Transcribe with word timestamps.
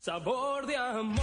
Sabor 0.00 0.66
de 0.66 0.76
amor. 0.78 1.20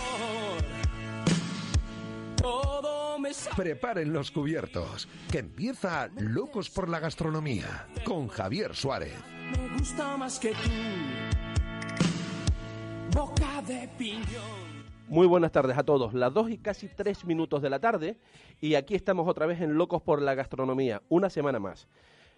Todo 2.39 3.17
me. 3.17 3.31
Preparen 3.55 4.13
los 4.13 4.29
cubiertos, 4.29 5.07
que 5.31 5.39
empieza 5.39 6.11
Locos 6.19 6.69
por 6.69 6.87
la 6.87 6.99
Gastronomía, 6.99 7.87
con 8.05 8.27
Javier 8.27 8.75
Suárez. 8.75 9.15
Me 9.51 9.79
gusta 9.79 10.15
más 10.15 10.37
que 10.37 10.49
tú. 10.51 10.69
Boca 13.17 13.63
de 13.63 13.89
piñón. 13.97 14.85
Muy 15.07 15.25
buenas 15.25 15.51
tardes 15.51 15.75
a 15.75 15.83
todos. 15.83 16.13
Las 16.13 16.31
dos 16.31 16.51
y 16.51 16.59
casi 16.59 16.87
tres 16.87 17.25
minutos 17.25 17.63
de 17.63 17.71
la 17.71 17.79
tarde 17.79 18.19
y 18.61 18.75
aquí 18.75 18.93
estamos 18.93 19.27
otra 19.27 19.47
vez 19.47 19.59
en 19.59 19.73
Locos 19.73 20.03
por 20.03 20.21
la 20.21 20.35
Gastronomía, 20.35 21.01
una 21.09 21.31
semana 21.31 21.57
más. 21.57 21.87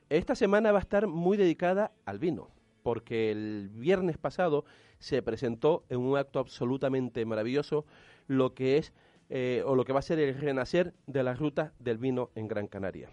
Esta 0.08 0.35
semana 0.35 0.71
va 0.71 0.80
a 0.80 0.83
estar 0.83 1.05
muy 1.05 1.35
dedicada 1.35 1.91
al 2.05 2.17
vino, 2.17 2.47
porque 2.81 3.31
el 3.31 3.69
viernes 3.73 4.17
pasado 4.17 4.65
se 4.99 5.21
presentó 5.21 5.83
en 5.89 5.99
un 5.99 6.17
acto 6.17 6.39
absolutamente 6.39 7.25
maravilloso 7.25 7.85
lo 8.27 8.53
que 8.53 8.77
es 8.77 8.93
eh, 9.30 9.63
o 9.66 9.75
lo 9.75 9.85
que 9.85 9.94
va 9.94 9.99
a 9.99 10.03
ser 10.03 10.19
el 10.19 10.39
renacer 10.39 10.94
de 11.07 11.23
la 11.23 11.33
ruta 11.33 11.73
del 11.80 11.97
vino 11.97 12.31
en 12.35 12.47
Gran 12.47 12.67
Canaria. 12.67 13.09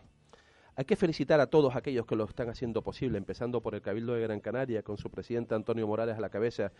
Hay 0.78 0.84
que 0.84 0.96
felicitar 0.96 1.40
a 1.40 1.46
todos 1.46 1.74
aquellos 1.74 2.04
que 2.04 2.16
lo 2.16 2.24
están 2.24 2.50
haciendo 2.50 2.82
posible, 2.82 3.16
empezando 3.16 3.62
por 3.62 3.74
el 3.74 3.80
Cabildo 3.80 4.12
de 4.12 4.20
Gran 4.20 4.40
Canaria, 4.40 4.82
con 4.82 4.98
su 4.98 5.10
presidente 5.10 5.54
Antonio 5.54 5.86
Morales 5.86 6.18
a 6.18 6.20
la 6.20 6.28
cabeza, 6.28 6.70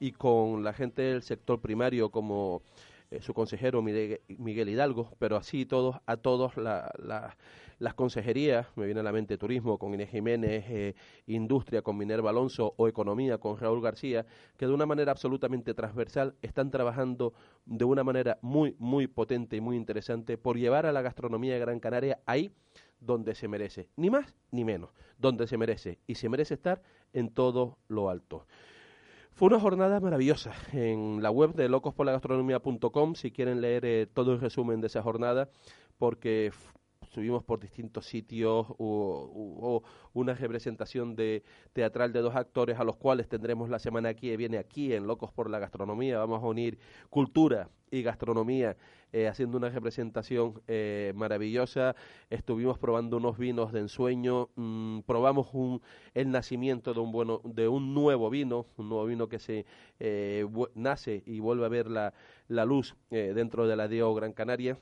y 0.00 0.10
con 0.10 0.64
la 0.64 0.72
gente 0.72 1.02
del 1.02 1.22
sector 1.22 1.60
primario 1.60 2.10
como 2.10 2.62
eh, 3.10 3.20
su 3.22 3.34
consejero 3.34 3.82
Miguel, 3.82 4.68
Hidalgo, 4.68 5.14
pero 5.18 5.36
así 5.36 5.66
todos, 5.66 5.96
a 6.06 6.16
todos 6.16 6.56
la- 6.56 6.92
la- 6.98 7.36
las 7.78 7.94
consejerías, 7.94 8.66
me 8.76 8.86
viene 8.86 9.00
a 9.00 9.02
la 9.02 9.12
mente 9.12 9.36
Turismo 9.36 9.78
con 9.78 9.92
Inés 9.94 10.10
Jiménez, 10.10 10.64
eh, 10.68 10.94
Industria 11.26 11.82
con 11.82 11.96
Minerva 11.96 12.30
Alonso 12.30 12.74
o 12.76 12.88
Economía 12.88 13.38
con 13.38 13.58
Raúl 13.58 13.82
García, 13.82 14.26
que 14.56 14.66
de 14.66 14.72
una 14.72 14.86
manera 14.86 15.10
absolutamente 15.12 15.74
transversal 15.74 16.34
están 16.40 16.70
trabajando 16.70 17.34
de 17.66 17.84
una 17.84 18.04
manera 18.04 18.38
muy, 18.42 18.76
muy 18.78 19.06
potente 19.06 19.56
y 19.56 19.60
muy 19.60 19.76
interesante 19.76 20.38
por 20.38 20.56
llevar 20.56 20.86
a 20.86 20.92
la 20.92 21.02
gastronomía 21.02 21.54
de 21.54 21.60
Gran 21.60 21.80
Canaria 21.80 22.20
ahí 22.26 22.52
donde 23.00 23.34
se 23.34 23.48
merece, 23.48 23.88
ni 23.96 24.08
más 24.08 24.34
ni 24.50 24.64
menos, 24.64 24.90
donde 25.18 25.46
se 25.46 25.58
merece, 25.58 25.98
y 26.06 26.14
se 26.14 26.28
merece 26.28 26.54
estar 26.54 26.80
en 27.12 27.28
todo 27.28 27.76
lo 27.88 28.08
alto. 28.08 28.46
Fue 29.34 29.48
una 29.48 29.58
jornada 29.58 29.98
maravillosa. 29.98 30.52
En 30.72 31.20
la 31.20 31.30
web 31.30 31.54
de 31.54 31.68
locosporlagastronomía.com, 31.68 33.16
si 33.16 33.32
quieren 33.32 33.60
leer 33.60 33.84
eh, 33.84 34.06
todo 34.06 34.32
el 34.32 34.40
resumen 34.40 34.80
de 34.80 34.86
esa 34.86 35.02
jornada, 35.02 35.48
porque 35.98 36.52
subimos 37.14 37.44
por 37.44 37.60
distintos 37.60 38.06
sitios, 38.06 38.66
hubo 38.78 39.84
una 40.12 40.34
representación 40.34 41.14
de 41.14 41.44
teatral 41.72 42.12
de 42.12 42.20
dos 42.20 42.34
actores 42.34 42.78
a 42.80 42.84
los 42.84 42.96
cuales 42.96 43.28
tendremos 43.28 43.68
la 43.68 43.78
semana 43.78 44.14
que 44.14 44.36
viene 44.36 44.58
aquí 44.58 44.92
en 44.92 45.06
Locos 45.06 45.30
por 45.32 45.48
la 45.48 45.60
Gastronomía. 45.60 46.18
Vamos 46.18 46.42
a 46.42 46.46
unir 46.46 46.78
cultura 47.10 47.68
y 47.90 48.02
gastronomía 48.02 48.76
eh, 49.12 49.28
haciendo 49.28 49.56
una 49.56 49.68
representación 49.68 50.60
eh, 50.66 51.12
maravillosa. 51.14 51.94
Estuvimos 52.30 52.78
probando 52.78 53.18
unos 53.18 53.38
vinos 53.38 53.72
de 53.72 53.80
ensueño, 53.80 54.48
mm, 54.56 55.00
probamos 55.06 55.50
un, 55.52 55.80
el 56.14 56.32
nacimiento 56.32 56.94
de 56.94 57.00
un, 57.00 57.12
bueno, 57.12 57.40
de 57.44 57.68
un 57.68 57.94
nuevo 57.94 58.28
vino, 58.28 58.66
un 58.76 58.88
nuevo 58.88 59.06
vino 59.06 59.28
que 59.28 59.38
se 59.38 59.66
eh, 60.00 60.44
nace 60.74 61.22
y 61.26 61.38
vuelve 61.38 61.64
a 61.64 61.68
ver 61.68 61.88
la, 61.88 62.12
la 62.48 62.64
luz 62.64 62.96
eh, 63.12 63.32
dentro 63.36 63.68
de 63.68 63.76
la 63.76 63.86
DEO 63.86 64.12
Gran 64.14 64.32
Canaria 64.32 64.76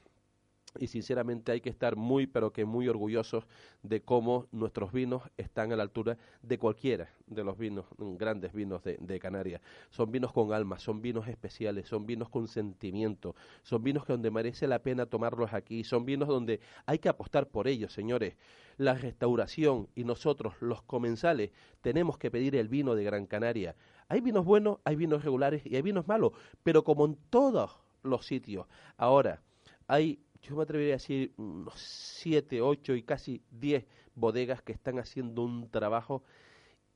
y 0.79 0.87
sinceramente 0.87 1.53
hay 1.53 1.61
que 1.61 1.71
estar 1.71 1.97
muy 1.97 2.27
pero 2.27 2.53
que 2.53 2.65
muy 2.65 2.89
orgullosos 2.89 3.47
de 3.83 4.01
cómo 4.01 4.47
nuestros 4.53 4.93
vinos 4.93 5.23
están 5.37 5.73
a 5.73 5.77
la 5.77 5.83
altura 5.83 6.17
de 6.43 6.59
cualquiera 6.59 7.11
de 7.27 7.45
los 7.45 7.59
vinos 7.59 7.87
mm, 7.99 8.17
grandes 8.17 8.53
vinos 8.53 8.83
de, 8.83 9.19
Canarias. 9.21 9.61
Son 9.91 10.11
vinos 10.11 10.33
con 10.33 10.53
alma 10.53 10.79
son 10.79 11.03
vinos 11.03 11.29
especiales 11.29 11.87
son 11.87 12.07
vinos 12.07 12.29
con 12.29 12.49
sentimiento 12.49 13.35
son 13.63 13.83
vinos 13.83 14.05
que 14.05 14.13
donde 14.13 14.31
merece 14.31 14.67
la 14.67 14.81
pena 14.81 15.07
tomarlos 15.07 15.53
aquí 15.53 15.85
son 15.85 16.05
vinos 16.05 16.29
donde 16.29 16.61
hay 16.87 16.99
que 16.99 17.09
apostar 17.09 17.49
por 17.49 17.69
ellos 17.69 17.93
señores. 17.93 18.37
La 18.79 18.95
restauración 18.95 19.89
y 19.95 20.05
nosotros 20.05 20.55
los 20.61 20.83
comensales 20.83 21.51
tenemos 21.83 22.17
que 22.19 22.31
pedir 22.31 22.57
el 22.57 22.69
vino 22.69 22.95
de 22.95 23.05
Gran 23.05 23.27
Canaria. 23.27 23.77
Hay 24.09 24.21
vinos 24.21 24.45
buenos 24.45 24.79
hay 24.85 24.97
vinos 24.97 25.25
regulares 25.25 25.63
y 25.67 25.77
hay 25.77 25.83
vinos 25.83 26.09
malos 26.09 26.33
pero 26.63 26.83
como 26.83 27.05
en 27.05 27.17
todos 27.31 27.79
los 28.03 28.27
sitios. 28.27 28.67
Ahora 28.97 29.41
hay, 29.87 30.19
yo 30.43 30.57
me 30.57 30.65
atrevería 30.65 30.95
a 30.95 30.99
decir, 30.99 31.33
unos 31.37 31.75
siete, 31.77 32.61
ocho 32.61 32.95
y 32.95 33.03
casi 33.03 33.43
diez 33.51 33.87
bodegas 34.15 34.61
que 34.63 34.73
están 34.73 34.99
haciendo 34.99 35.43
un 35.43 35.71
trabajo 35.71 36.25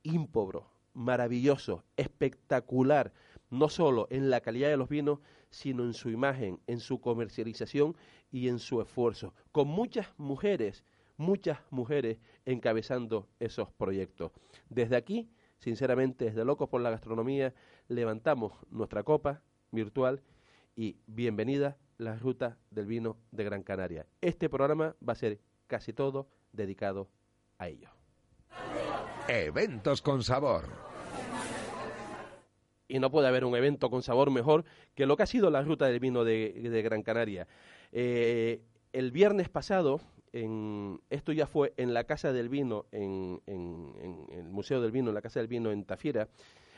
ímpobro, 0.03 0.69
maravilloso, 0.93 1.83
espectacular, 1.95 3.13
no 3.49 3.69
solo 3.69 4.07
en 4.09 4.29
la 4.29 4.41
calidad 4.41 4.69
de 4.69 4.77
los 4.77 4.89
vinos, 4.89 5.19
sino 5.49 5.83
en 5.83 5.93
su 5.93 6.09
imagen, 6.09 6.59
en 6.67 6.79
su 6.81 6.99
comercialización 6.99 7.95
y 8.31 8.49
en 8.49 8.59
su 8.59 8.81
esfuerzo, 8.81 9.33
con 9.53 9.69
muchas 9.69 10.07
mujeres, 10.17 10.83
muchas 11.15 11.59
mujeres 11.71 12.19
encabezando 12.45 13.27
esos 13.39 13.71
proyectos. 13.71 14.31
Desde 14.69 14.97
aquí, 14.97 15.29
sinceramente, 15.59 16.25
desde 16.25 16.43
Locos 16.43 16.67
por 16.67 16.81
la 16.81 16.89
Gastronomía, 16.89 17.53
levantamos 17.87 18.53
nuestra 18.69 19.03
copa 19.03 19.41
virtual 19.71 20.21
y 20.75 20.97
bienvenida 21.07 21.77
la 21.97 22.15
ruta 22.15 22.57
del 22.71 22.85
vino 22.85 23.17
de 23.31 23.43
Gran 23.43 23.63
Canaria. 23.63 24.05
Este 24.21 24.49
programa 24.49 24.95
va 25.07 25.13
a 25.13 25.15
ser 25.15 25.39
casi 25.67 25.93
todo 25.93 26.27
dedicado 26.53 27.07
a 27.57 27.67
ello. 27.67 27.89
Eventos 29.27 30.01
con 30.01 30.23
sabor. 30.23 30.65
Y 32.87 32.99
no 32.99 33.11
puede 33.11 33.27
haber 33.27 33.43
un 33.43 33.55
evento 33.55 33.89
con 33.89 34.01
sabor 34.01 34.31
mejor 34.31 34.63
que 34.95 35.05
lo 35.05 35.17
que 35.17 35.23
ha 35.23 35.27
sido 35.27 35.49
la 35.49 35.61
ruta 35.61 35.87
del 35.87 35.99
vino 35.99 36.23
de, 36.23 36.53
de 36.53 36.81
Gran 36.81 37.03
Canaria. 37.03 37.47
Eh, 37.91 38.61
el 38.93 39.11
viernes 39.11 39.49
pasado, 39.49 39.99
en, 40.31 41.01
esto 41.09 41.33
ya 41.33 41.47
fue 41.47 41.73
en 41.75 41.93
la 41.93 42.05
Casa 42.05 42.31
del 42.31 42.47
Vino, 42.47 42.85
en, 42.91 43.41
en- 43.45 43.93
en 43.99 44.39
el 44.39 44.49
Museo 44.49 44.79
del 44.81 44.91
Vino, 44.91 45.09
en 45.09 45.15
la 45.15 45.21
Casa 45.21 45.39
del 45.41 45.47
Vino 45.49 45.71
en 45.71 45.83
Tafira, 45.83 46.29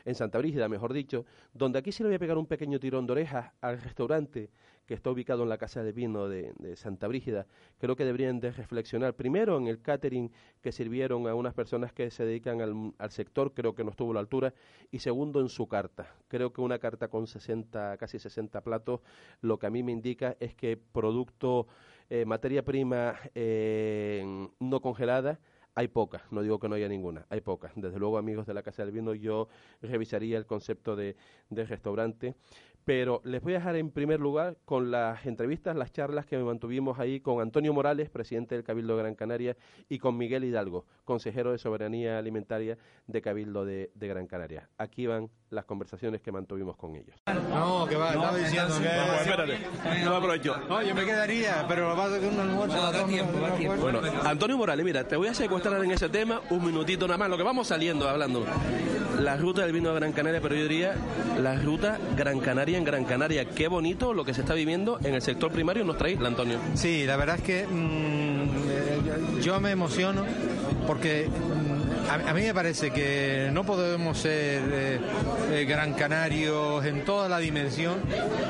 en 0.09 0.15
Santa 0.15 0.39
Brígida, 0.39 0.67
mejor 0.67 0.91
dicho, 0.91 1.25
donde 1.53 1.77
aquí 1.77 1.91
se 1.91 2.03
le 2.03 2.09
voy 2.09 2.15
a 2.15 2.19
pegar 2.19 2.37
un 2.37 2.47
pequeño 2.47 2.79
tirón 2.79 3.05
de 3.05 3.11
orejas 3.11 3.51
al 3.61 3.79
restaurante 3.79 4.49
que 4.87 4.95
está 4.95 5.11
ubicado 5.11 5.43
en 5.43 5.49
la 5.49 5.59
Casa 5.59 5.83
del 5.83 5.93
Vino 5.93 6.27
de, 6.27 6.51
de 6.57 6.75
Santa 6.75 7.07
Brígida. 7.07 7.45
Creo 7.77 7.95
que 7.95 8.05
deberían 8.05 8.39
de 8.39 8.51
reflexionar 8.51 9.13
primero 9.13 9.55
en 9.59 9.67
el 9.67 9.83
catering 9.83 10.31
que 10.61 10.71
sirvieron 10.71 11.27
a 11.27 11.35
unas 11.35 11.53
personas 11.53 11.93
que 11.93 12.09
se 12.09 12.25
dedican 12.25 12.59
al, 12.59 12.93
al 12.97 13.11
sector, 13.11 13.53
creo 13.53 13.75
que 13.75 13.83
no 13.83 13.91
estuvo 13.91 14.11
a 14.11 14.13
la 14.15 14.19
altura, 14.19 14.51
y 14.89 14.97
segundo 14.97 15.41
en 15.41 15.49
su 15.49 15.67
carta. 15.67 16.15
Creo 16.27 16.51
que 16.51 16.61
una 16.61 16.79
carta 16.79 17.07
con 17.07 17.27
60, 17.27 17.97
casi 17.97 18.17
60 18.17 18.61
platos, 18.61 19.01
lo 19.41 19.59
que 19.59 19.67
a 19.67 19.69
mí 19.69 19.83
me 19.83 19.91
indica 19.91 20.35
es 20.39 20.55
que 20.55 20.75
producto, 20.75 21.67
eh, 22.09 22.25
materia 22.25 22.65
prima 22.65 23.15
eh, 23.35 24.25
no 24.59 24.81
congelada, 24.81 25.39
hay 25.75 25.87
pocas, 25.87 26.21
no 26.31 26.41
digo 26.41 26.59
que 26.59 26.67
no 26.67 26.75
haya 26.75 26.89
ninguna, 26.89 27.25
hay 27.29 27.41
pocas. 27.41 27.71
Desde 27.75 27.99
luego, 27.99 28.17
amigos 28.17 28.45
de 28.45 28.53
la 28.53 28.63
Casa 28.63 28.83
del 28.83 28.91
Vino, 28.91 29.13
yo 29.13 29.47
revisaría 29.81 30.37
el 30.37 30.45
concepto 30.45 30.95
de, 30.95 31.15
de 31.49 31.65
restaurante. 31.65 32.35
Pero 32.85 33.21
les 33.23 33.41
voy 33.43 33.53
a 33.53 33.57
dejar 33.57 33.75
en 33.75 33.91
primer 33.91 34.19
lugar 34.19 34.57
con 34.65 34.89
las 34.89 35.25
entrevistas, 35.25 35.75
las 35.75 35.91
charlas 35.91 36.25
que 36.25 36.37
mantuvimos 36.39 36.97
ahí 36.97 37.19
con 37.19 37.39
Antonio 37.39 37.71
Morales, 37.71 38.09
presidente 38.09 38.55
del 38.55 38.63
Cabildo 38.63 38.95
de 38.95 39.03
Gran 39.03 39.15
Canaria, 39.15 39.55
y 39.89 39.99
con 39.99 40.17
Miguel 40.17 40.43
Hidalgo, 40.43 40.85
consejero 41.05 41.51
de 41.51 41.59
Soberanía 41.59 42.17
Alimentaria 42.17 42.77
de 43.05 43.21
Cabildo 43.21 43.63
de, 43.63 43.91
de 43.93 44.07
Gran 44.07 44.25
Canaria. 44.25 44.69
Aquí 44.77 45.05
van 45.05 45.29
las 45.51 45.65
conversaciones 45.65 46.21
que 46.21 46.31
mantuvimos 46.31 46.77
con 46.77 46.95
ellos. 46.95 47.15
No, 47.49 47.85
que 47.87 47.95
va, 47.95 48.09
estaba 48.09 48.37
diciendo 48.37 48.73
que... 48.79 48.87
espérate, 49.21 49.59
no 50.03 50.11
me 50.11 50.17
aprovecho. 50.17 50.57
No, 50.67 50.81
yo 50.81 50.95
me 50.95 51.05
quedaría, 51.05 51.65
pero 51.67 51.89
lo 51.89 51.95
que 51.95 52.01
pasa 52.01 52.15
es 52.15 52.21
que 52.21 52.27
un 52.27 52.39
almuerzo... 52.39 52.75
No, 52.75 52.91
da 52.91 53.05
tiempo, 53.05 53.39
da 53.39 53.55
tiempo. 53.55 53.81
Bueno, 53.81 54.01
Antonio 54.23 54.57
Morales, 54.57 54.85
mira, 54.85 55.07
te 55.07 55.15
voy 55.15 55.27
a 55.27 55.33
secuestrar 55.33 55.83
en 55.83 55.91
ese 55.91 56.09
tema 56.09 56.41
un 56.49 56.65
minutito 56.65 57.05
nada 57.07 57.17
más, 57.17 57.29
lo 57.29 57.37
que 57.37 57.43
vamos 57.43 57.67
saliendo 57.67 58.07
hablando. 58.09 58.45
La 59.19 59.35
ruta 59.35 59.63
del 59.63 59.73
vino 59.73 59.89
de 59.89 59.95
Gran 59.95 60.13
Canaria, 60.13 60.39
pero 60.41 60.55
yo 60.55 60.63
diría 60.63 60.95
la 61.41 61.55
ruta 61.55 61.97
Gran 62.15 62.39
Canaria 62.39 62.77
en 62.77 62.83
Gran 62.83 63.03
Canaria. 63.03 63.45
Qué 63.45 63.67
bonito 63.67 64.13
lo 64.13 64.23
que 64.23 64.33
se 64.33 64.41
está 64.41 64.53
viviendo 64.53 64.99
en 65.03 65.13
el 65.13 65.21
sector 65.21 65.51
primario 65.51 65.83
nos 65.83 65.97
trae 65.97 66.17
Antonio. 66.25 66.59
Sí, 66.73 67.05
la 67.05 67.17
verdad 67.17 67.35
es 67.35 67.41
que 67.41 67.67
mm, 67.67 68.43
eh, 68.69 69.41
yo 69.41 69.59
me 69.59 69.71
emociono 69.71 70.23
porque 70.87 71.27
A, 72.09 72.33
mí 72.33 72.41
me 72.41 72.53
parece 72.55 72.89
que 72.89 73.49
no 73.53 73.63
podemos 73.63 74.17
ser 74.17 74.63
eh, 74.71 74.99
eh, 75.51 75.65
gran 75.65 75.93
canarios 75.93 76.83
en 76.83 77.05
toda 77.05 77.29
la 77.29 77.37
dimensión 77.37 77.97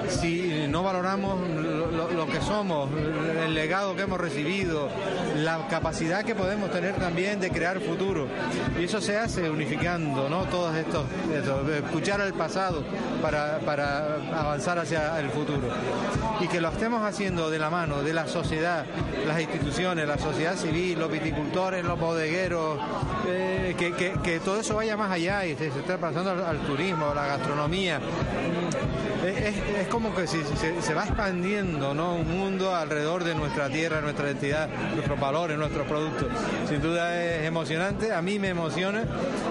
si 0.07 0.65
no 0.69 0.81
valoramos 0.81 1.37
lo, 1.49 2.27
que 2.27 2.39
somos, 2.41 2.89
el 3.43 3.53
legado 3.53 3.95
que 3.97 4.03
hemos 4.03 4.19
recibido, 4.19 4.87
la 5.35 5.67
capacidad 5.67 6.23
que 6.23 6.35
podemos 6.35 6.71
tener 6.71 6.95
también 6.95 7.39
de 7.41 7.49
crear 7.49 7.81
futuro. 7.81 8.27
Y 8.79 8.85
eso 8.85 9.01
se 9.01 9.17
hace 9.17 9.49
unificando, 9.49 10.29
¿no? 10.29 10.45
Todos 10.45 10.75
estos, 10.77 11.05
escuchar 11.83 12.21
el 12.21 12.33
pasado 12.33 12.83
para, 13.21 13.59
para 13.59 14.15
avanzar 14.33 14.79
hacia 14.79 15.19
el 15.19 15.29
futuro. 15.29 15.67
Y 16.39 16.47
que 16.47 16.61
lo 16.61 16.69
estemos 16.69 17.03
haciendo 17.03 17.49
de 17.49 17.59
la 17.59 17.69
mano 17.69 18.03
de 18.03 18.13
la 18.13 18.27
sociedad, 18.27 18.85
las 19.27 19.41
instituciones, 19.41 20.07
la 20.07 20.17
sociedad 20.17 20.55
civil, 20.55 20.97
los 20.97 21.11
viticultores, 21.11 21.83
los 21.83 21.99
bodegueros, 21.99 22.79
eh, 23.27 23.48
que, 23.77 23.93
que- 24.23 24.39
todo 24.39 24.59
eso 24.59 24.75
vaya 24.75 24.95
más 24.97 25.11
allá 25.11 25.45
y 25.45 25.55
se, 25.55 25.71
se 25.71 25.79
esté 25.79 25.97
pasando 25.97 26.31
al, 26.31 26.43
al 26.43 26.59
turismo, 26.59 27.07
a 27.09 27.15
la 27.15 27.25
gastronomía. 27.27 27.99
Es, 29.25 29.55
es- 29.81 29.87
como 29.89 30.13
que 30.15 30.27
se 30.27 30.93
va 30.93 31.03
expandiendo 31.05 31.93
¿no? 31.93 32.15
un 32.15 32.27
mundo 32.37 32.75
alrededor 32.75 33.23
de 33.23 33.33
nuestra 33.35 33.69
tierra, 33.69 34.01
nuestra 34.01 34.27
identidad, 34.27 34.69
nuestros 34.93 35.19
valores, 35.19 35.57
nuestros 35.57 35.87
productos. 35.87 36.27
Sin 36.67 36.81
duda 36.81 37.19
es 37.23 37.45
emocionante, 37.45 38.13
a 38.13 38.21
mí 38.21 38.37
me 38.39 38.49
emociona 38.49 39.03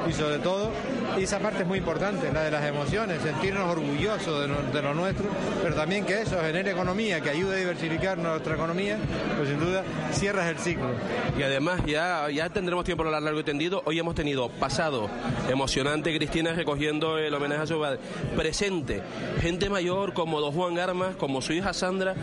y 0.09 0.13
sobre 0.13 0.39
todo 0.39 0.71
esa 1.19 1.39
parte 1.41 1.63
es 1.63 1.67
muy 1.69 1.79
importante, 1.79 2.33
la 2.33 2.43
de 2.45 2.51
las 2.53 2.65
emociones, 2.65 3.21
sentirnos 3.23 3.69
orgullosos 3.69 4.43
de, 4.43 4.49
no- 4.49 4.63
de 4.73 4.83
lo 4.83 4.95
nuestro, 4.95 5.27
pero 5.63 5.75
también 5.75 6.05
que 6.05 6.21
eso 6.23 6.39
genere 6.41 6.71
economía, 6.71 7.21
que 7.21 7.31
ayude 7.31 7.55
a 7.57 7.59
diversificar 7.59 8.17
nuestra 8.19 8.55
economía, 8.55 8.97
pues 9.37 9.49
sin 9.49 9.59
duda 9.59 9.83
cierras 10.13 10.47
el 10.49 10.59
ciclo. 10.59 10.91
Y 11.37 11.43
además 11.43 11.81
ya, 11.87 12.29
ya 12.31 12.49
tendremos 12.49 12.85
tiempo 12.85 13.03
para 13.03 13.09
hablar 13.17 13.23
largo 13.25 13.41
y 13.41 13.45
tendido. 13.45 13.83
Hoy 13.87 13.99
hemos 13.99 14.15
tenido 14.15 14.49
pasado 14.49 15.11
emocionante, 15.51 16.15
Cristina 16.17 16.53
recogiendo 16.53 17.19
el 17.19 17.35
homenaje 17.35 17.63
a 17.63 17.67
su 17.67 17.81
padre. 17.81 17.99
Presente, 18.37 19.03
gente 19.41 19.58
mayor 19.69 20.13
como 20.13 20.41
don 20.41 20.53
Juan 20.53 20.75
Garmas, 20.75 21.17
como 21.17 21.43
su 21.43 21.53
hija 21.53 21.73
Sandra. 21.73 22.15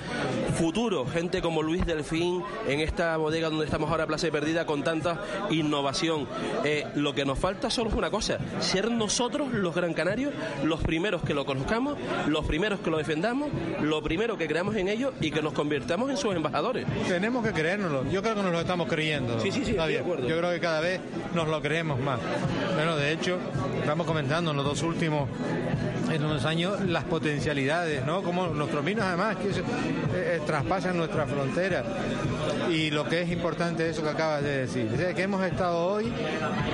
Futuro, 0.58 1.06
gente 1.06 1.42
como 1.42 1.62
Luis 1.62 1.86
Delfín 1.86 2.42
en 2.68 2.80
esta 2.80 3.18
bodega 3.18 3.50
donde 3.50 3.66
estamos 3.66 3.92
ahora, 3.92 4.08
Plaza 4.08 4.28
de 4.28 4.32
Perdida, 4.32 4.66
con 4.66 4.84
tanta 4.84 5.22
innovación. 5.50 6.28
Eh, 6.64 6.86
lo 6.96 7.14
que 7.14 7.26
nos 7.26 7.38
falta 7.38 7.70
solo 7.70 7.90
es 7.90 7.96
una 7.96 8.10
cosa, 8.10 8.38
ser 8.62 8.90
nosotros 8.90 9.52
los 9.52 9.76
Gran 9.76 9.94
Canarios 9.94 10.34
los 10.64 10.82
primeros 10.82 11.22
que 11.24 11.34
lo 11.34 11.46
conozcamos, 11.46 11.98
los 12.28 12.46
primeros 12.46 12.80
que 12.80 12.90
lo 12.90 12.98
defendamos, 12.98 13.50
lo 13.82 14.02
primero 14.02 14.38
que 14.38 14.48
creamos 14.48 14.76
en 14.76 14.88
ello 14.88 15.14
y 15.20 15.32
que 15.32 15.42
nos 15.42 15.54
convirtamos 15.54 16.10
en 16.10 16.18
sus 16.18 16.34
embajadores. 16.36 16.86
Tenemos 17.08 17.46
que 17.46 17.52
creérnoslo. 17.52 18.10
Yo 18.12 18.22
creo 18.22 18.36
que 18.36 18.44
nos 18.44 18.52
lo 18.52 18.60
estamos 18.60 18.88
creyendo. 18.88 19.40
Sí, 19.40 19.52
sí, 19.52 19.64
sí, 19.66 19.72
estoy 19.72 19.78
Javier. 19.78 20.00
de 20.00 20.06
acuerdo. 20.06 20.28
Yo 20.28 20.38
creo 20.38 20.52
que 20.52 20.60
cada 20.60 20.80
vez 20.80 21.00
nos 21.34 21.48
lo 21.48 21.62
creemos 21.62 22.00
más. 22.00 22.20
Bueno, 22.76 22.96
de 22.96 23.12
hecho, 23.12 23.38
estamos 23.80 24.06
comentando 24.06 24.52
en 24.52 24.58
los 24.58 24.66
dos 24.66 24.82
últimos 24.84 25.28
en 26.12 26.24
unos 26.24 26.46
años 26.46 26.80
las 26.82 27.04
potencialidades, 27.04 28.06
¿no? 28.06 28.22
Como 28.22 28.48
nuestros 28.48 28.84
vinos 28.84 29.06
además 29.06 29.38
que 29.38 29.50
eh, 29.50 29.64
eh, 30.14 30.42
traspasan 30.46 30.98
nuestra 30.98 31.26
frontera. 31.26 31.84
Y 32.70 32.92
lo 32.92 33.06
que 33.06 33.22
es 33.22 33.32
importante 33.32 33.90
es 33.90 33.96
eso 33.96 34.04
que 34.04 34.10
acabas 34.10 34.44
de 34.44 34.58
decir. 34.60 34.90
O 34.94 34.98
sea, 34.98 35.14
que 35.14 35.24
hemos 35.24 35.44
estado 35.44 35.86
hoy 35.86 36.12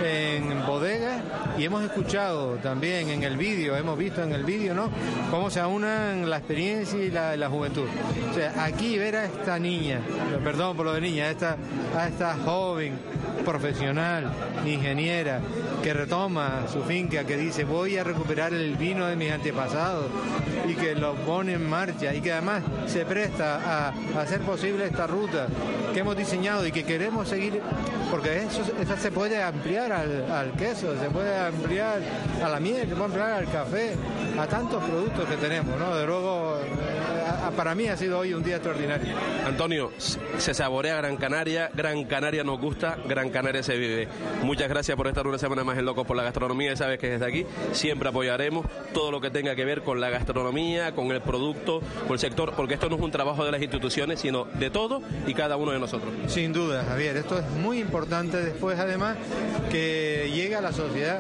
en 0.04 0.66
bodegas 0.66 1.22
y 1.58 1.66
hemos 1.66 1.84
escuchado 1.84 2.56
también 2.56 3.10
en 3.10 3.24
el 3.24 3.38
vídeo, 3.38 3.76
hemos 3.76 3.98
visto 3.98 4.24
en 4.24 4.32
el 4.32 4.44
vídeo, 4.44 4.74
¿no? 4.74 4.90
Cómo 5.30 5.50
se 5.50 5.60
aunan 5.60 6.30
la 6.30 6.38
experiencia 6.38 7.00
y 7.04 7.12
la, 7.12 7.36
la 7.36 7.50
juventud. 7.50 7.88
O 8.32 8.34
sea, 8.34 8.64
aquí 8.64 8.98
ver 8.98 9.16
a 9.16 9.26
esta 9.26 9.60
niña, 9.60 10.00
perdón 10.44 10.78
por 10.78 10.86
lo 10.86 10.94
de 10.94 11.02
niña, 11.02 11.26
a 11.26 11.32
esta, 11.32 11.58
a 11.98 12.08
esta 12.08 12.36
joven 12.38 12.98
profesional, 13.42 14.32
ingeniera, 14.66 15.42
que 15.84 15.94
retoma 15.94 16.68
su 16.72 16.84
finca, 16.84 17.26
que 17.26 17.38
dice 17.38 17.64
voy 17.64 17.98
a 17.98 18.04
recuperar 18.04 18.54
el 18.54 18.76
vino 18.76 19.08
de 19.08 19.16
mis 19.22 19.32
antepasados 19.32 20.08
y 20.68 20.74
que 20.74 20.96
lo 20.96 21.14
pone 21.14 21.54
en 21.54 21.70
marcha 21.70 22.12
y 22.12 22.22
que 22.22 22.32
además 22.32 22.64
se 22.88 23.06
presta 23.06 23.90
a, 23.90 23.94
hacer 24.20 24.42
posible 24.42 24.86
esta 24.86 25.06
ruta 25.06 25.48
que 25.94 26.00
hemos 26.00 26.18
diseñado 26.18 26.66
y 26.66 26.72
que 26.72 26.84
queremos 26.84 27.28
seguir, 27.28 27.62
porque 28.10 28.38
eso, 28.38 28.64
eso 28.80 28.98
se 28.98 29.12
puede 29.12 29.42
ampliar 29.42 29.92
al, 29.92 30.32
al 30.32 30.52
queso, 30.54 30.98
se 31.00 31.10
puede 31.10 31.38
ampliar 31.38 32.00
a 32.44 32.50
la 32.50 32.60
miel, 32.60 32.90
se 32.90 32.96
puede 32.96 33.06
ampliar 33.06 33.32
al 33.32 33.52
café, 33.52 33.94
a 34.40 34.48
tantos 34.48 34.84
productos 34.84 35.28
que 35.30 35.38
tenemos, 35.38 35.78
¿no? 35.78 35.96
De 35.96 36.06
luego, 36.06 36.58
eh, 36.60 37.52
para 37.56 37.76
mí 37.76 37.88
ha 37.88 37.98
sido 37.98 38.20
hoy 38.20 38.34
un 38.34 38.44
día 38.44 38.56
extraordinario. 38.56 39.14
Antonio, 39.46 39.92
se 39.98 40.54
saborea 40.54 40.96
Gran 40.98 41.18
Canaria, 41.18 41.70
Gran 41.74 42.06
Canaria 42.06 42.44
nos 42.44 42.60
gusta, 42.60 42.98
Gran 43.08 43.30
Canaria 43.30 43.64
se 43.64 43.78
vive. 43.78 44.08
Muchas 44.44 44.70
gracias 44.70 44.96
por 44.98 45.08
estar 45.08 45.28
una 45.28 45.38
semana 45.38 45.64
más 45.64 45.78
en 45.78 45.86
Locos 45.86 46.08
por 46.08 46.18
la 46.18 46.24
Gastronomía, 46.24 46.76
sabes 46.76 47.00
que 47.00 47.10
desde 47.10 47.26
aquí 47.26 47.46
siempre 47.74 48.10
apoyaremos 48.10 48.66
todo 48.94 49.11
lo 49.12 49.22
que 49.22 49.30
tenga 49.30 49.56
que 49.56 49.66
ver 49.66 49.84
con 49.84 50.00
la 50.02 50.10
gastronomía, 50.10 50.94
con 50.94 51.12
el 51.12 51.22
producto, 51.22 51.82
con 52.08 52.14
el 52.14 52.20
sector, 52.20 52.54
porque 52.56 52.76
esto 52.76 52.90
no 52.90 52.96
es 52.96 53.02
un 53.02 53.12
trabajo 53.12 53.46
de 53.46 53.52
las 53.52 53.62
instituciones, 53.62 54.20
sino 54.20 54.46
de 54.46 54.70
todos 54.70 55.04
y 55.28 55.34
cada 55.34 55.58
uno 55.58 55.72
de 55.72 55.80
nosotros. 55.80 56.12
Sin 56.28 56.54
duda, 56.54 56.84
Javier, 56.88 57.18
esto 57.18 57.38
es 57.38 57.50
muy 57.62 57.80
importante 57.80 58.42
después 58.42 58.80
además 58.80 59.18
que 59.70 60.32
llegue 60.34 60.56
a 60.56 60.62
la 60.62 60.72
sociedad 60.72 61.20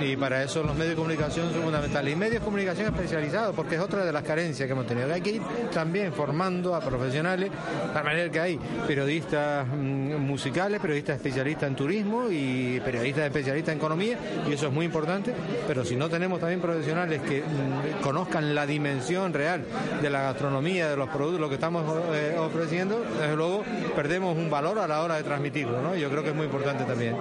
y 0.00 0.16
para 0.16 0.42
eso 0.42 0.62
los 0.62 0.74
medios 0.74 0.90
de 0.90 0.96
comunicación 0.96 1.52
son 1.52 1.62
fundamentales. 1.62 2.12
Y 2.12 2.16
medios 2.16 2.40
de 2.40 2.44
comunicación 2.44 2.94
especializados, 2.94 3.54
porque 3.54 3.76
es 3.76 3.80
otra 3.80 4.04
de 4.04 4.12
las 4.12 4.22
carencias 4.22 4.66
que 4.66 4.72
hemos 4.72 4.86
tenido. 4.86 5.12
Hay 5.12 5.20
que 5.20 5.30
ir 5.32 5.42
también 5.72 6.12
formando 6.12 6.74
a 6.74 6.80
profesionales, 6.80 7.50
de 7.50 7.94
la 7.94 8.02
manera 8.02 8.30
que 8.30 8.40
hay 8.40 8.58
periodistas 8.86 9.66
mm, 9.66 10.16
musicales, 10.16 10.80
periodistas 10.80 11.16
especialistas 11.16 11.68
en 11.68 11.76
turismo 11.76 12.30
y 12.30 12.80
periodistas 12.80 13.24
especialistas 13.24 13.72
en 13.72 13.78
economía, 13.78 14.18
y 14.48 14.52
eso 14.52 14.66
es 14.68 14.72
muy 14.72 14.86
importante, 14.86 15.34
pero 15.66 15.84
si 15.84 15.96
no 15.96 16.08
tenemos 16.08 16.40
también 16.40 16.60
profesionales 16.60 17.19
que 17.22 17.42
mm, 17.42 18.02
conozcan 18.02 18.54
la 18.54 18.66
dimensión 18.66 19.32
real 19.32 19.64
de 20.00 20.10
la 20.10 20.22
gastronomía, 20.22 20.88
de 20.88 20.96
los 20.96 21.08
productos, 21.08 21.40
lo 21.40 21.48
que 21.48 21.54
estamos 21.54 21.84
eh, 22.14 22.36
ofreciendo, 22.38 23.04
desde 23.18 23.36
luego 23.36 23.64
perdemos 23.94 24.36
un 24.36 24.50
valor 24.50 24.78
a 24.78 24.86
la 24.86 25.02
hora 25.02 25.16
de 25.16 25.22
transmitirlo, 25.22 25.82
¿no? 25.82 25.94
Yo 25.96 26.10
creo 26.10 26.22
que 26.22 26.30
es 26.30 26.34
muy 26.36 26.46
importante 26.46 26.84
también. 26.84 27.16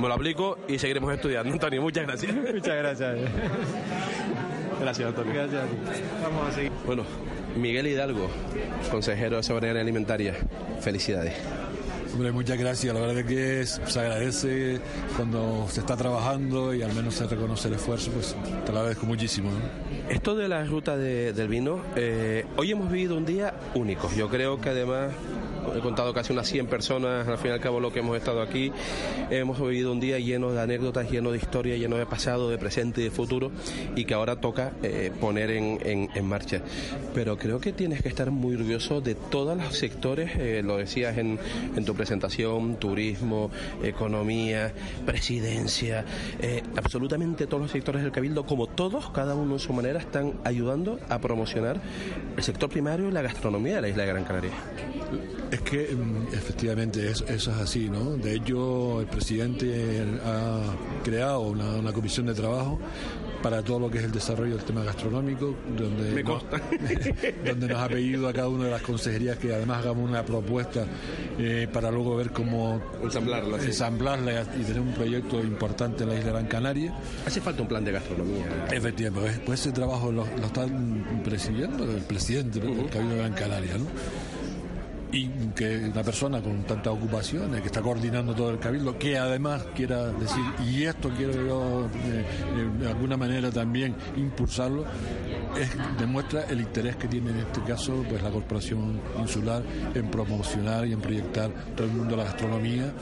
Me 0.00 0.08
lo 0.08 0.14
aplico 0.14 0.58
y 0.68 0.78
seguiremos 0.78 1.12
estudiando. 1.12 1.52
Antonio, 1.52 1.82
muchas 1.82 2.06
gracias. 2.06 2.34
Muchas 2.54 2.76
gracias. 2.76 3.16
Gracias, 4.80 5.08
Antonio. 5.08 5.32
Gracias 5.34 5.62
a 5.62 5.66
ti. 5.66 5.76
Vamos 6.22 6.48
a 6.48 6.52
seguir. 6.52 6.72
Bueno, 6.86 7.04
Miguel 7.56 7.86
Hidalgo, 7.86 8.28
consejero 8.90 9.36
de 9.36 9.42
Soberanía 9.42 9.82
Alimentaria, 9.82 10.34
felicidades. 10.80 11.34
Hombre, 12.14 12.30
muchas 12.30 12.56
gracias. 12.56 12.94
La 12.94 13.00
verdad 13.00 13.18
es 13.18 13.26
que 13.26 13.66
se 13.90 14.00
agradece 14.00 14.80
cuando 15.16 15.66
se 15.68 15.80
está 15.80 15.96
trabajando 15.96 16.72
y 16.72 16.82
al 16.82 16.94
menos 16.94 17.14
se 17.14 17.26
reconoce 17.26 17.66
el 17.66 17.74
esfuerzo, 17.74 18.12
pues 18.12 18.36
te 18.64 18.70
lo 18.72 18.78
agradezco 18.78 19.04
muchísimo. 19.06 19.50
Esto 20.08 20.36
de 20.36 20.46
la 20.46 20.64
ruta 20.64 20.96
de- 20.96 21.32
del 21.32 21.48
vino, 21.48 21.80
eh, 21.96 22.46
hoy 22.56 22.70
hemos 22.70 22.90
vivido 22.90 23.16
un 23.16 23.26
día 23.26 23.54
único. 23.74 24.08
Yo 24.16 24.28
creo 24.28 24.60
que 24.60 24.68
además 24.70 25.10
he 25.76 25.80
contado 25.80 26.12
casi 26.12 26.32
unas 26.32 26.48
100 26.48 26.66
personas, 26.66 27.26
al 27.26 27.38
fin 27.38 27.50
y 27.50 27.54
al 27.54 27.60
cabo 27.60 27.80
lo 27.80 27.92
que 27.92 28.00
hemos 28.00 28.16
estado 28.16 28.42
aquí, 28.42 28.72
hemos 29.30 29.60
vivido 29.60 29.92
un 29.92 30.00
día 30.00 30.18
lleno 30.18 30.52
de 30.52 30.60
anécdotas, 30.60 31.10
lleno 31.10 31.30
de 31.30 31.38
historia, 31.38 31.76
lleno 31.76 31.96
de 31.96 32.06
pasado, 32.06 32.50
de 32.50 32.58
presente 32.58 33.00
y 33.00 33.04
de 33.04 33.10
futuro, 33.10 33.50
y 33.96 34.04
que 34.04 34.14
ahora 34.14 34.36
toca 34.36 34.72
eh, 34.82 35.10
poner 35.20 35.50
en, 35.50 36.08
marcha. 36.24 36.62
Pero 37.14 37.36
creo 37.36 37.60
que 37.60 37.72
tienes 37.72 38.02
que 38.02 38.08
estar 38.08 38.30
muy 38.30 38.54
orgulloso 38.54 39.00
de 39.00 39.14
todos 39.14 39.56
los 39.56 39.76
sectores, 39.76 40.32
eh, 40.36 40.62
lo 40.64 40.78
decías 40.78 41.18
en, 41.18 41.38
en 41.76 41.84
tu 41.84 41.94
presentación, 41.94 42.76
turismo, 42.76 43.50
economía, 43.82 44.72
presidencia, 45.04 46.04
eh, 46.40 46.62
absolutamente 46.76 47.46
todos 47.46 47.62
los 47.62 47.70
sectores 47.70 48.02
del 48.02 48.12
Cabildo, 48.12 48.46
como 48.46 48.66
todos, 48.66 49.10
cada 49.10 49.34
uno 49.34 49.54
en 49.54 49.60
su 49.60 49.72
manera, 49.72 49.98
están 49.98 50.34
ayudando 50.44 50.98
a 51.08 51.18
promocionar 51.18 51.80
el 52.36 52.42
sector 52.42 52.70
primario 52.70 53.08
y 53.08 53.12
la 53.12 53.22
gastronomía 53.22 53.76
de 53.76 53.82
la 53.82 53.88
isla 53.88 54.02
de 54.04 54.08
Gran 54.08 54.24
Canaria. 54.24 54.52
Es 55.54 55.60
que 55.60 55.94
mm, 55.94 56.34
efectivamente 56.34 57.08
eso, 57.10 57.24
eso 57.28 57.50
es 57.52 57.56
así, 57.58 57.88
¿no? 57.88 58.16
De 58.16 58.34
hecho, 58.34 59.00
el 59.00 59.06
presidente 59.06 60.02
ha 60.24 60.60
creado 61.04 61.40
una, 61.42 61.70
una 61.76 61.92
comisión 61.92 62.26
de 62.26 62.34
trabajo 62.34 62.78
para 63.42 63.62
todo 63.62 63.78
lo 63.78 63.90
que 63.90 63.98
es 63.98 64.04
el 64.04 64.10
desarrollo 64.12 64.56
del 64.56 64.64
tema 64.64 64.82
gastronómico, 64.84 65.54
donde, 65.76 66.12
Me 66.12 66.22
nos- 66.22 66.42
donde 67.44 67.68
nos 67.68 67.78
ha 67.78 67.88
pedido 67.88 68.26
a 68.26 68.32
cada 68.32 68.48
una 68.48 68.64
de 68.64 68.70
las 68.70 68.80
consejerías 68.80 69.36
que 69.36 69.52
además 69.54 69.78
hagamos 69.84 70.08
una 70.08 70.24
propuesta 70.24 70.86
eh, 71.38 71.68
para 71.70 71.90
luego 71.90 72.16
ver 72.16 72.30
cómo 72.30 72.80
Ensamblarla, 73.02 73.60
sí. 73.60 73.66
ensamblarla 73.66 74.46
y 74.58 74.62
tener 74.64 74.80
un 74.80 74.92
proyecto 74.94 75.40
importante 75.42 76.04
en 76.04 76.08
la 76.08 76.14
isla 76.14 76.26
de 76.28 76.32
Gran 76.32 76.46
Canaria. 76.46 76.94
Hace 77.26 77.40
falta 77.42 77.60
un 77.62 77.68
plan 77.68 77.84
de 77.84 77.92
gastronomía. 77.92 78.46
Efectivamente, 78.72 79.10
pues, 79.36 79.40
pues 79.46 79.60
ese 79.60 79.72
trabajo 79.72 80.10
lo, 80.10 80.24
lo 80.38 80.46
está 80.46 80.66
presidiendo 81.22 81.84
el 81.84 82.00
presidente 82.02 82.60
del 82.60 82.88
Cabildo 82.88 83.14
de 83.14 83.20
Gran 83.20 83.32
Canaria, 83.34 83.76
¿no? 83.76 83.84
Y 85.14 85.28
que 85.54 85.76
una 85.76 86.02
persona 86.02 86.42
con 86.42 86.64
tantas 86.64 86.92
ocupaciones, 86.92 87.60
que 87.60 87.68
está 87.68 87.80
coordinando 87.80 88.34
todo 88.34 88.50
el 88.50 88.58
cabildo, 88.58 88.98
que 88.98 89.16
además 89.16 89.64
quiera 89.72 90.06
decir, 90.08 90.42
y 90.66 90.82
esto 90.82 91.08
quiero 91.16 91.32
yo 91.34 91.86
eh, 91.86 92.24
eh, 92.56 92.78
de 92.80 92.88
alguna 92.88 93.16
manera 93.16 93.52
también 93.52 93.94
impulsarlo, 94.16 94.84
es, 95.56 95.70
demuestra 96.00 96.46
el 96.50 96.60
interés 96.60 96.96
que 96.96 97.06
tiene 97.06 97.30
en 97.30 97.38
este 97.38 97.62
caso 97.62 98.04
pues 98.08 98.20
la 98.24 98.30
Corporación 98.30 99.00
Insular 99.20 99.62
en 99.94 100.10
promocionar 100.10 100.84
y 100.84 100.92
en 100.92 101.00
proyectar 101.00 101.48
todo 101.76 101.86
el 101.86 101.92
mundo 101.92 102.16
la 102.16 102.24
gastronomía 102.24 102.92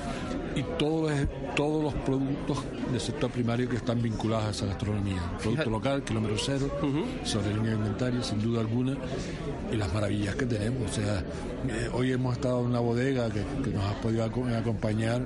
y 0.54 0.62
todos 0.78 1.10
los, 1.10 1.20
todos 1.56 1.82
los 1.84 1.94
productos 2.02 2.58
del 2.90 3.00
sector 3.00 3.30
primario 3.30 3.68
que 3.68 3.76
están 3.76 4.00
vinculados 4.02 4.44
a 4.46 4.50
esa 4.50 4.66
gastronomía. 4.66 5.20
Producto 5.42 5.70
local, 5.70 6.02
kilómetro 6.04 6.36
cero, 6.38 6.70
sobre 7.24 7.54
línea 7.54 7.72
alimentaria, 7.72 8.22
sin 8.22 8.40
duda 8.42 8.60
alguna, 8.60 8.96
y 9.72 9.76
las 9.76 9.92
maravillas 9.94 10.34
que 10.36 10.46
tenemos. 10.46 10.90
O 10.90 10.94
sea, 10.94 11.20
eh, 11.68 11.88
hoy 11.92 12.12
hemos 12.12 12.34
estado 12.34 12.60
en 12.60 12.66
una 12.66 12.80
bodega 12.80 13.30
que, 13.30 13.42
que 13.62 13.70
nos 13.70 13.84
ha 13.84 14.00
podido 14.00 14.24
aco- 14.24 14.46
acompañar 14.56 15.22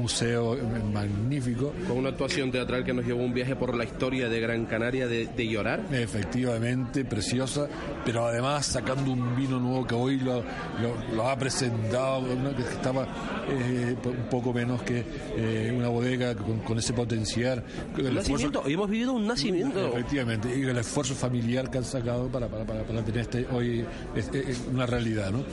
museo 0.00 0.56
magnífico. 0.92 1.72
Con 1.86 1.98
una 1.98 2.10
actuación 2.10 2.50
teatral 2.50 2.84
que 2.84 2.92
nos 2.92 3.04
llevó 3.04 3.22
un 3.22 3.32
viaje 3.34 3.56
por 3.56 3.74
la 3.76 3.84
historia 3.84 4.28
de 4.28 4.40
Gran 4.40 4.66
Canaria 4.66 5.06
de, 5.06 5.26
de 5.26 5.48
llorar. 5.48 5.80
Efectivamente, 5.92 7.04
preciosa, 7.04 7.68
pero 8.04 8.26
además 8.26 8.66
sacando 8.66 9.12
un 9.12 9.36
vino 9.36 9.58
nuevo 9.58 9.86
que 9.86 9.94
hoy 9.94 10.18
lo, 10.18 10.36
lo- 10.80 11.14
lo 11.14 11.28
ha 11.28 11.36
presentado, 11.36 12.22
¿no? 12.36 12.54
que 12.54 12.62
estaba 12.62 13.06
eh, 13.48 13.96
un 14.04 14.28
poco 14.30 14.52
menos 14.52 14.82
que 14.82 15.04
eh, 15.36 15.72
una 15.76 15.88
bodega 15.88 16.34
con, 16.34 16.60
con 16.60 16.78
ese 16.78 16.92
potencial. 16.92 17.62
Un 17.94 18.00
esfuerzo- 18.06 18.14
nacimiento, 18.14 18.62
hoy 18.64 18.72
hemos 18.74 18.90
vivido 18.90 19.12
un 19.12 19.26
nacimiento. 19.26 19.88
Efectivamente, 19.88 20.48
y 20.58 20.62
el 20.62 20.78
esfuerzo 20.78 21.14
familiar 21.14 21.70
que 21.70 21.78
han 21.78 21.84
sacado 21.84 22.28
para, 22.28 22.48
para, 22.48 22.64
para, 22.64 22.82
para 22.84 23.02
tener 23.02 23.20
este 23.22 23.46
hoy 23.52 23.84
es, 24.14 24.28
es- 24.28 24.48
es 24.48 24.62
una 24.72 24.86
realidad, 24.86 25.30
¿no? 25.30 25.44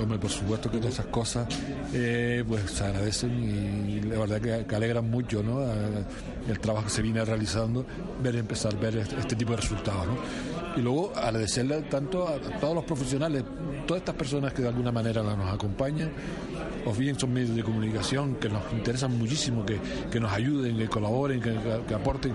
Hombre, 0.00 0.18
por 0.18 0.30
supuesto 0.30 0.70
que 0.70 0.78
todas 0.78 0.94
esas 0.94 1.06
cosas 1.06 1.46
eh, 1.92 2.42
pues 2.48 2.62
se 2.70 2.84
agradecen 2.84 3.30
y 3.83 3.83
la 4.00 4.18
verdad 4.18 4.66
que, 4.66 4.74
alegran 4.74 5.10
mucho, 5.10 5.42
el 6.48 6.58
trabajo 6.60 6.86
que 6.86 6.92
se 6.92 7.02
viene 7.02 7.24
realizando, 7.24 7.84
ver 8.22 8.36
empezar 8.36 8.74
a 8.74 8.78
ver 8.78 8.96
este, 8.96 9.18
este 9.18 9.36
tipo 9.36 9.52
de 9.52 9.58
resultados. 9.58 10.06
Y 10.76 10.80
luego 10.80 11.12
agradecerle 11.14 11.82
tanto 11.82 12.26
a, 12.28 12.38
todos 12.60 12.74
los 12.74 12.84
profesionales, 12.84 13.44
todas 13.86 14.00
estas 14.00 14.14
personas 14.16 14.52
que 14.52 14.62
de 14.62 14.68
alguna 14.68 14.90
manera 14.90 15.22
nos 15.22 15.52
acompañan, 15.52 16.10
o 16.86 16.92
bien 16.92 17.18
son 17.18 17.32
medios 17.32 17.54
de 17.54 17.62
comunicación 17.62 18.34
que 18.36 18.48
nos 18.48 18.62
interesan 18.72 19.16
muchísimo, 19.16 19.64
que, 19.64 19.78
que 20.10 20.20
nos 20.20 20.32
ayuden, 20.32 20.76
que 20.76 20.88
colaboren, 20.88 21.40
que, 21.40 21.94
aporten, 21.94 22.34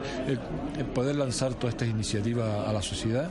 poder 0.94 1.16
lanzar 1.16 1.54
todas 1.56 1.76
estas 1.76 1.90
iniciativas 1.90 2.68
a 2.68 2.74
la 2.74 2.82
sociedad, 2.82 3.30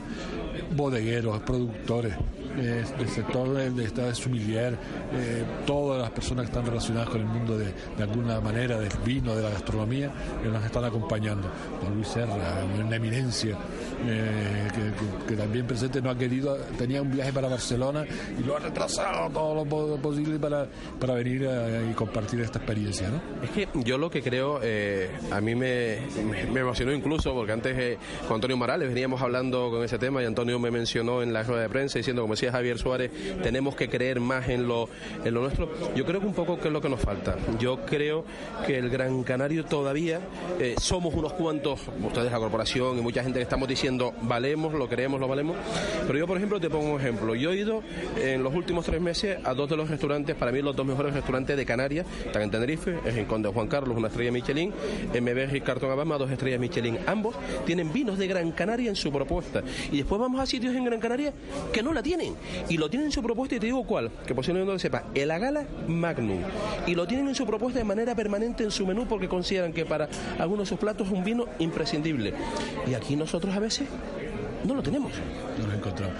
bodegueros, 0.75 1.39
productores, 1.41 2.13
eh, 2.57 2.83
sector 3.07 3.49
de, 3.53 3.69
de 3.71 3.85
esta 3.85 4.13
sumilier, 4.15 4.73
eh, 5.13 5.43
todas 5.65 6.01
las 6.01 6.11
personas 6.11 6.45
que 6.45 6.51
están 6.51 6.65
relacionadas 6.65 7.09
con 7.09 7.21
el 7.21 7.27
mundo 7.27 7.57
de, 7.57 7.65
de 7.97 8.03
alguna 8.03 8.39
manera 8.41 8.79
del 8.79 8.91
vino, 9.05 9.35
de 9.35 9.43
la 9.43 9.49
gastronomía, 9.49 10.11
que 10.41 10.49
nos 10.49 10.63
están 10.63 10.83
acompañando. 10.85 11.47
Don 11.83 11.95
Luis 11.95 12.07
Serra, 12.07 12.63
una 12.85 12.95
eminencia, 12.95 13.57
eh, 14.05 14.67
que, 14.73 14.79
que- 14.79 15.25
que 15.29 15.35
también 15.41 15.65
presente 15.65 16.01
no 16.01 16.09
ha 16.09 16.17
querido, 16.17 16.55
tenía 16.77 17.01
un 17.01 17.11
viaje 17.11 17.31
para 17.33 17.47
Barcelona 17.47 18.05
y 18.39 18.43
lo 18.43 18.55
ha 18.55 18.59
retrasado 18.59 19.29
todo 19.29 19.55
lo 19.55 19.65
po- 19.65 19.97
posible 19.97 20.39
para, 20.39 20.67
para 20.99 21.13
venir 21.13 21.47
a- 21.47 21.89
y 21.89 21.93
compartir 21.93 22.39
esta 22.41 22.59
experiencia. 22.59 23.09
¿no? 23.09 23.21
Es 23.43 23.49
que 23.51 23.67
yo 23.83 23.97
lo 23.97 24.09
que 24.09 24.21
creo, 24.21 24.59
eh, 24.63 25.09
a 25.31 25.39
mí 25.41 25.55
me, 25.55 25.99
me- 26.29 26.45
me 26.45 26.59
emocionó 26.61 26.91
incluso, 26.93 27.33
porque 27.33 27.51
antes 27.51 27.77
eh, 27.77 27.97
con 28.27 28.35
Antonio 28.35 28.57
Morales 28.57 28.89
veníamos 28.89 29.21
hablando 29.21 29.69
con 29.69 29.83
ese 29.83 29.97
tema 29.97 30.21
y 30.21 30.25
Antonio 30.25 30.58
me 30.59 30.71
mencionó 30.71 31.21
en 31.21 31.33
la 31.33 31.43
rueda 31.43 31.63
de 31.63 31.69
prensa 31.69 31.99
diciendo, 31.99 32.21
como 32.21 32.35
decía 32.35 32.51
Javier 32.51 32.77
Suárez, 32.77 33.11
tenemos 33.41 33.75
que 33.75 33.89
creer 33.89 34.19
más 34.19 34.49
en 34.49 34.67
lo, 34.67 34.89
en 35.23 35.33
lo 35.33 35.41
nuestro. 35.41 35.69
Yo 35.95 36.05
creo 36.05 36.19
que 36.19 36.27
un 36.27 36.33
poco 36.33 36.59
que 36.59 36.67
es 36.67 36.73
lo 36.73 36.81
que 36.81 36.89
nos 36.89 36.99
falta. 36.99 37.35
Yo 37.59 37.85
creo 37.85 38.25
que 38.65 38.77
el 38.77 38.89
Gran 38.89 39.23
Canario 39.23 39.65
todavía 39.65 40.19
eh, 40.59 40.75
somos 40.79 41.13
unos 41.13 41.33
cuantos, 41.33 41.81
ustedes 42.03 42.31
la 42.31 42.37
corporación 42.39 42.99
y 42.99 43.01
mucha 43.01 43.23
gente 43.23 43.39
que 43.39 43.43
estamos 43.43 43.67
diciendo, 43.67 44.13
valemos, 44.21 44.73
lo 44.73 44.87
creemos, 44.87 45.19
lo 45.19 45.27
valemos. 45.27 45.57
Pero 46.05 46.19
yo, 46.19 46.27
por 46.27 46.37
ejemplo, 46.37 46.59
te 46.59 46.69
pongo 46.69 46.93
un 46.93 46.99
ejemplo. 46.99 47.35
Yo 47.35 47.51
he 47.51 47.57
ido 47.57 47.83
en 48.21 48.43
los 48.43 48.53
últimos 48.53 48.85
tres 48.85 49.01
meses 49.01 49.37
a 49.43 49.53
dos 49.53 49.69
de 49.69 49.77
los 49.77 49.89
restaurantes, 49.89 50.35
para 50.35 50.51
mí 50.51 50.61
los 50.61 50.75
dos 50.75 50.85
mejores 50.85 51.13
restaurantes 51.13 51.55
de 51.57 51.65
Canarias, 51.65 52.05
están 52.25 52.41
en 52.43 52.51
Tenerife, 52.51 52.99
es 53.05 53.15
en 53.15 53.25
Conde 53.25 53.49
Juan 53.49 53.67
Carlos, 53.67 53.97
una 53.97 54.07
estrella 54.07 54.31
Michelin, 54.31 54.69
MB 54.69 55.55
y 55.55 55.61
Cartón 55.61 55.91
Abama, 55.91 56.17
dos 56.17 56.31
estrellas 56.31 56.59
Michelin. 56.59 56.97
Ambos 57.05 57.35
tienen 57.65 57.91
vinos 57.91 58.17
de 58.17 58.27
Gran 58.27 58.51
Canaria 58.51 58.89
en 58.89 58.95
su 58.95 59.11
propuesta. 59.11 59.63
Y 59.91 59.97
después 59.97 60.19
vamos 60.19 60.39
a 60.39 60.43
sitios 60.49 60.75
en 60.75 60.83
Gran 60.83 60.99
Canaria 60.99 61.33
que 61.71 61.83
no 61.83 61.93
la 61.93 62.03
tienen. 62.03 62.35
Y 62.67 62.77
lo 62.77 62.89
tienen 62.89 63.07
en 63.07 63.11
su 63.11 63.21
propuesta 63.21 63.55
y 63.55 63.59
te 63.59 63.67
digo 63.67 63.83
cuál, 63.83 64.11
que 64.25 64.35
posiblemente 64.35 64.67
no 64.67 64.73
lo 64.73 64.79
sepa, 64.79 65.05
el 65.13 65.31
Agala 65.31 65.65
Magnum. 65.87 66.41
Y 66.87 66.95
lo 66.95 67.07
tienen 67.07 67.27
en 67.27 67.35
su 67.35 67.45
propuesta 67.45 67.79
de 67.79 67.85
manera 67.85 68.15
permanente 68.15 68.63
en 68.63 68.71
su 68.71 68.85
menú 68.85 69.05
porque 69.07 69.27
consideran 69.27 69.73
que 69.73 69.85
para 69.85 70.09
algunos 70.37 70.65
de 70.65 70.69
sus 70.69 70.79
platos 70.79 71.07
es 71.07 71.13
un 71.13 71.23
vino 71.23 71.45
imprescindible. 71.59 72.33
Y 72.87 72.93
aquí 72.93 73.15
nosotros 73.15 73.55
a 73.55 73.59
veces 73.59 73.87
no 74.65 74.73
lo 74.73 74.83
tenemos. 74.83 75.11
nos 75.57 75.67
lo 75.67 75.73
encontramos. 75.73 76.15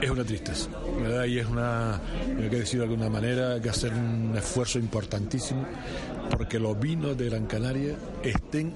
Es 0.00 0.10
una 0.10 0.24
tristeza, 0.24 0.68
¿verdad? 1.00 1.26
Y 1.26 1.38
es 1.38 1.46
una, 1.46 1.94
hay 1.94 2.50
que 2.50 2.56
decir 2.56 2.80
de 2.80 2.86
alguna 2.86 3.08
manera, 3.08 3.52
hay 3.52 3.60
que 3.60 3.68
hacer 3.68 3.92
un 3.94 4.34
esfuerzo 4.36 4.80
importantísimo 4.80 5.64
porque 6.36 6.58
los 6.58 6.78
vinos 6.78 7.16
de 7.16 7.26
Gran 7.26 7.46
Canaria 7.46 7.94
estén 8.24 8.74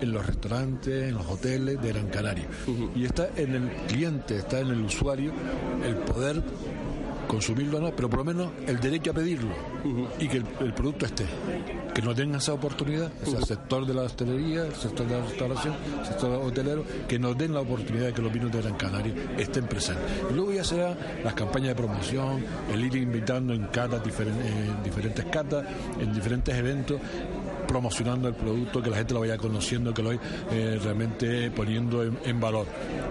en 0.00 0.12
los 0.12 0.24
restaurantes, 0.26 1.08
en 1.08 1.14
los 1.14 1.26
hoteles 1.26 1.80
de 1.80 1.88
Gran 1.92 2.08
Canaria. 2.08 2.46
Y 2.94 3.04
está 3.04 3.28
en 3.36 3.54
el 3.54 3.68
cliente, 3.88 4.36
está 4.38 4.60
en 4.60 4.68
el 4.68 4.80
usuario 4.82 5.32
el 5.86 5.94
poder 5.96 6.42
consumirlo 7.28 7.78
o 7.78 7.80
no, 7.80 7.96
pero 7.96 8.08
por 8.10 8.18
lo 8.18 8.24
menos 8.26 8.52
el 8.66 8.78
derecho 8.78 9.10
a 9.10 9.14
pedirlo 9.14 9.48
y 10.20 10.28
que 10.28 10.36
el, 10.38 10.44
el 10.60 10.74
producto 10.74 11.06
esté. 11.06 11.24
Que 11.94 12.02
no 12.02 12.14
tengan 12.14 12.36
esa 12.38 12.52
oportunidad, 12.52 13.10
o 13.22 13.26
sea, 13.30 13.38
el 13.38 13.44
sector 13.46 13.86
de 13.86 13.94
la 13.94 14.02
hostelería, 14.02 14.66
el 14.66 14.74
sector 14.74 15.06
de 15.06 15.18
la 15.18 15.24
restauración, 15.24 15.74
el 16.00 16.06
sector 16.06 16.32
hotelero, 16.42 16.84
que 17.08 17.18
nos 17.18 17.36
den 17.38 17.54
la 17.54 17.60
oportunidad 17.60 18.06
de 18.06 18.12
que 18.12 18.20
los 18.22 18.32
vinos 18.32 18.52
de 18.52 18.60
Gran 18.60 18.74
Canaria 18.76 19.14
estén 19.38 19.64
presentes. 19.66 20.04
Y 20.30 20.34
luego 20.34 20.52
ya 20.52 20.64
será 20.64 20.96
las 21.24 21.32
campañas 21.34 21.68
de 21.68 21.74
promoción, 21.76 22.44
el 22.72 22.84
ir 22.84 22.94
invitando 22.96 23.54
en 23.54 23.64
catas, 23.68 24.02
diferen- 24.04 24.44
en 24.44 24.82
diferentes 24.82 25.24
catas, 25.26 25.64
en 25.98 26.12
diferentes 26.12 26.54
eventos, 26.54 27.00
promocionando 27.66 28.28
el 28.28 28.34
producto, 28.34 28.82
que 28.82 28.90
la 28.90 28.96
gente 28.96 29.14
lo 29.14 29.20
vaya 29.20 29.36
conociendo, 29.36 29.92
que 29.92 30.02
lo 30.02 30.08
vaya 30.10 30.20
eh, 30.50 30.78
realmente 30.82 31.50
poniendo 31.50 32.02
en, 32.02 32.40
valor. 32.40 32.66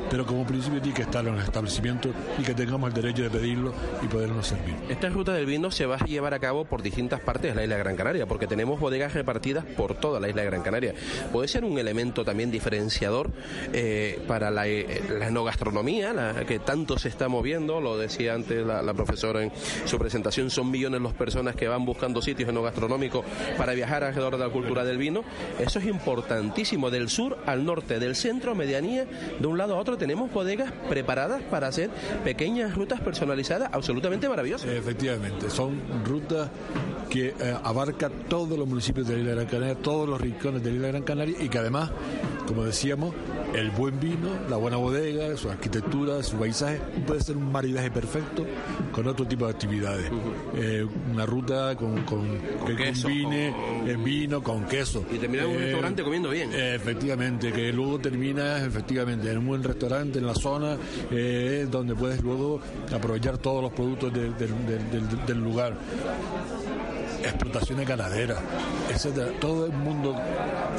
Pero 0.09 0.25
como 0.25 0.45
principio 0.45 0.81
tiene 0.81 0.95
que 0.95 1.03
estar 1.03 1.25
en 1.25 1.35
los 1.35 1.43
establecimientos 1.43 2.11
y 2.37 2.43
que 2.43 2.53
tengamos 2.53 2.89
el 2.89 2.93
derecho 2.93 3.23
de 3.23 3.29
pedirlo 3.29 3.73
y 4.01 4.07
podernos 4.07 4.47
servir. 4.47 4.75
Esta 4.89 5.09
ruta 5.09 5.33
del 5.33 5.45
vino 5.45 5.71
se 5.71 5.85
va 5.85 5.95
a 5.95 6.05
llevar 6.05 6.33
a 6.33 6.39
cabo 6.39 6.65
por 6.65 6.81
distintas 6.81 7.19
partes 7.21 7.51
de 7.51 7.55
la 7.55 7.63
isla 7.63 7.75
de 7.75 7.83
Gran 7.83 7.95
Canaria, 7.95 8.25
porque 8.25 8.47
tenemos 8.47 8.79
bodegas 8.79 9.13
repartidas 9.13 9.65
por 9.65 9.95
toda 9.95 10.19
la 10.19 10.29
isla 10.29 10.41
de 10.41 10.49
Gran 10.49 10.61
Canaria. 10.61 10.93
Puede 11.31 11.47
ser 11.47 11.63
un 11.63 11.77
elemento 11.79 12.23
también 12.23 12.51
diferenciador 12.51 13.31
eh, 13.71 14.21
para 14.27 14.51
la, 14.51 14.67
eh, 14.67 15.01
la 15.17 15.27
enogastronomía, 15.27 16.13
la 16.13 16.45
que 16.45 16.59
tanto 16.59 16.97
se 16.99 17.07
está 17.07 17.27
moviendo, 17.27 17.81
lo 17.81 17.97
decía 17.97 18.33
antes 18.33 18.65
la, 18.65 18.81
la 18.81 18.93
profesora 18.93 19.41
en 19.41 19.51
su 19.85 19.97
presentación, 19.97 20.49
son 20.49 20.69
millones 20.69 21.01
las 21.01 21.13
personas 21.13 21.55
que 21.55 21.67
van 21.67 21.85
buscando 21.85 22.21
sitios 22.21 22.49
enogastronómicos 22.49 23.25
para 23.57 23.73
viajar 23.73 24.03
alrededor 24.03 24.37
de 24.37 24.42
la 24.43 24.51
cultura 24.51 24.83
del 24.83 24.97
vino. 24.97 25.23
Eso 25.59 25.79
es 25.79 25.85
importantísimo, 25.85 26.89
del 26.89 27.09
sur 27.09 27.37
al 27.45 27.65
norte, 27.65 27.99
del 27.99 28.15
centro 28.15 28.51
a 28.51 28.55
medianía, 28.55 29.05
de 29.39 29.47
un 29.47 29.57
lado 29.57 29.75
a 29.75 29.77
otro 29.77 29.97
tenemos 29.97 30.31
bodegas 30.31 30.71
preparadas 30.89 31.41
para 31.43 31.67
hacer 31.67 31.89
pequeñas 32.23 32.75
rutas 32.75 33.01
personalizadas 33.01 33.69
absolutamente 33.71 34.27
maravillosas. 34.27 34.69
Efectivamente, 34.69 35.49
son 35.49 35.79
rutas 36.05 36.49
que 37.09 37.27
eh, 37.27 37.55
abarca 37.63 38.09
todos 38.09 38.57
los 38.57 38.67
municipios 38.67 39.07
de 39.07 39.13
la 39.13 39.19
isla 39.19 39.29
de 39.31 39.35
Gran 39.35 39.47
Canaria, 39.47 39.75
todos 39.75 40.09
los 40.09 40.19
rincones 40.19 40.63
de 40.63 40.71
la 40.71 40.75
isla 40.75 40.87
Gran 40.89 41.03
Canaria 41.03 41.35
y 41.39 41.49
que 41.49 41.57
además, 41.57 41.91
como 42.47 42.63
decíamos, 42.65 43.13
el 43.55 43.71
buen 43.71 43.99
vino, 43.99 44.29
la 44.49 44.57
buena 44.57 44.77
bodega, 44.77 45.35
su 45.37 45.49
arquitectura, 45.49 46.21
su 46.23 46.37
paisaje, 46.37 46.79
puede 47.05 47.21
ser 47.21 47.37
un 47.37 47.51
maridaje 47.51 47.89
perfecto 47.91 48.45
con 48.91 49.07
otro 49.07 49.25
tipo 49.27 49.45
de 49.45 49.51
actividades. 49.51 50.11
Eh, 50.55 50.85
una 51.11 51.25
ruta 51.25 51.75
con, 51.75 52.01
con, 52.03 52.39
que 52.65 52.75
queso, 52.75 53.03
combine 53.03 53.51
con- 53.79 53.89
eh, 53.89 53.97
vino 54.03 54.41
con 54.43 54.65
queso. 54.65 55.05
Y 55.13 55.17
terminar 55.17 55.45
en 55.45 55.51
un 55.51 55.57
Eh, 55.57 55.65
restaurante 55.65 56.03
comiendo 56.03 56.29
bien. 56.29 56.49
eh, 56.53 56.75
Efectivamente, 56.75 57.51
que 57.51 57.71
luego 57.71 57.99
terminas 57.99 58.61
efectivamente 58.63 59.31
en 59.31 59.37
un 59.37 59.47
buen 59.47 59.63
restaurante 59.63 60.19
en 60.19 60.25
la 60.27 60.35
zona 60.35 60.77
eh, 61.11 61.67
donde 61.69 61.95
puedes 61.95 62.21
luego 62.21 62.59
aprovechar 62.93 63.37
todos 63.37 63.61
los 63.63 63.71
productos 63.73 64.11
del 64.13 65.39
lugar 65.43 65.73
explotaciones 67.23 67.87
ganaderas, 67.87 68.39
etcétera, 68.89 69.31
todo 69.39 69.65
el 69.65 69.71
mundo, 69.71 70.15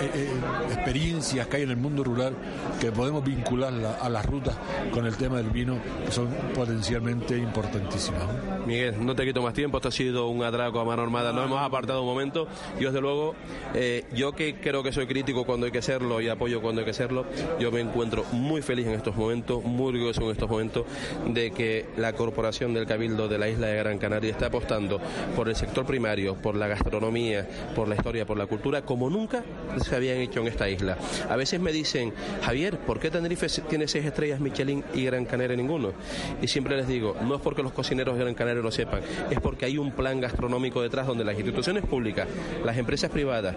eh, 0.01 0.11
eh, 0.15 0.29
experiencias 0.73 1.47
que 1.47 1.57
hay 1.57 1.63
en 1.63 1.71
el 1.71 1.77
mundo 1.77 2.05
rural 2.05 2.35
que 2.81 2.93
podemos 2.93 3.25
vincularla 3.25 3.99
a 4.01 4.09
las 4.09 4.25
rutas 4.27 4.57
con 4.93 5.07
el 5.07 5.17
tema 5.17 5.39
del 5.39 5.51
vino, 5.51 5.79
son 6.11 6.29
potencialmente 6.55 7.37
importantísimas. 7.37 8.23
Miguel, 8.67 9.05
no 9.05 9.15
te 9.15 9.25
quito 9.25 9.43
más 9.43 9.55
tiempo, 9.55 9.79
esto 9.79 9.89
ha 9.89 9.93
sido 9.93 10.29
un 10.29 10.43
atraco 10.43 10.81
a 10.81 10.85
mano 10.85 11.03
armada, 11.03 11.33
nos 11.33 11.47
hemos 11.47 11.61
apartado 11.61 12.03
un 12.03 12.07
momento 12.09 12.47
y 12.79 12.85
desde 12.85 13.01
luego, 13.01 13.35
eh, 13.75 14.05
yo 14.15 14.33
que 14.33 14.57
creo 14.57 14.83
que 14.83 14.93
soy 14.93 15.07
crítico 15.07 15.45
cuando 15.45 15.67
hay 15.67 15.73
que 15.73 15.83
serlo 15.83 16.21
y 16.21 16.29
apoyo 16.29 16.61
cuando 16.61 16.81
hay 16.81 16.87
que 16.87 16.95
serlo, 16.95 17.27
yo 17.59 17.71
me 17.71 17.81
encuentro 17.81 18.25
muy 18.33 18.63
feliz 18.63 18.87
en 18.87 18.95
estos 18.95 19.17
momentos, 19.17 19.63
muy 19.65 19.89
orgulloso 19.89 20.23
en 20.23 20.31
estos 20.31 20.49
momentos 20.49 20.85
de 21.29 21.51
que 21.51 21.87
la 21.97 22.13
Corporación 22.13 22.75
del 22.75 22.87
Cabildo 22.87 23.29
de 23.29 23.39
la 23.39 23.49
isla 23.49 23.69
de 23.69 23.77
Gran 23.77 23.99
Canaria 23.99 24.31
está 24.31 24.47
apostando 24.47 25.01
por 25.37 25.49
el 25.49 25.57
sector 25.57 25.85
primario, 25.85 26.34
cariño 26.35 26.43
por 26.43 26.57
la 26.57 26.69
gastronomía, 26.69 27.47
por 27.75 27.89
la 27.89 27.95
historia, 27.95 28.27
por 28.27 28.37
la 28.37 28.47
cultura, 28.47 28.83
como 28.83 29.11
nunca 29.11 29.43
se 29.83 29.95
habían 29.95 30.19
hecho 30.19 30.41
en 30.41 30.49
esta 30.49 30.69
isla. 30.69 30.97
A 31.29 31.37
veces 31.37 31.61
me 31.61 31.73
dicen, 31.73 32.13
Javier, 32.43 32.79
¿por 32.79 32.99
qué 32.99 33.11
Tenerife 33.11 33.47
tiene 33.69 33.89
seis 33.89 34.05
estrellas 34.05 34.41
Michelin 34.41 34.85
y 34.95 35.05
Gran 35.05 35.25
Canaria 35.25 35.57
ninguno? 35.57 35.93
Y 36.41 36.49
siempre 36.49 36.77
les 36.77 36.87
digo, 36.87 37.17
no 37.23 37.37
es 37.37 37.41
porque 37.41 37.63
los 37.63 37.73
cocineros 37.73 38.17
de 38.17 38.23
Gran 38.23 38.35
Canaria 38.35 38.63
lo 38.63 38.71
sepan, 38.71 39.01
es 39.31 39.41
porque 39.41 39.67
hay 39.67 39.79
un 39.79 39.93
plan 39.93 40.21
gastronómico 40.21 40.83
detrás 40.83 41.07
donde 41.07 41.25
las 41.25 41.35
instituciones 41.35 41.85
públicas, 41.85 42.29
las 42.65 42.77
empresas 42.77 43.11
privadas 43.11 43.57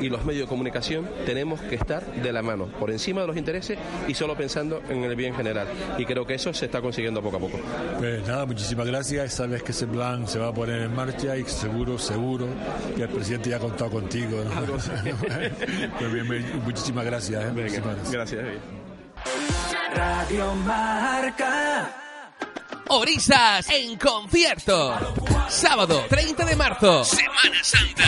y 0.00 0.08
los 0.08 0.24
medios 0.24 0.44
de 0.44 0.48
comunicación 0.48 1.08
tenemos 1.26 1.60
que 1.62 1.74
estar 1.74 2.04
de 2.14 2.32
la 2.32 2.42
mano, 2.42 2.66
por 2.66 2.90
encima 2.90 3.20
de 3.22 3.26
los 3.26 3.36
intereses 3.36 3.78
y 4.08 4.14
solo 4.14 4.36
pensando 4.36 4.82
en 4.88 5.04
el 5.04 5.16
bien 5.16 5.34
general. 5.34 5.66
Y 5.98 6.04
creo 6.04 6.26
que 6.26 6.34
eso 6.34 6.52
se 6.52 6.66
está 6.66 6.80
consiguiendo 6.80 7.22
poco 7.22 7.36
a 7.36 7.40
poco. 7.40 7.58
Pues 7.98 8.26
nada, 8.26 8.46
muchísimas 8.46 8.86
gracias. 8.86 9.34
Sabes 9.34 9.62
que 9.62 9.72
ese 9.72 9.86
plan 9.86 10.26
se 10.26 10.38
va 10.38 10.48
a 10.48 10.54
poner 10.54 10.82
en 10.82 10.94
marcha 10.94 11.36
y 11.36 11.44
seguro, 11.44 11.98
seguro 12.10 12.46
que 12.96 13.02
el 13.02 13.08
presidente 13.08 13.50
ya 13.50 13.56
ha 13.56 13.60
contado 13.60 13.90
contigo. 13.90 14.42
¿no? 14.44 14.50
Pues 15.98 16.12
bien, 16.12 16.28
bien, 16.28 16.62
muchísimas 16.64 17.04
gracias. 17.04 17.44
¿eh? 17.44 17.52
Muchísimas 17.52 17.96
gracias. 18.12 18.12
Gracias. 18.12 18.44
Radio 19.94 20.54
Marca. 20.54 21.96
Orisas 22.88 23.68
en 23.70 23.96
concierto. 23.96 24.94
Sábado 25.48 26.04
30 26.08 26.44
de 26.44 26.56
marzo. 26.56 27.04
Semana 27.04 27.62
Santa. 27.62 28.04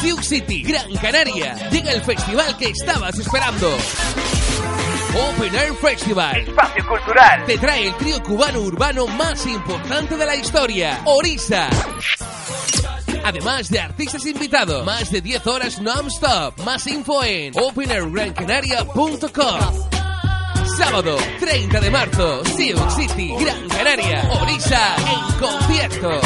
Sioux 0.00 0.22
City, 0.22 0.62
Gran 0.62 0.92
Canaria. 0.96 1.54
Llega 1.70 1.92
el 1.92 2.02
festival 2.02 2.56
que 2.56 2.70
estabas 2.70 3.18
esperando. 3.18 3.76
Open 5.14 5.54
Air 5.54 5.74
Festival. 5.76 6.36
Espacio 6.40 6.86
Cultural. 6.88 7.46
Te 7.46 7.56
trae 7.58 7.86
el 7.86 7.94
trío 7.96 8.20
cubano 8.22 8.60
urbano 8.60 9.06
más 9.06 9.46
importante 9.46 10.16
de 10.16 10.26
la 10.26 10.34
historia. 10.34 11.00
Orisa. 11.04 11.68
Además 13.24 13.68
de 13.70 13.80
artistas 13.80 14.26
invitados, 14.26 14.84
más 14.84 15.10
de 15.10 15.22
10 15.22 15.46
horas 15.46 15.80
non-stop. 15.80 16.58
Más 16.62 16.86
info 16.86 17.24
en 17.24 17.54
openairgrancanaria.com. 17.58 19.60
Sábado 20.76 21.16
30 21.40 21.80
de 21.80 21.90
marzo, 21.90 22.44
Sioux 22.44 22.78
City, 22.94 23.34
Gran 23.40 23.66
Canaria, 23.68 24.28
Orisa 24.42 24.96
en 24.96 25.38
concierto. 25.40 26.20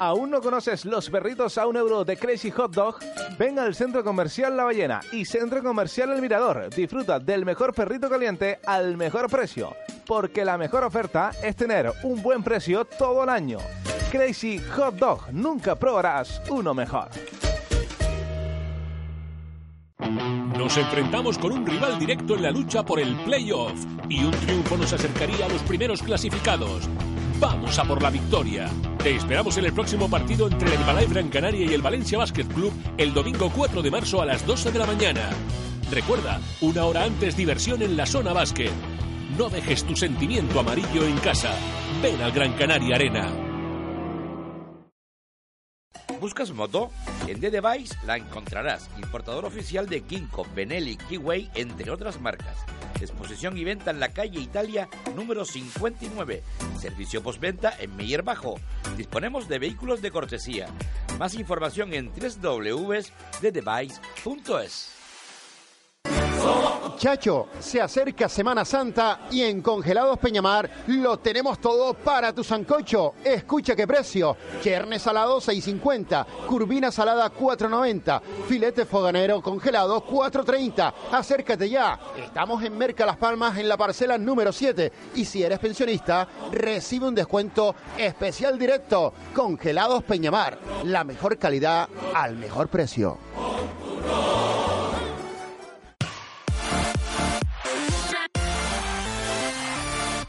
¿Aún 0.00 0.30
no 0.30 0.40
conoces 0.40 0.86
los 0.86 1.10
perritos 1.10 1.58
a 1.58 1.66
un 1.66 1.76
euro 1.76 2.02
de 2.04 2.16
Crazy 2.16 2.50
Hot 2.50 2.74
Dog? 2.74 2.96
Ven 3.38 3.58
al 3.58 3.74
Centro 3.74 4.02
Comercial 4.02 4.56
La 4.56 4.64
Ballena 4.64 5.02
y 5.12 5.26
Centro 5.26 5.62
Comercial 5.62 6.12
El 6.12 6.22
Mirador. 6.22 6.70
Disfruta 6.74 7.18
del 7.18 7.44
mejor 7.44 7.74
perrito 7.74 8.08
caliente 8.08 8.58
al 8.64 8.96
mejor 8.96 9.28
precio. 9.28 9.76
Porque 10.06 10.44
la 10.44 10.58
mejor 10.58 10.84
oferta 10.84 11.32
es 11.42 11.56
tener 11.56 11.92
un 12.02 12.22
buen 12.22 12.42
precio 12.42 12.84
todo 12.84 13.24
el 13.24 13.30
año. 13.30 13.58
Crazy 14.10 14.60
Hot 14.76 14.96
Dog. 14.96 15.32
Nunca 15.32 15.74
probarás 15.74 16.42
uno 16.50 16.74
mejor. 16.74 17.08
Nos 20.56 20.76
enfrentamos 20.76 21.38
con 21.38 21.52
un 21.52 21.66
rival 21.66 21.98
directo 21.98 22.36
en 22.36 22.42
la 22.42 22.50
lucha 22.50 22.84
por 22.84 23.00
el 23.00 23.16
playoff 23.24 23.72
y 24.08 24.24
un 24.24 24.30
triunfo 24.32 24.76
nos 24.76 24.92
acercaría 24.92 25.46
a 25.46 25.48
los 25.48 25.62
primeros 25.62 26.02
clasificados. 26.02 26.88
Vamos 27.40 27.78
a 27.78 27.84
por 27.84 28.00
la 28.02 28.10
victoria. 28.10 28.70
Te 29.02 29.16
esperamos 29.16 29.56
en 29.58 29.64
el 29.64 29.72
próximo 29.72 30.08
partido 30.08 30.46
entre 30.46 30.68
el 30.68 30.80
Herbalife 30.80 31.14
Gran 31.14 31.28
Canaria 31.28 31.66
y 31.66 31.74
el 31.74 31.82
Valencia 31.82 32.18
Basket 32.18 32.46
Club 32.46 32.72
el 32.96 33.12
domingo 33.12 33.50
4 33.54 33.82
de 33.82 33.90
marzo 33.90 34.22
a 34.22 34.26
las 34.26 34.46
12 34.46 34.70
de 34.70 34.78
la 34.78 34.86
mañana. 34.86 35.30
Recuerda, 35.90 36.40
una 36.60 36.84
hora 36.84 37.04
antes 37.04 37.36
diversión 37.36 37.82
en 37.82 37.96
la 37.96 38.06
zona 38.06 38.32
básquet. 38.32 38.72
No 39.36 39.50
dejes 39.50 39.82
tu 39.82 39.96
sentimiento 39.96 40.60
amarillo 40.60 41.04
en 41.04 41.18
casa. 41.18 41.52
Ven 42.00 42.22
al 42.22 42.30
Gran 42.30 42.52
Canaria 42.52 42.94
Arena. 42.94 43.32
¿Buscas 46.20 46.52
moto? 46.52 46.92
En 47.26 47.40
The 47.40 47.50
Device 47.50 47.96
la 48.06 48.16
encontrarás. 48.16 48.88
Importador 48.96 49.44
oficial 49.44 49.88
de 49.88 50.02
Kinko, 50.02 50.46
Benelli, 50.54 50.96
Kiway, 50.96 51.50
entre 51.56 51.90
otras 51.90 52.20
marcas. 52.20 52.56
Exposición 53.00 53.58
y 53.58 53.64
venta 53.64 53.90
en 53.90 53.98
la 53.98 54.10
calle 54.10 54.38
Italia 54.38 54.88
número 55.16 55.44
59. 55.44 56.44
Servicio 56.78 57.20
postventa 57.20 57.74
en 57.80 57.96
Meyer 57.96 58.22
Bajo. 58.22 58.60
Disponemos 58.96 59.48
de 59.48 59.58
vehículos 59.58 60.00
de 60.00 60.12
cortesía. 60.12 60.68
Más 61.18 61.34
información 61.34 61.92
en 61.92 62.12
www.thedevice.es. 62.12 64.93
Chacho, 67.04 67.48
se 67.58 67.82
acerca 67.82 68.28
Semana 68.28 68.64
Santa 68.64 69.26
y 69.30 69.42
en 69.42 69.60
Congelados 69.60 70.18
Peñamar 70.18 70.70
lo 70.86 71.18
tenemos 71.18 71.58
todo 71.58 71.92
para 71.92 72.32
tu 72.32 72.42
sancocho. 72.42 73.14
Escucha 73.22 73.76
qué 73.76 73.86
precio. 73.86 74.36
Cherne 74.62 74.98
salado 74.98 75.38
6.50, 75.38 76.24
curvina 76.46 76.90
salada 76.90 77.30
4.90, 77.30 78.22
filete 78.48 78.86
foganero 78.86 79.42
congelado 79.42 80.06
4.30. 80.06 80.94
Acércate 81.12 81.68
ya. 81.68 82.00
Estamos 82.16 82.62
en 82.62 82.78
Merca 82.78 83.04
Las 83.04 83.18
Palmas 83.18 83.58
en 83.58 83.68
la 83.68 83.76
parcela 83.76 84.16
número 84.16 84.50
7 84.50 84.92
y 85.16 85.24
si 85.26 85.42
eres 85.42 85.58
pensionista, 85.58 86.26
recibe 86.52 87.08
un 87.08 87.14
descuento 87.14 87.74
especial 87.98 88.58
directo. 88.58 89.12
Congelados 89.34 90.04
Peñamar, 90.04 90.58
la 90.84 91.04
mejor 91.04 91.38
calidad 91.38 91.88
al 92.14 92.36
mejor 92.36 92.68
precio. 92.68 93.18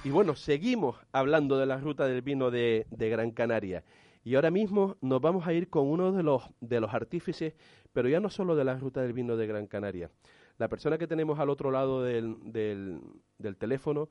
Y 0.06 0.12
bueno, 0.12 0.36
seguimos 0.36 0.98
hablando 1.13 1.58
de 1.58 1.65
la 1.65 1.78
ruta 1.78 2.06
del 2.06 2.22
vino 2.22 2.52
de, 2.52 2.86
de 2.91 3.10
Gran 3.10 3.32
Canaria. 3.32 3.84
Y 4.24 4.36
ahora 4.36 4.52
mismo 4.52 4.98
nos 5.02 5.20
vamos 5.20 5.48
a 5.48 5.54
ir 5.54 5.68
con 5.68 5.88
uno 5.88 6.12
de 6.12 6.22
los, 6.22 6.44
de 6.62 6.80
los 6.80 6.94
artífices, 6.94 7.56
pero 7.91 8.08
ya 8.08 8.20
no 8.20 8.30
solo 8.30 8.56
de 8.56 8.63
la 8.63 8.78
ruta 8.78 9.02
del 9.02 9.13
vino 9.13 9.36
de 9.36 9.48
Gran 9.48 9.65
Canaria. 9.65 10.12
La 10.60 10.70
persona 10.70 11.00
que 11.00 11.08
tenemos 11.08 11.39
al 11.39 11.50
otro 11.50 11.72
lado 11.72 12.04
del, 12.04 12.38
del, 12.44 13.58
teléfono, 13.58 14.08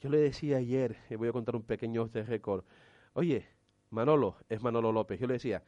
yo 0.00 0.08
le 0.08 0.16
decía 0.16 0.56
ayer, 0.56 0.96
voy 1.18 1.28
a 1.28 1.32
contar 1.32 1.56
un 1.56 1.62
pequeño 1.64 2.04
off 2.04 2.12
the 2.12 2.22
record, 2.22 2.64
oye, 3.12 3.46
Manolo, 3.90 4.36
es 4.48 4.62
Manolo 4.62 4.92
López, 4.92 5.20
yo 5.20 5.26
le 5.26 5.34
decía, 5.34 5.62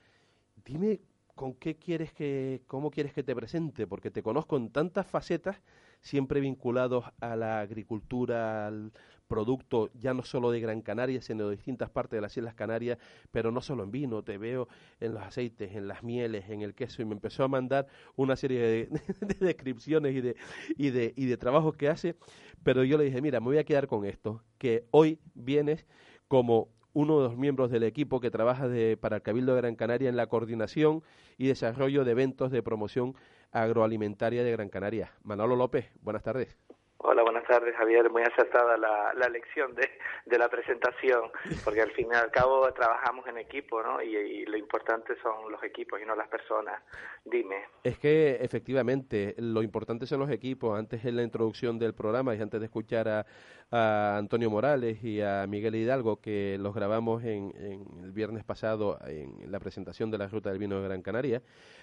dime 0.65 1.01
con 1.35 1.53
qué 1.53 1.77
quieres 1.77 2.15
que, 2.15 2.63
cómo 2.67 2.91
quieres 2.91 3.13
que 3.13 3.23
te 3.23 3.37
presente, 3.37 3.87
porque 3.87 4.11
te 4.11 4.23
conozco 4.23 4.57
en 4.57 4.71
tantas 4.71 5.07
facetas, 5.07 5.61
siempre 6.01 6.41
vinculados 6.41 7.05
a 7.21 7.37
la 7.37 7.61
agricultura, 7.61 8.67
al 8.67 8.93
producto 9.27 9.91
ya 9.95 10.15
no 10.15 10.23
solo 10.23 10.51
de 10.51 10.61
Gran 10.61 10.83
Canaria, 10.83 11.21
sino 11.21 11.49
de 11.49 11.57
distintas 11.57 11.91
partes 11.91 12.17
de 12.17 12.21
las 12.21 12.37
Islas 12.37 12.55
Canarias, 12.55 12.99
pero 13.31 13.51
no 13.51 13.61
solo 13.61 13.83
en 13.83 13.91
vino, 13.91 14.23
te 14.23 14.39
veo 14.39 14.69
en 15.01 15.15
los 15.15 15.23
aceites, 15.23 15.75
en 15.75 15.89
las 15.89 16.03
mieles, 16.03 16.49
en 16.49 16.63
el 16.63 16.75
queso, 16.75 17.03
y 17.03 17.05
me 17.05 17.15
empezó 17.15 17.45
a 17.45 17.49
mandar 17.49 17.87
una 18.15 18.37
serie 18.37 18.61
de, 18.61 18.89
de 19.21 19.47
descripciones 19.47 20.15
y 20.15 20.21
de, 20.21 20.37
y, 20.77 20.91
de, 20.91 21.13
y 21.17 21.27
de 21.27 21.37
trabajos 21.37 21.77
que 21.77 21.89
hace, 21.89 22.15
pero 22.63 22.85
yo 22.85 22.99
le 22.99 23.05
dije, 23.05 23.21
mira, 23.21 23.41
me 23.41 23.47
voy 23.47 23.59
a 23.59 23.65
quedar 23.65 23.87
con 23.87 24.05
esto, 24.05 24.43
que 24.59 24.87
hoy 24.91 25.19
vienes 25.35 25.87
como 26.29 26.69
uno 26.93 27.21
de 27.21 27.29
los 27.29 27.37
miembros 27.37 27.71
del 27.71 27.83
equipo 27.83 28.21
que 28.21 28.31
trabaja 28.31 28.69
de, 28.69 28.97
para 28.97 29.17
el 29.17 29.23
Cabildo 29.23 29.55
de 29.55 29.61
Gran 29.61 29.77
Canaria 29.77 30.09
en 30.09 30.17
la 30.17 30.29
coordinación 30.29 31.03
y 31.37 31.47
desarrollo 31.47 32.07
de 32.07 32.13
eventos 32.13 32.51
de 32.51 32.63
promoción 32.63 33.15
agroalimentaria 33.63 34.45
de 34.45 34.53
Gran 34.53 34.69
Canaria. 34.69 35.13
Manolo 35.23 35.57
López, 35.57 35.91
buenas 36.03 36.23
tardes. 36.23 36.57
Hola, 36.99 37.23
buenas 37.23 37.45
tardes, 37.45 37.77
Javier. 37.77 38.11
Muy 38.11 38.23
acertada 38.23 38.77
la, 38.77 39.13
la 39.15 39.29
lección 39.29 39.75
de, 39.75 39.89
de 40.25 40.39
la 40.39 40.49
presentación, 40.49 41.31
porque 41.63 41.83
al 41.83 41.93
fin 41.93 42.09
y 42.11 42.17
al 42.17 42.31
cabo 42.31 42.73
trabajamos 42.73 43.27
en 43.29 43.39
equipo, 43.39 43.83
¿no? 43.83 44.03
Y, 44.03 44.17
y 44.17 44.47
lo 44.47 44.57
importante 44.57 45.15
son 45.23 45.53
los 45.53 45.63
equipos 45.63 46.01
y 46.01 46.07
no 46.07 46.17
las 46.17 46.29
personas. 46.29 46.83
Dime. 47.25 47.65
Es 47.85 47.99
que 47.99 48.39
efectivamente 48.41 49.35
lo 49.39 49.63
importante 49.63 50.07
son 50.07 50.21
los 50.21 50.31
equipos. 50.31 50.79
Antes 50.79 51.05
en 51.05 51.17
la 51.17 51.23
introducción 51.23 51.79
del 51.79 51.95
programa 51.95 52.35
y 52.35 52.41
antes 52.41 52.61
de 52.61 52.67
escuchar 52.67 53.09
a, 53.09 53.27
a 53.71 54.17
Antonio 54.17 54.51
Morales 54.51 55.05
y 55.05 55.21
a 55.21 55.47
Miguel 55.47 55.77
Hidalgo, 55.77 56.21
que 56.21 56.57
los 56.59 56.75
grabamos 56.75 57.23
en, 57.25 57.53
en 57.57 58.05
el 58.05 58.13
viernes 58.13 58.43
pasado 58.43 58.99
en 59.07 59.53
la 59.53 59.61
presentación 59.61 60.11
de 60.11 60.19
la 60.19 60.29
Ruta 60.29 60.49
del 60.49 60.59
Vino 60.59 60.81
de 60.81 60.89
Gran 60.89 61.03
Canaria, 61.03 61.43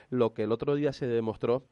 lo 0.09 0.33
que 0.33 0.43
el 0.43 0.51
otro 0.51 0.75
día 0.75 0.91
se 0.91 1.05
demostró 1.05 1.63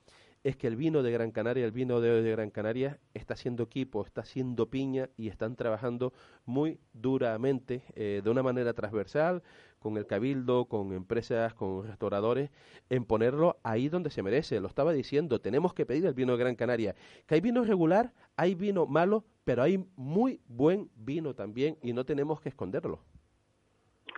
es 0.43 0.57
que 0.57 0.67
el 0.67 0.75
vino 0.75 1.03
de 1.03 1.11
Gran 1.11 1.31
Canaria, 1.31 1.65
el 1.65 1.71
vino 1.71 2.01
de, 2.01 2.21
de 2.21 2.31
Gran 2.31 2.49
Canaria, 2.49 2.99
está 3.13 3.35
haciendo 3.35 3.63
equipo, 3.63 4.05
está 4.05 4.21
haciendo 4.21 4.69
piña 4.69 5.09
y 5.17 5.27
están 5.27 5.55
trabajando 5.55 6.13
muy 6.45 6.79
duramente, 6.93 7.83
eh, 7.95 8.21
de 8.23 8.29
una 8.29 8.41
manera 8.41 8.73
transversal, 8.73 9.43
con 9.79 9.97
el 9.97 10.05
cabildo, 10.05 10.65
con 10.65 10.93
empresas, 10.93 11.53
con 11.53 11.87
restauradores, 11.87 12.51
en 12.89 13.05
ponerlo 13.05 13.59
ahí 13.63 13.89
donde 13.89 14.11
se 14.11 14.23
merece. 14.23 14.59
Lo 14.59 14.67
estaba 14.67 14.93
diciendo, 14.93 15.41
tenemos 15.41 15.73
que 15.73 15.85
pedir 15.85 16.05
el 16.05 16.13
vino 16.13 16.33
de 16.33 16.39
Gran 16.39 16.55
Canaria. 16.55 16.95
Que 17.25 17.35
hay 17.35 17.41
vino 17.41 17.63
regular, 17.63 18.13
hay 18.35 18.55
vino 18.55 18.85
malo, 18.85 19.25
pero 19.43 19.63
hay 19.63 19.83
muy 19.95 20.39
buen 20.47 20.89
vino 20.95 21.33
también 21.33 21.77
y 21.81 21.93
no 21.93 22.05
tenemos 22.05 22.41
que 22.41 22.49
esconderlo. 22.49 22.99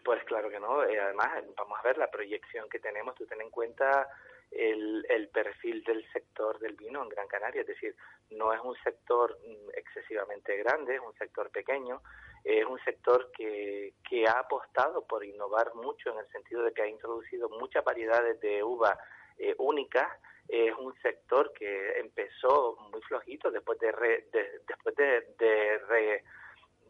Pues 0.03 0.23
claro 0.25 0.49
que 0.49 0.59
no. 0.59 0.83
Eh, 0.83 0.99
además, 0.99 1.43
vamos 1.55 1.79
a 1.79 1.83
ver 1.83 1.97
la 1.97 2.11
proyección 2.11 2.67
que 2.69 2.79
tenemos. 2.79 3.15
Tú 3.15 3.25
ten 3.25 3.41
en 3.41 3.49
cuenta 3.49 4.07
el, 4.51 5.29
perfil 5.33 5.83
del 5.83 6.05
sector 6.11 6.59
del 6.59 6.75
vino 6.75 7.01
en 7.01 7.09
Gran 7.09 7.27
Canaria, 7.27 7.61
es 7.61 7.67
decir, 7.67 7.95
no 8.31 8.53
es 8.53 8.59
un 8.61 8.75
sector 8.83 9.37
mm, 9.47 9.69
excesivamente 9.75 10.55
grande, 10.57 10.95
es 10.95 11.01
un 11.01 11.13
sector 11.15 11.49
pequeño, 11.49 12.01
es 12.43 12.63
un 12.65 12.77
sector 12.83 13.31
que, 13.31 13.93
que 14.07 14.27
ha 14.27 14.39
apostado 14.39 15.07
por 15.07 15.23
innovar 15.25 15.73
mucho 15.73 16.11
en 16.11 16.19
el 16.19 16.27
sentido 16.27 16.63
de 16.63 16.73
que 16.73 16.83
ha 16.83 16.87
introducido 16.87 17.49
muchas 17.49 17.83
variedades 17.83 18.39
de 18.41 18.61
uva 18.63 18.95
eh, 19.39 19.55
únicas, 19.57 20.07
es 20.47 20.75
un 20.75 20.93
sector 21.01 21.51
que 21.53 21.97
empezó 21.99 22.75
muy 22.91 23.01
flojito 23.03 23.49
después 23.49 23.79
de, 23.79 23.91
re- 23.91 24.27
de- 24.31 24.59
después 24.67 24.95
de, 24.95 25.21
de 25.39 25.77
re- 25.87 26.23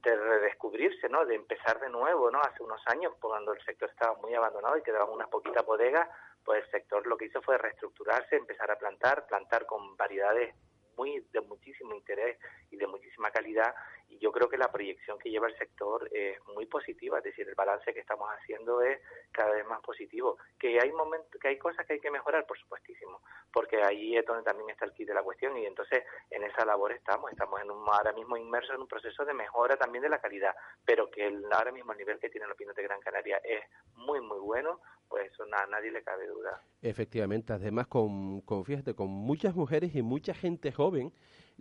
de 0.04 0.16
redescubrirse, 0.16 1.08
¿no? 1.10 1.26
De 1.26 1.36
empezar 1.36 1.80
de 1.80 1.89
nuevo, 1.89 2.30
¿no? 2.30 2.39
Hace 2.39 2.62
unos 2.62 2.82
años, 2.88 3.13
cuando 3.20 3.54
el 3.54 3.63
sector 3.63 3.89
estaba 3.89 4.16
muy 4.18 4.34
abandonado 4.34 4.78
y 4.78 4.84
quedaban 4.84 5.10
unas 5.10 5.30
poquitas 5.30 5.66
bodegas, 5.66 6.10
pues 6.44 6.63
el 6.63 6.72
sector 6.72 7.08
lo 7.08 7.18
que 7.18 7.26
hizo 7.26 7.42
fue 7.42 7.58
reestructurarse, 7.58 8.36
empezar 8.36 8.70
a 8.70 8.78
plantar, 8.78 9.26
plantar 9.28 9.66
con 9.66 9.96
variedades 9.96 10.54
muy 10.98 11.26
de 11.32 11.42
muchísimo 11.42 11.96
interés 11.96 12.38
y 12.70 12.78
de 12.78 12.86
muchísima 12.88 13.32
calidad 13.32 13.74
y 14.13 14.19
yo 14.19 14.32
creo 14.32 14.47
que 14.47 14.58
la 14.58 14.71
proyección 14.71 15.17
que 15.17 15.30
lleva 15.30 15.47
el 15.47 15.58
sector 15.58 16.08
es 16.12 16.38
muy 16.54 16.65
positiva, 16.65 17.17
es 17.17 17.23
decir, 17.23 17.47
el 17.47 17.56
balance 17.56 17.93
que 17.93 17.99
estamos 17.99 18.30
haciendo 18.30 18.82
es 18.82 18.99
cada 19.32 19.52
vez 19.52 19.65
más 19.65 19.82
positivo. 19.82 20.38
Que 20.60 20.80
hay 20.80 20.91
momentos, 20.91 21.39
que 21.41 21.47
hay 21.47 21.58
cosas 21.58 21.86
que 21.86 21.93
hay 21.93 21.99
que 21.99 22.12
mejorar, 22.12 22.45
por 22.45 22.58
supuestísimo, 22.60 23.21
porque 23.52 23.82
ahí 23.82 24.15
es 24.15 24.26
donde 24.26 24.43
también 24.43 24.69
está 24.69 24.86
el 24.86 24.93
kit 24.93 25.08
de 25.08 25.13
la 25.13 25.23
cuestión 25.23 25.58
y 25.58 25.65
entonces 25.65 26.04
en 26.30 26.43
esa 26.43 26.65
labor 26.65 26.91
estamos, 26.91 27.32
estamos 27.32 27.62
en 27.62 27.71
un, 27.71 27.88
ahora 27.88 28.13
mismo 28.13 28.38
inmersos 28.38 28.76
en 28.76 28.82
un 28.82 28.88
proceso 28.88 29.26
de 29.26 29.34
mejora 29.34 29.76
también 29.78 30.04
de 30.04 30.10
la 30.10 30.21
calidad, 30.21 30.56
pero 30.86 31.10
que 31.10 31.28
el, 31.28 31.45
ahora 31.52 31.71
mismo 31.71 31.91
el 31.91 31.97
nivel 31.97 32.19
que 32.19 32.30
tienen 32.30 32.49
los 32.49 32.58
pinos 32.58 32.76
de 32.76 32.84
Gran 32.84 33.02
Canaria 33.02 33.38
es 33.43 33.63
muy 33.95 34.21
muy 34.21 34.39
bueno, 34.39 34.80
pues 35.08 35.32
eso 35.32 35.43
a 35.43 35.65
nadie 35.67 35.91
le 35.91 36.04
cabe 36.04 36.28
duda. 36.28 36.62
Efectivamente, 36.82 37.54
además 37.54 37.88
con, 37.88 38.41
con, 38.41 38.65
fíjate, 38.65 38.95
con 38.95 39.10
muchas 39.10 39.56
mujeres 39.56 39.95
y 39.95 40.02
mucha 40.02 40.34
gente 40.34 40.71
joven 40.71 41.13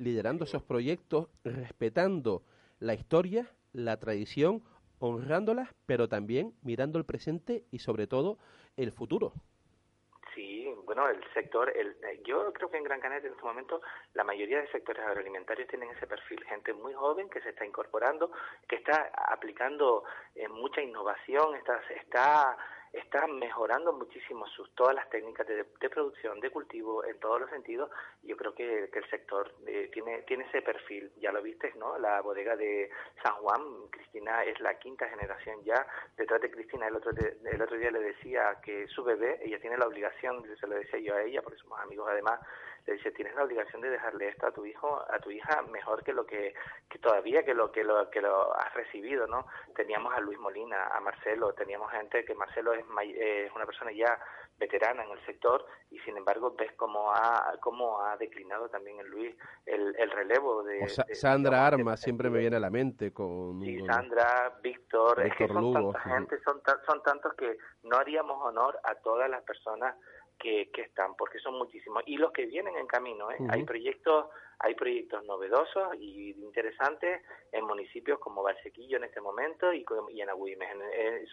liderando 0.03 0.45
esos 0.45 0.63
proyectos, 0.63 1.29
respetando 1.45 2.43
la 2.81 2.95
historia, 2.95 3.49
la 3.73 3.99
tradición, 3.99 4.63
honrándolas, 4.99 5.69
pero 5.87 6.09
también 6.09 6.53
mirando 6.63 6.99
el 6.99 7.05
presente 7.05 7.65
y 7.71 7.79
sobre 7.79 8.07
todo 8.07 8.39
el 8.77 8.93
futuro. 8.93 9.33
Sí, 10.35 10.67
bueno, 10.85 11.09
el 11.09 11.23
sector, 11.35 11.71
el, 11.77 11.89
eh, 12.05 12.23
yo 12.25 12.53
creo 12.53 12.71
que 12.71 12.79
en 12.79 12.85
Gran 12.85 13.01
Canaria 13.01 13.27
en 13.27 13.35
este 13.35 13.45
momento 13.45 13.81
la 14.15 14.25
mayoría 14.25 14.61
de 14.61 14.69
sectores 14.69 15.05
agroalimentarios 15.05 15.69
tienen 15.69 15.91
ese 15.91 16.07
perfil, 16.07 16.43
gente 16.45 16.73
muy 16.73 16.95
joven 16.95 17.29
que 17.29 17.41
se 17.41 17.51
está 17.51 17.67
incorporando, 17.67 18.31
que 18.69 18.77
está 18.77 19.11
aplicando 19.29 20.05
eh, 20.35 20.49
mucha 20.49 20.81
innovación, 20.81 21.55
está, 21.57 21.81
está, 22.01 22.57
está 22.93 23.27
mejorando 23.27 23.93
muchísimo 23.93 24.47
sus 24.49 24.75
todas 24.75 24.95
las 24.95 25.09
técnicas 25.09 25.47
de, 25.47 25.65
de 25.81 25.91
producción, 25.91 26.41
de 26.41 26.51
cultivo, 26.51 27.05
en 27.05 27.19
todos 27.21 27.41
los 27.41 27.51
sentidos. 27.51 27.91
Yo 28.23 28.37
creo 28.37 28.55
que, 28.55 28.85
el 28.93 29.11
sector 29.11 29.51
eh, 29.67 29.91
tiene, 29.93 30.23
tiene 30.23 30.45
ese 30.45 30.63
perfil, 30.63 31.11
ya 31.17 31.33
lo 31.33 31.43
viste, 31.43 31.73
¿no? 31.77 31.99
La 31.99 32.21
bodega 32.21 32.55
de 32.57 32.91
San 33.23 33.35
Juan, 33.37 33.89
Cristina 33.91 34.45
es 34.45 34.61
la 34.61 34.79
quinta 34.79 35.09
generación 35.09 35.63
ya, 35.65 35.87
detrás 36.17 36.41
de 36.41 36.51
Cristina 36.51 36.87
el 36.89 36.97
otro, 36.97 37.13
de- 37.13 37.37
el 37.51 37.63
otro 37.63 37.77
día 37.79 37.91
le 37.91 38.01
decía 38.01 38.59
que 38.63 38.87
su 38.89 39.03
bebé, 39.03 39.41
ella 39.43 39.59
tiene 39.61 39.79
la 39.79 39.87
obligación, 39.87 40.45
se 40.59 40.67
lo 40.67 40.75
decía 40.77 40.99
yo 41.01 41.15
a 41.15 41.23
ella, 41.23 41.43
porque 41.43 41.59
somos 41.59 41.81
amigos 41.81 42.09
además, 42.11 42.41
le 42.87 42.95
dice, 42.95 43.13
tienes 43.13 43.35
la 43.35 43.45
obligación 43.45 43.81
de 43.81 43.91
dejarle 43.91 44.29
esto 44.29 44.47
a 44.47 44.53
tu 44.53 44.65
hijo, 44.67 45.01
a 45.11 45.19
tu 45.21 45.31
hija, 45.31 45.63
mejor 45.71 46.03
que 46.03 46.13
lo 46.13 46.27
que, 46.27 46.53
que 46.89 46.99
todavía 46.99 47.45
que 47.45 47.55
lo 47.55 47.71
que 47.71 47.85
lo 47.85 48.11
que 48.11 48.21
lo 48.21 48.55
has 48.57 48.75
recibido, 48.75 49.27
¿no? 49.27 49.47
Teníamos 49.77 50.13
a 50.15 50.21
Luis 50.21 50.39
Molina, 50.39 50.89
a 50.89 51.01
Marcelo, 51.01 51.53
teníamos 51.55 51.91
gente 51.93 52.25
que 52.25 52.35
Marcelo 52.35 52.73
es, 52.75 52.85
es 53.17 53.53
una 53.55 53.67
persona 53.67 53.93
ya 53.93 54.19
veterana 54.59 55.05
en 55.05 55.11
el 55.11 55.25
sector 55.27 55.65
y 55.91 55.99
sin 56.01 56.17
embargo 56.17 56.55
ves 56.57 56.73
cómo 56.77 57.11
ha 57.13 57.55
cómo 57.61 58.01
ha 58.05 58.17
declinado 58.17 58.69
también 58.69 59.01
en 59.01 59.09
Luis 59.09 59.35
el, 59.67 59.95
el 59.99 60.11
relevo 60.11 60.63
de, 60.63 60.85
O 60.85 60.89
Sa- 60.89 61.05
de- 61.05 61.15
Sandra 61.15 61.67
Armas 61.67 62.01
siempre 62.01 62.31
me 62.31 62.39
viene 62.39 62.57
a 62.57 62.61
la 62.61 62.71
mente 62.71 63.13
con... 63.13 63.61
Sí, 63.63 63.79
con- 63.79 63.87
Sandra, 63.89 64.59
Víctor, 64.63 65.21
es 65.25 65.35
que 65.37 65.45
Víctor 65.45 65.63
son 65.63 65.63
Lugo, 65.75 65.93
tanta 65.93 66.09
gente, 66.17 66.39
son, 66.45 66.61
ta- 66.63 66.81
son 66.87 67.03
tantos 67.03 67.35
que 67.35 67.57
no 67.85 67.97
haríamos 67.97 68.39
honor 68.45 68.79
a 68.85 68.95
todas 68.97 69.29
las 69.31 69.43
personas 69.43 69.97
que, 70.39 70.71
que 70.71 70.83
están, 70.83 71.15
porque 71.17 71.39
son 71.39 71.59
muchísimos. 71.59 72.03
Y 72.07 72.17
los 72.17 72.33
que 72.33 72.47
vienen 72.47 72.77
en 72.77 72.87
camino, 72.87 73.31
¿eh? 73.31 73.39
Hay 73.49 73.65
proyectos 73.65 74.27
hay 74.65 74.77
proyectos 74.77 75.25
novedosos 75.25 75.95
y 75.99 76.31
interesantes 76.31 77.21
en 77.51 77.65
municipios 77.65 78.21
como 78.21 78.45
Valsequillo 78.45 78.97
en 78.97 79.05
este 79.05 79.21
momento 79.21 79.73
y, 79.73 79.85
y 80.11 80.21
en 80.21 80.31
Agüimes. 80.31 80.69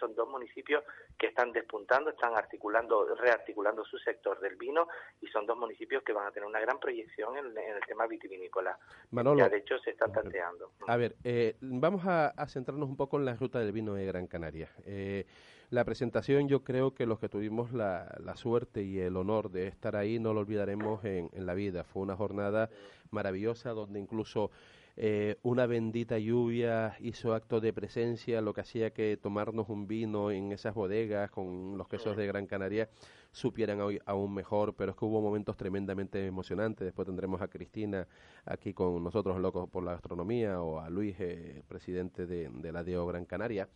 Son 0.00 0.16
dos 0.16 0.28
municipios 0.28 0.82
que 1.16 1.28
están 1.28 1.52
despuntando, 1.52 2.10
están 2.10 2.34
articulando, 2.34 3.14
rearticulando 3.14 3.84
su 3.84 3.98
sector 3.98 4.40
del 4.40 4.56
vino 4.56 4.88
y 5.20 5.28
son 5.28 5.46
dos 5.46 5.56
municipios 5.56 6.02
que 6.02 6.12
van 6.12 6.26
a 6.26 6.32
tener 6.32 6.48
una 6.48 6.58
gran 6.58 6.80
proyección 6.80 7.36
en, 7.36 7.56
en 7.56 7.76
el 7.76 7.86
tema 7.86 8.08
vitivinícola. 8.08 8.76
Manolo. 9.12 9.38
Ya 9.38 9.48
de 9.48 9.58
hecho 9.58 9.78
se 9.78 9.90
están 9.90 10.12
tanteando. 10.12 10.72
A 10.88 10.96
ver, 10.96 11.14
eh, 11.22 11.54
vamos 11.60 12.04
a, 12.06 12.30
a 12.30 12.48
centrarnos 12.48 12.88
un 12.88 12.96
poco 12.96 13.16
en 13.16 13.26
la 13.26 13.34
ruta 13.34 13.60
del 13.60 13.70
vino 13.70 13.94
de 13.94 14.06
Gran 14.06 14.26
Canaria. 14.26 14.70
Eh, 14.84 15.24
la 15.70 15.84
presentación, 15.84 16.48
yo 16.48 16.64
creo 16.64 16.94
que 16.94 17.06
los 17.06 17.20
que 17.20 17.28
tuvimos 17.28 17.72
la, 17.72 18.16
la 18.24 18.36
suerte 18.36 18.82
y 18.82 18.98
el 18.98 19.16
honor 19.16 19.50
de 19.50 19.68
estar 19.68 19.96
ahí 19.96 20.18
no 20.18 20.34
lo 20.34 20.40
olvidaremos 20.40 21.04
en, 21.04 21.30
en 21.32 21.46
la 21.46 21.54
vida. 21.54 21.84
Fue 21.84 22.02
una 22.02 22.16
jornada 22.16 22.70
maravillosa 23.10 23.70
donde 23.70 24.00
incluso 24.00 24.50
eh, 24.96 25.36
una 25.42 25.66
bendita 25.66 26.18
lluvia 26.18 26.96
hizo 27.00 27.34
acto 27.34 27.60
de 27.60 27.72
presencia, 27.72 28.40
lo 28.40 28.52
que 28.52 28.62
hacía 28.62 28.90
que 28.90 29.16
tomarnos 29.16 29.68
un 29.68 29.86
vino 29.86 30.30
en 30.30 30.52
esas 30.52 30.74
bodegas 30.74 31.30
con 31.30 31.78
los 31.78 31.88
quesos 31.88 32.16
de 32.16 32.26
Gran 32.26 32.46
Canaria 32.46 32.88
supieran 33.32 33.80
hoy 33.80 34.00
aún 34.06 34.34
mejor, 34.34 34.74
pero 34.74 34.90
es 34.90 34.96
que 34.96 35.04
hubo 35.04 35.22
momentos 35.22 35.56
tremendamente 35.56 36.26
emocionantes. 36.26 36.84
Después 36.84 37.06
tendremos 37.06 37.40
a 37.40 37.48
Cristina 37.48 38.06
aquí 38.44 38.74
con 38.74 39.02
nosotros, 39.04 39.38
locos 39.38 39.70
por 39.70 39.84
la 39.84 39.92
gastronomía, 39.92 40.60
o 40.60 40.80
a 40.80 40.90
Luis, 40.90 41.14
eh, 41.20 41.62
presidente 41.68 42.26
de, 42.26 42.48
de 42.48 42.72
la 42.72 42.82
DEO 42.82 43.06
Gran 43.06 43.24
Canaria. 43.24 43.68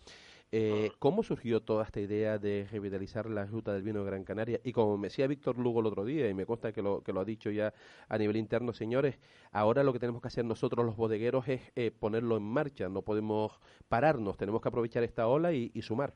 Eh, 0.53 0.93
¿Cómo 1.01 1.23
surgió 1.25 1.63
toda 1.63 1.83
esta 1.85 1.99
idea 2.01 2.39
de 2.39 2.69
revitalizar 2.71 3.27
la 3.27 3.45
ruta 3.45 3.73
del 3.73 3.83
vino 3.83 4.01
de 4.01 4.07
Gran 4.11 4.23
Canaria? 4.25 4.61
Y 4.63 4.73
como 4.73 4.97
me 4.97 5.09
decía 5.09 5.27
Víctor 5.27 5.59
Lugo 5.59 5.81
el 5.81 5.87
otro 5.87 6.05
día, 6.05 6.29
y 6.29 6.35
me 6.35 6.47
consta 6.47 6.73
que 6.73 6.81
lo, 6.81 7.03
que 7.03 7.13
lo 7.13 7.21
ha 7.21 7.25
dicho 7.25 7.51
ya 7.51 7.75
a 8.09 8.19
nivel 8.19 8.37
interno, 8.37 8.73
señores, 8.73 9.19
ahora 9.51 9.83
lo 9.83 9.93
que 9.93 9.99
tenemos 9.99 10.23
que 10.23 10.29
hacer 10.29 10.45
nosotros 10.45 10.87
los 10.87 10.97
bodegueros 10.97 11.49
es 11.49 11.73
eh, 11.75 11.91
ponerlo 11.91 12.37
en 12.37 12.45
marcha, 12.45 12.89
no 12.89 13.03
podemos 13.03 13.59
pararnos, 13.89 14.37
tenemos 14.37 14.61
que 14.63 14.69
aprovechar 14.69 15.03
esta 15.03 15.27
ola 15.27 15.53
y, 15.53 15.73
y 15.75 15.83
sumar. 15.83 16.15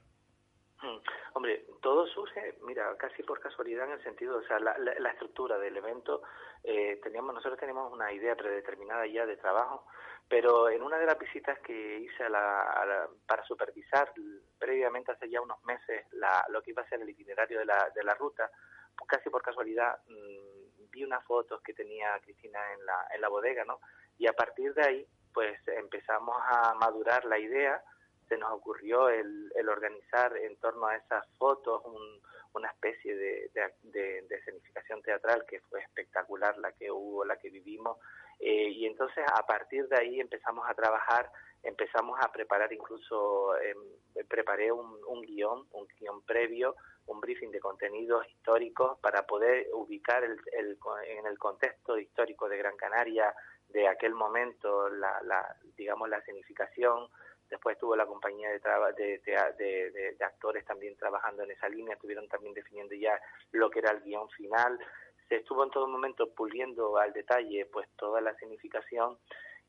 Mm, 0.83 0.99
Hombre, 1.35 1.67
todo 1.83 2.07
surge, 2.09 2.59
mira, 2.67 2.97
casi 2.97 3.23
por 3.23 3.39
casualidad 3.41 3.87
en 3.87 3.93
el 3.93 4.03
sentido, 4.03 4.39
o 4.39 4.43
sea, 4.43 4.59
la, 4.61 4.77
la- 4.79 4.99
la 4.99 5.11
estructura 5.11 5.59
del 5.59 5.77
evento, 5.77 6.23
eh, 6.65 6.99
teníamos, 7.03 7.35
nosotros 7.35 7.59
teníamos 7.59 7.93
una 7.93 8.13
idea 8.13 8.35
predeterminada 8.37 9.07
ya 9.07 9.25
de 9.27 9.37
trabajo, 9.37 9.85
pero 10.29 10.69
en 10.69 10.83
una 10.83 10.99
de 10.99 11.07
las 11.07 11.19
visitas 11.19 11.59
que 11.61 11.99
hice 12.01 12.25
a 12.25 12.29
la, 12.29 12.63
a 12.63 12.87
la- 12.87 13.09
para 13.27 13.45
supervisar 13.45 14.13
previamente 14.59 15.13
hace 15.13 15.31
ya 15.31 15.41
unos 15.41 15.63
meses 15.65 16.05
la, 16.13 16.45
lo 16.51 16.63
que 16.63 16.71
iba 16.73 16.83
a 16.83 16.89
ser 16.89 17.01
el 17.01 17.09
itinerario 17.09 17.59
de 17.61 17.65
la, 17.65 17.91
de 17.95 18.03
ruta, 18.15 18.51
pues 18.97 19.09
casi 19.09 19.31
por 19.31 19.43
casualidad 19.43 19.99
mm, 20.07 20.91
vi 20.91 21.05
unas 21.05 21.25
fotos 21.25 21.61
que 21.63 21.73
tenía 21.75 22.19
Cristina 22.21 22.59
en 22.75 22.85
la, 22.85 23.07
en 23.15 23.21
la 23.21 23.29
bodega, 23.29 23.65
¿no? 23.65 23.81
Y 24.19 24.27
a 24.27 24.33
partir 24.33 24.75
de 24.75 24.83
ahí, 24.85 25.07
pues 25.33 25.59
empezamos 25.69 26.37
a 26.43 26.75
madurar 26.75 27.25
la 27.25 27.39
idea, 27.39 27.83
se 28.29 28.37
nos 28.37 28.51
ocurrió 28.53 29.09
el, 29.09 29.51
el 29.55 29.69
organizar 29.69 30.37
en 30.37 30.57
torno 30.57 30.87
a 30.87 30.97
esas 30.97 31.27
fotos 31.39 31.83
un- 31.85 32.21
una 32.55 32.69
especie 32.71 33.15
de, 33.15 33.51
de, 33.55 33.75
de- 33.83 34.23
de 34.23 34.37
escenificación 34.37 35.01
teatral 35.03 35.45
que 35.47 35.61
fue 35.61 35.81
espectacular 35.81 36.57
la 36.59 36.73
que 36.73 36.91
hubo, 36.91 37.25
la 37.25 37.37
que 37.37 37.51
vivimos. 37.51 37.99
Eh, 38.41 38.69
y 38.71 38.87
entonces 38.87 39.25
a 39.35 39.45
partir 39.47 39.89
de 39.89 39.97
ahí 39.99 40.21
empezamos 40.21 40.69
a 40.69 40.75
trabajar, 40.75 41.31
empezamos 41.63 42.19
a 42.23 42.31
preparar 42.31 42.73
incluso, 42.73 43.57
eh, 43.59 43.75
preparé 44.29 44.71
un, 44.71 45.01
guion, 45.23 45.67
un 45.73 45.87
guion 45.99 46.23
previo, 46.23 46.77
un 47.07 47.21
briefing 47.21 47.51
de 47.51 47.61
contenidos 47.61 48.27
históricos 48.29 48.99
para 49.01 49.23
poder 49.27 49.67
ubicar 49.73 50.23
el, 50.25 50.39
el- 50.53 50.79
en 51.09 51.27
el 51.27 51.39
contexto 51.39 51.99
histórico 51.99 52.49
de 52.49 52.59
Gran 52.59 52.77
Canaria 52.77 53.35
de 53.69 53.89
aquel 53.89 54.15
momento, 54.15 54.89
la, 54.89 55.21
la, 55.25 55.57
digamos, 55.77 56.09
la 56.09 56.19
escenificación, 56.19 57.09
Después 57.51 57.77
estuvo 57.77 57.97
la 57.97 58.05
compañía 58.05 58.51
de, 58.51 58.61
traba- 58.61 58.93
de- 58.93 59.21
de 60.19 60.25
actores 60.25 60.67
también 60.67 60.95
trabajando 60.99 61.43
en 61.45 61.51
esa 61.51 61.67
línea, 61.67 61.95
estuvieron 61.95 62.29
también 62.29 62.53
definiendo 62.53 62.95
ya 62.95 63.19
lo 63.53 63.71
que 63.71 63.79
era 63.79 63.91
el 63.91 64.03
guion 64.03 64.29
final. 64.29 64.79
Se 65.29 65.37
estuvo 65.37 65.65
en 65.65 65.71
todo 65.71 65.87
momento 65.87 66.29
puliendo 66.35 66.97
al 66.97 67.13
detalle 67.13 67.67
pues 67.67 67.89
toda 67.97 68.21
la 68.21 68.35
significación 68.37 69.19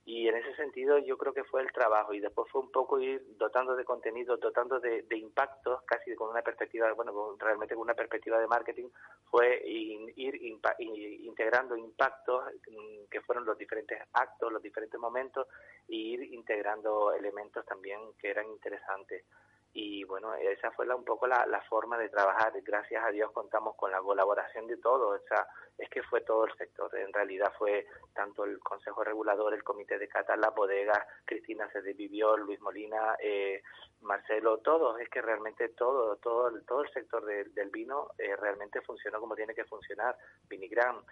y 0.06 0.28
en 0.28 0.36
ese 0.38 0.56
sentido 0.56 0.98
yo 0.98 1.20
creo 1.20 1.34
que 1.34 1.44
fue 1.44 1.62
el 1.62 1.72
trabajo 1.72 2.14
y 2.14 2.20
después 2.20 2.50
fue 2.52 2.62
un 2.62 2.72
poco 2.72 3.00
ir 3.00 3.24
dotando 3.38 3.76
de 3.76 3.86
contenido, 3.86 4.38
dotando 4.38 4.80
de, 4.80 5.04
de 5.04 5.18
impactos, 5.18 5.84
casi 5.84 6.16
con 6.16 6.30
una 6.30 6.42
perspectiva, 6.42 6.92
bueno, 6.94 7.36
realmente 7.38 7.76
con 7.76 7.84
una 7.84 7.94
perspectiva 7.94 8.40
de 8.40 8.48
marketing, 8.48 8.90
fue 9.30 9.62
ir 9.66 10.36
integrando 10.42 11.78
impactos 11.78 12.44
mm, 12.72 13.06
que 13.12 13.22
fueron 13.22 13.46
los 13.46 13.56
diferentes 13.56 14.02
actos, 14.14 14.52
los 14.52 14.64
diferentes 14.64 15.00
momentos, 15.00 15.46
e 15.88 15.96
ir 15.96 16.34
integrando 16.34 17.14
elementos 17.14 17.64
también 17.66 18.00
que 18.18 18.32
eran 18.32 18.48
interesantes. 18.48 19.26
Y 19.74 20.04
bueno, 20.04 20.34
esa 20.36 20.72
fue 20.72 20.86
la, 20.86 20.96
un 20.96 21.06
poco 21.06 21.28
la, 21.28 21.46
la, 21.46 21.62
forma 21.62 21.98
de 21.98 22.10
trabajar. 22.10 22.52
Gracias 22.64 23.04
a 23.04 23.12
Dios 23.12 23.32
contamos 23.32 23.76
con 23.76 23.92
la 23.92 24.02
colaboración 24.02 24.68
de 24.68 24.78
todos. 24.78 25.22
O 25.22 25.28
sea, 25.28 25.48
es 25.78 25.90
que 25.90 26.02
fue 26.04 26.22
todo 26.22 26.46
el 26.46 26.54
sector. 26.56 26.94
En 26.98 27.14
realidad 27.14 27.54
fue 27.58 27.86
tanto 28.14 28.44
el 28.44 28.60
Consejo 28.60 29.04
Regulador, 29.04 29.54
el 29.54 29.64
Comité 29.64 29.98
de 29.98 30.08
Cata, 30.08 30.36
la 30.36 30.50
bodega, 30.50 31.06
Cristina 31.24 31.70
se 31.72 31.82
vivió, 31.94 32.36
Luis 32.36 32.60
Molina, 32.60 33.16
eh, 33.22 33.62
Marcelo, 34.02 34.58
todos. 34.58 35.00
Es 35.00 35.10
que 35.10 35.22
realmente 35.22 35.70
todo, 35.70 36.16
todo, 36.18 36.52
todo 36.68 36.84
el 36.84 36.92
sector 36.92 37.24
del 37.26 37.70
vino 37.70 38.12
eh, 38.18 38.36
realmente 38.36 38.82
funcionó 38.82 39.20
como 39.20 39.36
tiene 39.36 39.54
que 39.54 39.66
funcionar. 39.66 40.18
Vinigram, 40.50 41.04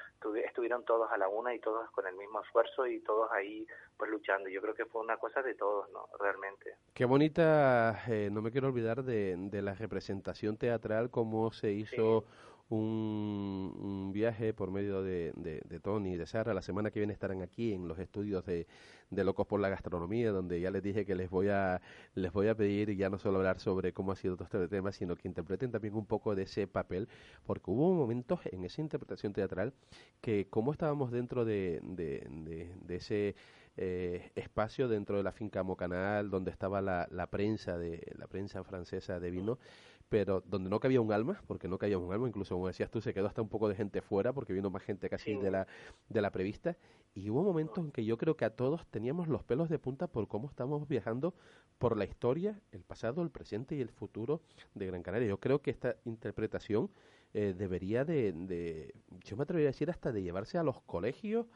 estuvieron 0.43 0.83
todos 0.83 1.11
a 1.11 1.17
la 1.17 1.27
una 1.27 1.53
y 1.53 1.59
todos 1.59 1.89
con 1.91 2.07
el 2.07 2.15
mismo 2.15 2.41
esfuerzo 2.41 2.87
y 2.87 2.99
todos 3.01 3.31
ahí 3.31 3.65
pues 3.97 4.11
luchando. 4.11 4.49
Yo 4.49 4.61
creo 4.61 4.73
que 4.73 4.85
fue 4.85 5.01
una 5.01 5.17
cosa 5.17 5.41
de 5.41 5.55
todos, 5.55 5.89
¿no? 5.91 6.07
Realmente. 6.19 6.75
Qué 6.93 7.05
bonita, 7.05 8.03
eh, 8.07 8.29
me 8.47 8.51
quiero 8.51 8.69
olvidar 8.69 9.03
de, 9.03 9.35
de, 9.37 9.61
la 9.61 9.73
representación 9.73 10.55
teatral, 10.55 11.09
cómo 11.09 11.51
se 11.51 11.73
hizo 11.73 12.23
un, 12.69 14.11
viaje 14.13 14.53
por 14.53 14.71
medio 14.71 15.01
de, 15.03 15.31
de, 15.35 15.61
de, 15.67 15.79
Tony 15.79 16.13
y 16.13 16.17
de 16.17 16.25
Sara. 16.25 16.53
La 16.53 16.61
semana 16.61 16.91
que 16.91 16.99
viene 16.99 17.13
estarán 17.13 17.41
aquí 17.41 17.73
en 17.73 17.87
los 17.87 17.99
estudios 17.99 18.45
de, 18.45 18.67
de, 19.09 19.23
Locos 19.23 19.47
por 19.47 19.59
la 19.59 19.69
Gastronomía, 19.69 20.31
donde 20.31 20.59
ya 20.59 20.71
les 20.71 20.83
dije 20.83 21.05
que 21.05 21.15
les 21.15 21.29
voy 21.29 21.49
a 21.49 21.81
les 22.15 22.31
voy 22.31 22.47
a 22.47 22.55
pedir 22.55 22.95
ya 22.95 23.09
no 23.09 23.17
solo 23.19 23.37
hablar 23.37 23.59
sobre 23.59 23.93
cómo 23.93 24.11
ha 24.11 24.15
sido 24.15 24.35
todo 24.35 24.45
este 24.45 24.67
tema, 24.67 24.91
sino 24.91 25.15
que 25.15 25.27
interpreten 25.27 25.71
también 25.71 25.95
un 25.95 26.05
poco 26.05 26.35
de 26.35 26.43
ese 26.43 26.67
papel, 26.67 27.07
porque 27.45 27.71
hubo 27.71 27.93
momentos 27.93 28.39
en 28.45 28.63
esa 28.65 28.81
interpretación 28.81 29.33
teatral 29.33 29.73
que 30.21 30.47
como 30.49 30.71
estábamos 30.71 31.11
dentro 31.11 31.45
de, 31.45 31.79
de 31.83 32.95
ese 32.95 33.35
eh, 33.79 34.31
espacio 34.33 34.87
dentro 34.87 35.17
de 35.17 35.23
la 35.23 35.31
finca 35.31 35.61
Mocanal 35.61 36.31
donde 36.31 36.49
estaba 36.49 36.81
la, 36.81 37.07
la, 37.11 37.27
prensa 37.27 37.77
de 37.77 38.11
la 38.17 38.25
prensa 38.25 38.63
francesa 38.63 39.19
de 39.19 39.29
vino 39.29 39.59
pero 40.09 40.41
donde 40.41 40.69
no 40.69 40.79
cabía 40.79 41.01
un 41.01 41.11
alma 41.11 41.41
porque 41.47 41.67
no 41.67 41.77
cabía 41.77 41.97
un 41.97 42.11
alma 42.13 42.27
incluso 42.27 42.55
como 42.55 42.67
decías 42.67 42.89
tú 42.89 43.01
se 43.01 43.13
quedó 43.13 43.27
hasta 43.27 43.41
un 43.41 43.49
poco 43.49 43.67
de 43.67 43.75
gente 43.75 44.01
fuera 44.01 44.33
porque 44.33 44.53
vino 44.53 44.69
más 44.69 44.83
gente 44.83 45.09
casi 45.09 45.35
de 45.35 45.51
la 45.51 45.67
de 46.09 46.21
la 46.21 46.31
prevista. 46.31 46.77
Y 47.13 47.29
hubo 47.29 47.43
momentos 47.43 47.83
en 47.83 47.91
que 47.91 48.05
yo 48.05 48.17
creo 48.17 48.37
que 48.37 48.45
a 48.45 48.55
todos 48.55 48.85
teníamos 48.87 49.27
los 49.27 49.43
pelos 49.43 49.69
de 49.69 49.79
punta 49.79 50.07
por 50.07 50.27
cómo 50.27 50.47
estamos 50.49 50.87
viajando 50.87 51.33
por 51.77 51.97
la 51.97 52.05
historia 52.05 52.59
el 52.71 52.83
pasado 52.83 53.21
el 53.23 53.31
presente 53.31 53.75
y 53.75 53.81
el 53.81 53.89
futuro 53.89 54.41
de 54.75 54.85
Gran 54.85 55.03
Canaria. 55.03 55.27
Yo 55.27 55.39
creo 55.39 55.61
que 55.61 55.71
esta 55.71 55.95
interpretación 56.05 56.91
eh, 57.33 57.53
debería 57.57 58.05
de, 58.05 58.33
de 58.33 58.93
yo 59.23 59.35
me 59.35 59.43
atrevería 59.43 59.69
a 59.69 59.73
decir 59.73 59.89
hasta 59.89 60.11
de 60.11 60.21
llevarse 60.21 60.57
a 60.57 60.63
los 60.63 60.81
colegios 60.83 61.47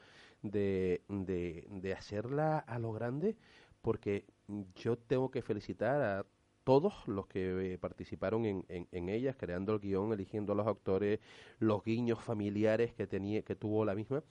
de, 0.42 1.02
de, 1.08 1.66
de 1.70 1.92
hacerla 1.92 2.58
a 2.58 2.78
lo 2.78 2.92
grande, 2.92 3.36
porque 3.80 4.26
yo 4.74 4.98
tengo 4.98 5.30
que 5.30 5.42
felicitar 5.42 6.02
a 6.02 6.26
todos 6.64 7.06
los 7.06 7.26
que 7.26 7.74
eh, 7.74 7.78
participaron 7.78 8.44
en, 8.44 9.08
ellas, 9.08 9.36
creando 9.38 9.72
el 9.72 9.80
guion, 9.80 10.12
eligiendo 10.12 10.52
a 10.52 10.56
los 10.56 10.66
actores, 10.66 11.20
los 11.58 11.84
guiños 11.84 12.22
familiares 12.22 12.92
que 12.94 13.06
tenía, 13.06 13.42
que 13.42 13.54
tuvo 13.54 13.84
la 13.84 13.94
misma, 13.94 14.22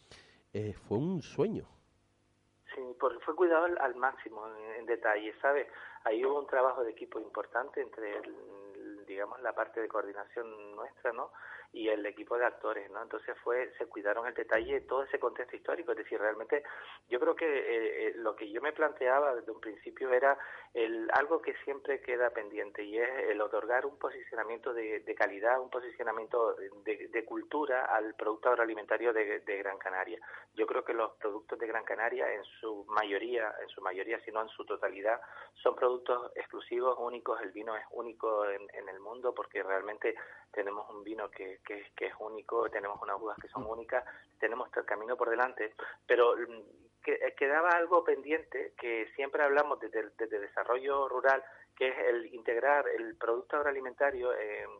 eh, 0.53 0.73
fue 0.73 0.97
un 0.97 1.21
sueño. 1.21 1.65
Sí, 2.73 2.81
porque 2.99 3.19
fue 3.19 3.35
cuidado 3.35 3.65
al, 3.65 3.77
al 3.79 3.95
máximo 3.95 4.47
en, 4.77 4.85
detalle, 4.85 5.33
¿sabes? 5.41 5.67
Ahí 6.03 6.25
hubo 6.25 6.39
un 6.39 6.47
trabajo 6.47 6.83
de 6.83 6.91
equipo 6.91 7.19
importante 7.19 7.81
entre, 7.81 8.21
digamos, 9.07 9.41
la 9.41 9.53
parte 9.53 9.79
de 9.79 9.87
coordinación 9.87 10.75
nuestra, 10.75 11.13
¿no? 11.13 11.31
Y 11.73 11.87
el 11.87 12.05
equipo 12.05 12.37
de 12.37 12.45
actores, 12.45 12.89
¿no? 12.91 13.01
Entonces 13.01 13.35
fue, 13.43 13.71
se 13.77 13.85
cuidaron 13.85 14.27
el 14.27 14.33
detalle, 14.33 14.81
todo 14.81 15.03
ese 15.03 15.19
contexto 15.19 15.55
histórico, 15.55 15.91
es 15.91 15.99
decir, 15.99 16.19
realmente 16.19 16.63
yo 17.09 17.19
creo 17.19 17.35
que 17.35 17.45
eh, 17.45 18.07
eh, 18.07 18.13
lo 18.15 18.35
que 18.35 18.51
yo 18.51 18.61
me 18.61 18.73
planteaba 18.73 19.33
desde 19.35 19.51
un 19.51 19.61
principio 19.61 20.11
era 20.11 20.37
el, 20.73 21.09
algo 21.13 21.41
que 21.41 21.53
siempre 21.63 22.01
queda 22.01 22.29
pendiente 22.31 22.83
y 22.83 22.97
es 22.97 23.09
el 23.29 23.39
otorgar 23.41 23.85
un 23.85 23.97
posicionamiento 23.97 24.73
de, 24.73 24.99
de 24.99 25.15
calidad, 25.15 25.61
un 25.61 25.69
posicionamiento 25.69 26.55
de, 26.55 27.07
de, 27.07 27.25
cultura 27.25 27.85
al 27.85 28.15
producto 28.15 28.49
agroalimentario 28.49 29.13
de, 29.13 29.39
de, 29.39 29.57
Gran 29.57 29.77
Canaria. 29.77 30.19
Yo 30.53 30.67
creo 30.67 30.83
que 30.83 30.93
los 30.93 31.13
productos 31.13 31.57
de 31.57 31.67
Gran 31.67 31.85
Canaria 31.85 32.33
en 32.33 32.43
su 32.59 32.85
mayoría, 32.89 33.53
en 33.61 33.69
su 33.69 33.81
mayoría, 33.81 34.19
si 34.25 34.31
no 34.31 34.41
en 34.41 34.49
su 34.49 34.65
totalidad, 34.65 35.21
son 35.53 35.75
productos 35.75 36.31
exclusivos, 36.35 36.97
únicos, 36.99 37.39
el 37.41 37.51
vino 37.51 37.75
es 37.77 37.83
único 37.91 38.45
en, 38.45 38.67
en 38.73 38.89
el 38.89 38.99
mundo 38.99 39.33
porque 39.33 39.63
realmente 39.63 40.15
tenemos 40.51 40.89
un 40.89 41.03
vino 41.03 41.29
que, 41.31 41.60
que, 41.65 41.91
que 41.95 42.07
es 42.07 42.13
único, 42.19 42.69
tenemos 42.69 43.01
unas 43.01 43.19
uvas 43.21 43.37
que 43.39 43.47
son 43.47 43.65
únicas, 43.65 44.03
tenemos 44.39 44.69
el 44.75 44.85
camino 44.85 45.15
por 45.15 45.29
delante, 45.29 45.73
pero 46.05 46.35
mm, 46.35 47.01
que, 47.03 47.13
eh, 47.13 47.35
quedaba 47.37 47.69
algo 47.69 48.03
pendiente 48.03 48.73
que 48.77 49.07
siempre 49.15 49.43
hablamos 49.43 49.79
desde, 49.79 50.11
desarrollo 50.27 51.07
rural, 51.07 51.43
que 51.75 51.87
es 51.87 51.97
el 52.09 52.25
integrar 52.33 52.87
el 52.89 53.15
producto 53.15 53.57
agroalimentario 53.57 54.31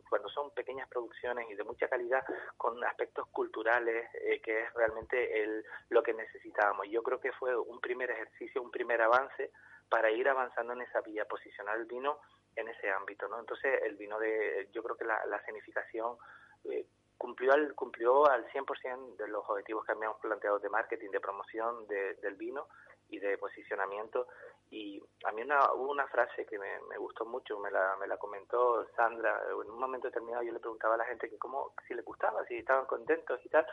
cuando 0.08 0.28
son 0.28 0.50
pequeñas 0.52 0.88
producciones 0.88 1.50
y 1.50 1.54
de 1.54 1.64
mucha 1.64 1.88
calidad 1.88 2.22
con 2.56 2.82
aspectos 2.84 3.26
culturales, 3.28 4.08
eh, 4.14 4.40
que 4.40 4.62
es 4.62 4.74
realmente 4.74 5.42
el, 5.42 5.64
lo 5.88 6.02
que 6.02 6.14
necesitábamos. 6.14 6.86
Yo 6.88 7.02
creo 7.02 7.18
que 7.18 7.32
fue 7.32 7.56
un 7.56 7.80
primer 7.80 8.10
ejercicio, 8.10 8.62
un 8.62 8.70
primer 8.70 9.00
avance 9.02 9.50
para 9.88 10.10
ir 10.10 10.28
avanzando 10.28 10.74
en 10.74 10.82
esa 10.82 11.00
vía, 11.00 11.24
posicionar 11.24 11.76
el 11.76 11.86
vino 11.86 12.20
en 12.56 12.68
ese 12.68 12.90
ámbito, 12.90 13.28
¿no? 13.28 13.40
Entonces 13.40 13.82
el 13.82 13.96
vino 13.96 14.18
de, 14.18 14.68
yo 14.72 14.82
creo 14.82 14.96
que 14.96 15.04
la, 15.04 15.24
la 15.26 15.42
cenificación 15.44 16.16
eh, 16.64 16.86
cumplió 17.18 17.52
al 17.52 17.74
cumplió 17.74 18.28
al 18.28 18.46
100% 18.48 19.16
de 19.16 19.28
los 19.28 19.48
objetivos 19.48 19.84
que 19.84 19.92
habíamos 19.92 20.18
planteado 20.18 20.58
de 20.58 20.68
marketing, 20.68 21.10
de 21.10 21.20
promoción 21.20 21.86
de, 21.86 22.14
del 22.14 22.34
vino 22.34 22.66
y 23.08 23.18
de 23.18 23.38
posicionamiento. 23.38 24.26
Y 24.70 25.02
a 25.24 25.32
mí 25.32 25.42
una, 25.42 25.72
hubo 25.74 25.90
una 25.90 26.06
frase 26.08 26.46
que 26.46 26.58
me, 26.58 26.80
me 26.88 26.96
gustó 26.96 27.26
mucho, 27.26 27.58
me 27.58 27.70
la, 27.70 27.94
me 28.00 28.06
la 28.06 28.16
comentó 28.16 28.86
Sandra. 28.96 29.40
En 29.50 29.70
un 29.70 29.78
momento 29.78 30.08
determinado 30.08 30.42
yo 30.42 30.52
le 30.52 30.58
preguntaba 30.58 30.94
a 30.94 30.98
la 30.98 31.04
gente 31.04 31.28
que 31.28 31.38
cómo, 31.38 31.74
si 31.86 31.94
le 31.94 32.02
gustaba, 32.02 32.44
si 32.46 32.56
estaban 32.56 32.86
contentos 32.86 33.38
y 33.44 33.48
tal. 33.48 33.66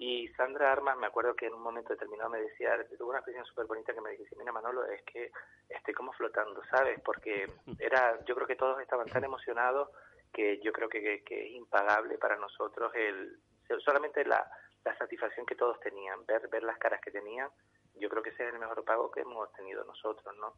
Y 0.00 0.28
Sandra 0.28 0.72
Armas, 0.72 0.96
me 0.96 1.08
acuerdo 1.08 1.34
que 1.34 1.46
en 1.46 1.54
un 1.54 1.62
momento 1.62 1.92
determinado 1.92 2.30
me 2.30 2.40
decía, 2.40 2.70
tuvo 2.96 3.10
una 3.10 3.18
expresión 3.18 3.44
súper 3.44 3.66
bonita 3.66 3.92
que 3.92 4.00
me 4.00 4.10
dice, 4.10 4.36
mira 4.36 4.52
Manolo, 4.52 4.84
es 4.86 5.02
que 5.02 5.32
estoy 5.68 5.92
como 5.92 6.12
flotando, 6.12 6.62
¿sabes? 6.70 7.00
Porque 7.04 7.46
era, 7.78 8.18
yo 8.24 8.34
creo 8.36 8.46
que 8.46 8.56
todos 8.56 8.80
estaban 8.80 9.08
tan 9.08 9.24
emocionados 9.24 9.90
que 10.32 10.60
yo 10.62 10.72
creo 10.72 10.88
que, 10.88 11.22
que, 11.24 11.46
es 11.46 11.52
impagable 11.52 12.18
para 12.18 12.36
nosotros 12.36 12.92
el 12.94 13.38
solamente 13.84 14.24
la, 14.24 14.50
la 14.84 14.96
satisfacción 14.96 15.44
que 15.44 15.54
todos 15.54 15.78
tenían, 15.80 16.24
ver, 16.26 16.48
ver 16.48 16.62
las 16.62 16.78
caras 16.78 17.00
que 17.02 17.10
tenían, 17.10 17.48
yo 18.00 18.08
creo 18.08 18.22
que 18.22 18.30
ese 18.30 18.46
es 18.46 18.54
el 18.54 18.60
mejor 18.60 18.84
pago 18.84 19.10
que 19.10 19.20
hemos 19.20 19.52
tenido 19.52 19.84
nosotros, 19.84 20.34
¿no? 20.40 20.54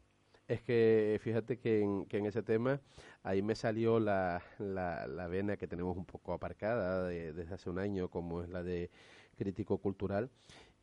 Es 0.47 0.61
que 0.61 1.19
fíjate 1.21 1.59
que 1.59 1.81
en, 1.81 2.05
que 2.07 2.17
en 2.17 2.25
ese 2.25 2.43
tema 2.43 2.79
ahí 3.23 3.41
me 3.41 3.55
salió 3.55 3.99
la, 3.99 4.41
la, 4.57 5.07
la 5.07 5.27
vena 5.27 5.57
que 5.57 5.67
tenemos 5.67 5.95
un 5.95 6.05
poco 6.05 6.33
aparcada 6.33 7.07
de, 7.07 7.33
desde 7.33 7.53
hace 7.53 7.69
un 7.69 7.79
año, 7.79 8.09
como 8.09 8.41
es 8.41 8.49
la 8.49 8.63
de 8.63 8.89
crítico 9.37 9.77
cultural. 9.77 10.29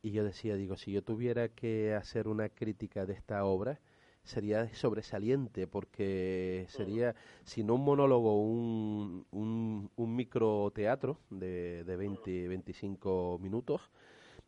Y 0.01 0.11
yo 0.11 0.23
decía, 0.23 0.55
digo, 0.55 0.75
si 0.75 0.91
yo 0.91 1.03
tuviera 1.03 1.49
que 1.49 1.93
hacer 1.93 2.27
una 2.27 2.49
crítica 2.49 3.05
de 3.05 3.13
esta 3.13 3.43
obra, 3.45 3.79
sería 4.29 4.71
sobresaliente 4.73 5.67
porque 5.67 6.65
sería, 6.69 7.15
si 7.43 7.63
no 7.63 7.75
un 7.75 7.85
monólogo, 7.85 8.41
un, 8.41 9.25
un, 9.31 9.89
un 9.95 10.15
microteatro 10.15 11.19
de, 11.29 11.83
de 11.83 11.95
20, 11.97 12.47
25 12.47 13.39
minutos 13.41 13.81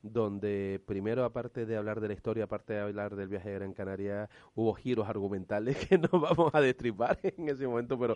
donde 0.03 0.81
primero, 0.85 1.23
aparte 1.23 1.65
de 1.65 1.77
hablar 1.77 1.99
de 2.01 2.07
la 2.07 2.13
historia, 2.13 2.45
aparte 2.45 2.73
de 2.73 2.79
hablar 2.79 3.15
del 3.15 3.27
viaje 3.27 3.49
de 3.49 3.55
Gran 3.55 3.73
Canaria, 3.73 4.29
hubo 4.55 4.73
giros 4.73 5.07
argumentales 5.07 5.77
que 5.87 5.97
no 5.97 6.09
vamos 6.11 6.53
a 6.53 6.61
destripar 6.61 7.19
en 7.23 7.49
ese 7.49 7.67
momento, 7.67 7.99
pero 7.99 8.15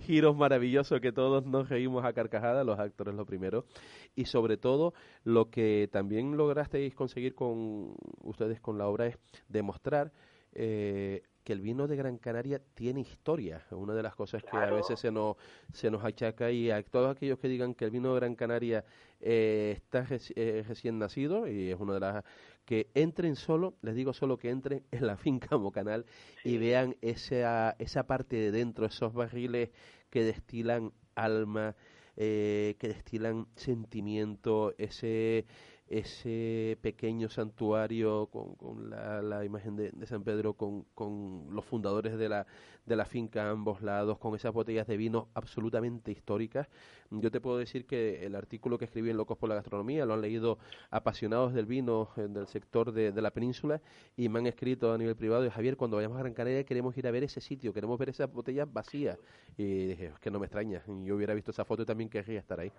giros 0.00 0.36
maravillosos 0.36 1.00
que 1.00 1.12
todos 1.12 1.44
nos 1.44 1.68
reímos 1.68 2.04
a 2.04 2.12
carcajadas, 2.12 2.64
los 2.64 2.78
actores 2.78 3.14
lo 3.14 3.26
primero, 3.26 3.66
y 4.14 4.24
sobre 4.26 4.56
todo 4.56 4.94
lo 5.24 5.50
que 5.50 5.88
también 5.92 6.36
lograsteis 6.36 6.94
conseguir 6.94 7.34
con 7.34 7.94
ustedes 8.22 8.60
con 8.60 8.78
la 8.78 8.86
obra 8.86 9.06
es 9.06 9.18
demostrar 9.48 10.12
eh, 10.58 11.22
que 11.44 11.52
el 11.52 11.60
vino 11.60 11.86
de 11.86 11.94
Gran 11.94 12.18
Canaria 12.18 12.60
tiene 12.74 13.02
historia. 13.02 13.64
Una 13.70 13.94
de 13.94 14.02
las 14.02 14.16
cosas 14.16 14.42
que 14.42 14.56
a 14.56 14.70
veces 14.70 14.98
se 14.98 15.12
nos, 15.12 15.36
se 15.72 15.90
nos 15.90 16.04
achaca 16.04 16.50
y 16.50 16.70
a 16.72 16.82
todos 16.82 17.14
aquellos 17.14 17.38
que 17.38 17.46
digan 17.46 17.74
que 17.74 17.84
el 17.84 17.92
vino 17.92 18.12
de 18.12 18.20
Gran 18.20 18.34
Canaria 18.34 18.84
eh, 19.20 19.74
está 19.76 20.06
eh, 20.34 20.64
recién 20.66 20.98
nacido 20.98 21.46
y 21.46 21.70
es 21.70 21.78
una 21.78 21.94
de 21.94 22.00
las 22.00 22.24
que 22.64 22.88
entren 22.94 23.36
solo, 23.36 23.74
les 23.82 23.94
digo 23.94 24.12
solo 24.12 24.38
que 24.38 24.50
entren 24.50 24.82
en 24.90 25.06
la 25.06 25.16
finca 25.18 25.56
Mocanal 25.56 26.04
sí. 26.42 26.50
y 26.50 26.58
vean 26.58 26.96
esa, 27.00 27.76
esa 27.78 28.08
parte 28.08 28.34
de 28.36 28.50
dentro, 28.50 28.86
esos 28.86 29.12
barriles 29.12 29.70
que 30.10 30.24
destilan 30.24 30.92
alma, 31.14 31.76
eh, 32.16 32.74
que 32.78 32.88
destilan 32.88 33.46
sentimiento, 33.54 34.74
ese 34.78 35.44
ese 35.88 36.78
pequeño 36.82 37.28
santuario 37.28 38.26
con, 38.26 38.54
con 38.56 38.90
la, 38.90 39.44
imagen 39.44 39.76
de, 39.76 40.06
San 40.06 40.24
Pedro, 40.24 40.54
con, 40.54 40.82
con 40.94 41.46
los 41.50 41.64
fundadores 41.64 42.18
de 42.18 42.28
la, 42.28 42.46
de 42.86 42.96
la 42.96 43.04
finca 43.04 43.46
a 43.46 43.50
ambos 43.50 43.82
lados, 43.82 44.18
con 44.18 44.34
esas 44.34 44.52
botellas 44.52 44.86
de 44.86 44.96
vino 44.96 45.28
absolutamente 45.34 46.10
históricas. 46.10 46.68
Yo 47.10 47.30
te 47.30 47.40
puedo 47.40 47.58
decir 47.58 47.86
que 47.86 48.26
el 48.26 48.34
artículo 48.34 48.78
que 48.78 48.86
escribí 48.86 49.10
en 49.10 49.16
Locos 49.16 49.38
por 49.38 49.48
la 49.48 49.54
Gastronomía 49.54 50.04
lo 50.06 50.14
han 50.14 50.22
leído 50.22 50.58
apasionados 50.90 51.54
del 51.54 51.66
vino 51.66 52.08
eh, 52.16 52.26
del 52.28 52.48
sector 52.48 52.92
de, 52.92 53.12
de 53.12 53.22
la 53.22 53.30
península 53.30 53.80
y 54.16 54.28
me 54.28 54.40
han 54.40 54.46
escrito 54.46 54.92
a 54.92 54.98
nivel 54.98 55.14
privado, 55.14 55.48
Javier, 55.50 55.76
cuando 55.76 55.96
vayamos 55.96 56.16
a 56.16 56.20
Gran 56.20 56.34
Canaria 56.34 56.64
queremos 56.64 56.96
ir 56.96 57.06
a 57.06 57.10
ver 57.12 57.22
ese 57.22 57.40
sitio, 57.40 57.72
queremos 57.72 57.98
ver 57.98 58.08
esas 58.08 58.32
botellas 58.32 58.72
vacías. 58.72 59.18
Y 59.56 59.86
dije, 59.86 60.06
es 60.06 60.18
que 60.18 60.30
no 60.30 60.40
me 60.40 60.46
extraña, 60.46 60.82
yo 61.04 61.14
hubiera 61.14 61.34
visto 61.34 61.52
esa 61.52 61.64
foto 61.64 61.82
y 61.82 61.86
también 61.86 62.10
querría 62.10 62.40
estar 62.40 62.58
ahí. 62.58 62.72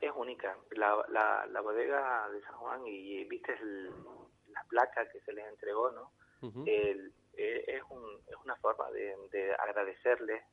Es 0.00 0.12
única. 0.14 0.56
La, 0.72 1.04
la, 1.08 1.46
la 1.46 1.60
bodega 1.60 2.28
de 2.30 2.40
San 2.42 2.56
Juan 2.56 2.86
y 2.86 3.24
viste 3.24 3.52
el, 3.60 3.90
la 4.52 4.62
placa 4.68 5.08
que 5.10 5.20
se 5.20 5.32
les 5.32 5.46
entregó, 5.48 5.90
¿no? 5.92 6.12
El- 6.66 7.12
eh, 7.36 7.64
es, 7.66 7.82
un, 7.90 8.04
es 8.28 8.36
una 8.44 8.54
forma 8.56 8.88
de, 8.92 9.16
de 9.32 9.52
agradecerles 9.54 10.44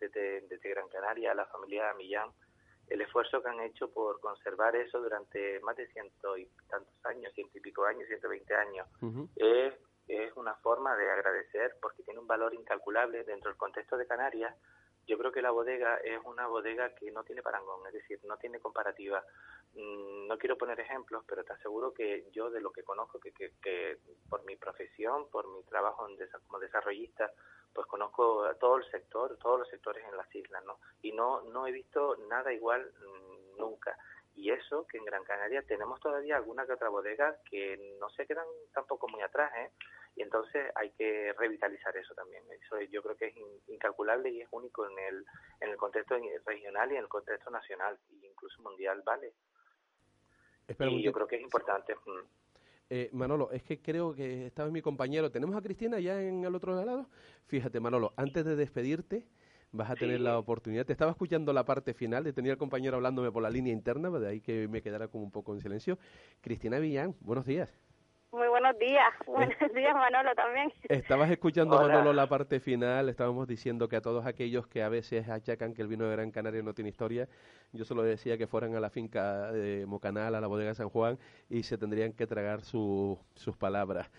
desde, 0.00 0.40
desde 0.48 0.68
Gran 0.70 0.88
Canaria 0.88 1.30
a 1.30 1.34
la 1.34 1.46
familia 1.46 1.94
Millán 1.94 2.30
el 2.88 3.00
esfuerzo 3.00 3.40
que 3.40 3.48
han 3.48 3.60
hecho 3.60 3.90
por 3.92 4.20
conservar 4.20 4.74
eso 4.76 5.00
durante 5.00 5.58
más 5.60 5.76
de 5.76 5.86
ciento 5.92 6.36
y 6.36 6.46
tantos 6.68 6.92
años, 7.06 7.32
ciento 7.34 7.56
y 7.56 7.60
pico 7.60 7.84
años, 7.84 8.06
120 8.08 8.54
años. 8.54 8.86
Es, 9.36 9.74
es 10.08 10.32
una 10.36 10.54
forma 10.56 10.94
de 10.96 11.10
agradecer 11.10 11.76
porque 11.80 12.02
tiene 12.02 12.18
un 12.20 12.26
valor 12.26 12.52
incalculable 12.52 13.22
dentro 13.24 13.48
del 13.50 13.56
contexto 13.56 13.96
de 13.96 14.06
Canarias. 14.06 14.54
Yo 15.06 15.18
creo 15.18 15.32
que 15.32 15.42
la 15.42 15.50
bodega 15.50 15.96
es 15.98 16.18
una 16.24 16.46
bodega 16.46 16.94
que 16.94 17.10
no 17.10 17.24
tiene 17.24 17.42
parangón, 17.42 17.86
es 17.86 17.92
decir, 17.92 18.20
no 18.24 18.36
tiene 18.38 18.58
comparativa. 18.60 19.22
Mm, 19.74 20.26
No 20.28 20.38
quiero 20.38 20.56
poner 20.56 20.80
ejemplos, 20.80 21.24
pero 21.28 21.44
te 21.44 21.52
aseguro 21.52 21.92
que 21.92 22.26
yo 22.32 22.50
de 22.50 22.60
lo 22.60 22.72
que 22.72 22.82
conozco, 22.82 23.20
que, 23.20 23.32
que, 23.32 23.98
por 24.28 24.44
mi 24.44 24.56
profesión, 24.56 25.28
por 25.30 25.46
mi 25.48 25.62
trabajo 25.64 26.08
en 26.08 26.16
desa- 26.16 26.40
como 26.46 26.58
desarrollista, 26.58 27.30
pues 27.72 27.86
conozco 27.86 28.48
todo 28.58 28.76
el 28.76 28.84
sector, 28.90 29.36
todos 29.38 29.58
los 29.60 29.68
sectores 29.68 30.04
en 30.08 30.16
las 30.16 30.32
islas, 30.34 30.64
¿no? 30.64 30.78
Y 31.02 31.12
no, 31.12 31.42
no 31.42 31.66
he 31.66 31.72
visto 31.72 32.16
nada 32.28 32.52
igual 32.52 32.90
mm, 33.00 33.58
nunca. 33.58 33.96
Y 34.36 34.50
eso 34.50 34.86
que 34.86 34.98
en 34.98 35.04
Gran 35.04 35.22
Canaria 35.24 35.62
tenemos 35.62 36.00
todavía 36.00 36.36
alguna 36.36 36.66
que 36.66 36.72
otra 36.72 36.88
bodega 36.88 37.38
que 37.48 37.96
no 38.00 38.10
se 38.10 38.26
quedan 38.26 38.46
tampoco 38.72 39.06
muy 39.08 39.22
atrás, 39.22 39.52
¿eh? 39.56 39.70
Y 40.16 40.22
entonces 40.22 40.70
hay 40.74 40.90
que 40.90 41.32
revitalizar 41.34 41.96
eso 41.96 42.14
también. 42.14 42.42
Eso 42.50 42.80
yo 42.80 43.02
creo 43.02 43.16
que 43.16 43.26
es 43.26 43.36
in- 43.36 43.60
incalculable 43.68 44.30
y 44.30 44.40
es 44.42 44.48
único 44.50 44.88
en 44.88 44.98
el, 44.98 45.24
en 45.60 45.70
el 45.70 45.76
contexto 45.76 46.16
regional 46.46 46.90
y 46.90 46.96
en 46.96 47.02
el 47.02 47.08
contexto 47.08 47.50
nacional, 47.50 47.98
e 48.10 48.26
incluso 48.26 48.60
mundial, 48.62 49.02
¿vale? 49.04 49.32
Espera 50.66 50.90
y 50.90 51.02
yo 51.02 51.12
creo 51.12 51.26
que 51.26 51.36
es 51.36 51.42
importante. 51.42 51.94
mm. 51.94 52.20
Eh, 52.90 53.08
Manolo, 53.12 53.50
es 53.50 53.62
que 53.62 53.80
creo 53.80 54.14
que 54.14 54.46
estaba 54.46 54.68
mi 54.70 54.82
compañero. 54.82 55.30
¿Tenemos 55.30 55.56
a 55.56 55.62
Cristina 55.62 55.98
ya 56.00 56.20
en 56.20 56.44
el 56.44 56.54
otro 56.54 56.74
lado? 56.74 57.08
Fíjate, 57.46 57.80
Manolo, 57.80 58.12
antes 58.16 58.44
de 58.44 58.56
despedirte, 58.56 59.26
vas 59.74 59.90
a 59.90 59.94
tener 59.96 60.18
Sí. 60.18 60.22
la 60.22 60.38
oportunidad. 60.38 60.86
Te 60.86 60.92
estaba 60.92 61.10
escuchando 61.10 61.52
la 61.52 61.64
parte 61.64 61.94
final, 61.94 62.26
y 62.26 62.32
tenía 62.32 62.52
el 62.52 62.58
compañero 62.58 62.96
hablándome 62.96 63.30
por 63.32 63.42
la 63.42 63.50
línea 63.50 63.72
interna, 63.72 64.08
de 64.10 64.28
ahí 64.28 64.40
que 64.40 64.68
me 64.68 64.80
quedara 64.82 65.08
como 65.08 65.24
un 65.24 65.30
poco 65.30 65.52
en 65.54 65.60
silencio. 65.60 65.98
Cristina 66.40 66.78
Villán, 66.78 67.14
buenos 67.20 67.44
días. 67.44 67.68
Muy 68.32 68.48
buenos 68.48 68.76
días. 68.80 69.04
Buenos 69.28 69.72
días, 69.74 69.94
Manolo, 69.94 70.34
también. 70.34 70.72
Estabas 70.88 71.30
escuchando, 71.30 71.76
Hola. 71.76 71.86
Manolo, 71.86 72.12
la 72.12 72.28
parte 72.28 72.58
final. 72.58 73.08
Estábamos 73.08 73.46
diciendo 73.46 73.86
que 73.88 73.94
a 73.94 74.00
todos 74.00 74.26
aquellos 74.26 74.66
que 74.66 74.82
a 74.82 74.88
veces 74.88 75.28
achacan 75.28 75.72
que 75.72 75.82
el 75.82 75.88
vino 75.88 76.04
de 76.04 76.10
Gran 76.16 76.32
Canaria 76.32 76.60
no 76.62 76.74
tiene 76.74 76.90
historia, 76.90 77.28
yo 77.72 77.84
solo 77.84 78.02
decía 78.02 78.36
que 78.36 78.48
fueran 78.48 78.74
a 78.74 78.80
la 78.80 78.90
finca 78.90 79.52
de 79.52 79.86
Mocanal, 79.86 80.34
a 80.34 80.40
la 80.40 80.48
bodega 80.48 80.70
de 80.70 80.74
San 80.74 80.88
Juan, 80.88 81.16
y 81.48 81.62
se 81.62 81.78
tendrían 81.78 82.12
que 82.12 82.26
tragar 82.26 82.62
su- 82.62 83.16
sus 83.36 83.56
palabras. 83.56 84.10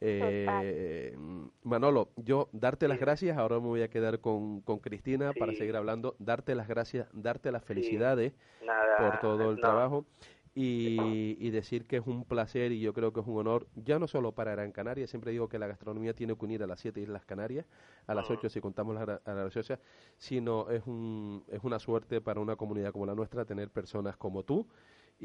Eh, 0.00 1.16
Manolo, 1.62 2.10
yo 2.16 2.48
darte 2.52 2.88
las 2.88 3.00
gracias, 3.00 3.38
ahora 3.38 3.56
me 3.60 3.66
voy 3.66 3.82
a 3.82 3.88
quedar 3.88 4.20
con, 4.20 4.60
con 4.60 4.78
Cristina 4.78 5.32
para 5.32 5.54
seguir 5.54 5.76
hablando, 5.76 6.14
darte 6.18 6.54
las 6.54 6.68
gracias, 6.68 7.08
darte 7.12 7.50
las 7.52 7.64
felicidades 7.64 8.34
Nada, 8.64 8.96
por 8.98 9.20
todo 9.20 9.50
el 9.50 9.56
no. 9.56 9.60
trabajo 9.60 10.06
y, 10.54 11.36
y 11.40 11.50
decir 11.50 11.86
que 11.86 11.96
es 11.96 12.06
un 12.06 12.24
placer 12.24 12.70
y 12.72 12.80
yo 12.80 12.92
creo 12.92 13.12
que 13.12 13.20
es 13.20 13.26
un 13.26 13.38
honor, 13.38 13.66
ya 13.74 13.98
no 13.98 14.06
solo 14.06 14.32
para 14.32 14.52
Gran 14.52 14.72
Canaria, 14.72 15.06
siempre 15.06 15.32
digo 15.32 15.48
que 15.48 15.58
la 15.58 15.66
gastronomía 15.66 16.14
tiene 16.14 16.36
que 16.36 16.44
unir 16.44 16.62
a 16.62 16.66
las 16.66 16.80
siete 16.80 17.00
Islas 17.00 17.24
Canarias, 17.24 17.66
a 18.06 18.14
las 18.14 18.30
ocho 18.30 18.48
si 18.48 18.60
contamos 18.60 18.94
la, 18.94 19.20
a 19.24 19.34
la 19.34 19.40
graciosa, 19.42 19.80
sino 20.18 20.70
es, 20.70 20.86
un, 20.86 21.44
es 21.48 21.64
una 21.64 21.78
suerte 21.78 22.20
para 22.20 22.40
una 22.40 22.56
comunidad 22.56 22.92
como 22.92 23.06
la 23.06 23.14
nuestra 23.14 23.44
tener 23.44 23.70
personas 23.70 24.16
como 24.16 24.42
tú 24.44 24.66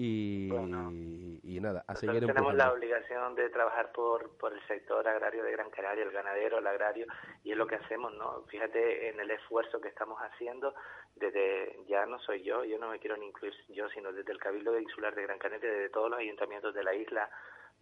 y, 0.01 1.39
y 1.43 1.59
nada, 1.59 1.83
a 1.85 1.93
seguir 1.95 2.25
tenemos 2.25 2.53
la 2.53 2.71
obligación 2.71 3.35
de 3.35 3.49
trabajar 3.49 3.91
por, 3.91 4.29
por 4.37 4.53
el 4.53 4.61
sector 4.65 5.05
agrario 5.05 5.43
de 5.43 5.51
Gran 5.51 5.69
Canaria, 5.71 6.03
el 6.05 6.11
ganadero, 6.11 6.59
el 6.59 6.67
agrario, 6.67 7.05
y 7.43 7.51
es 7.51 7.57
lo 7.57 7.67
que 7.67 7.75
hacemos, 7.75 8.13
¿no? 8.13 8.43
Fíjate 8.47 9.09
en 9.09 9.19
el 9.19 9.29
esfuerzo 9.31 9.81
que 9.81 9.89
estamos 9.89 10.17
haciendo 10.19 10.73
desde, 11.15 11.77
ya 11.87 12.05
no 12.05 12.17
soy 12.19 12.43
yo, 12.43 12.63
yo 12.63 12.79
no 12.79 12.89
me 12.89 12.99
quiero 12.99 13.17
ni 13.17 13.25
incluir 13.27 13.53
yo, 13.67 13.89
sino 13.89 14.13
desde 14.13 14.31
el 14.31 14.39
Cabildo 14.39 14.79
Insular 14.79 15.13
de 15.13 15.23
Gran 15.23 15.37
Canaria, 15.37 15.69
desde 15.69 15.89
todos 15.89 16.09
los 16.09 16.19
ayuntamientos 16.19 16.73
de 16.73 16.83
la 16.83 16.95
isla, 16.95 17.29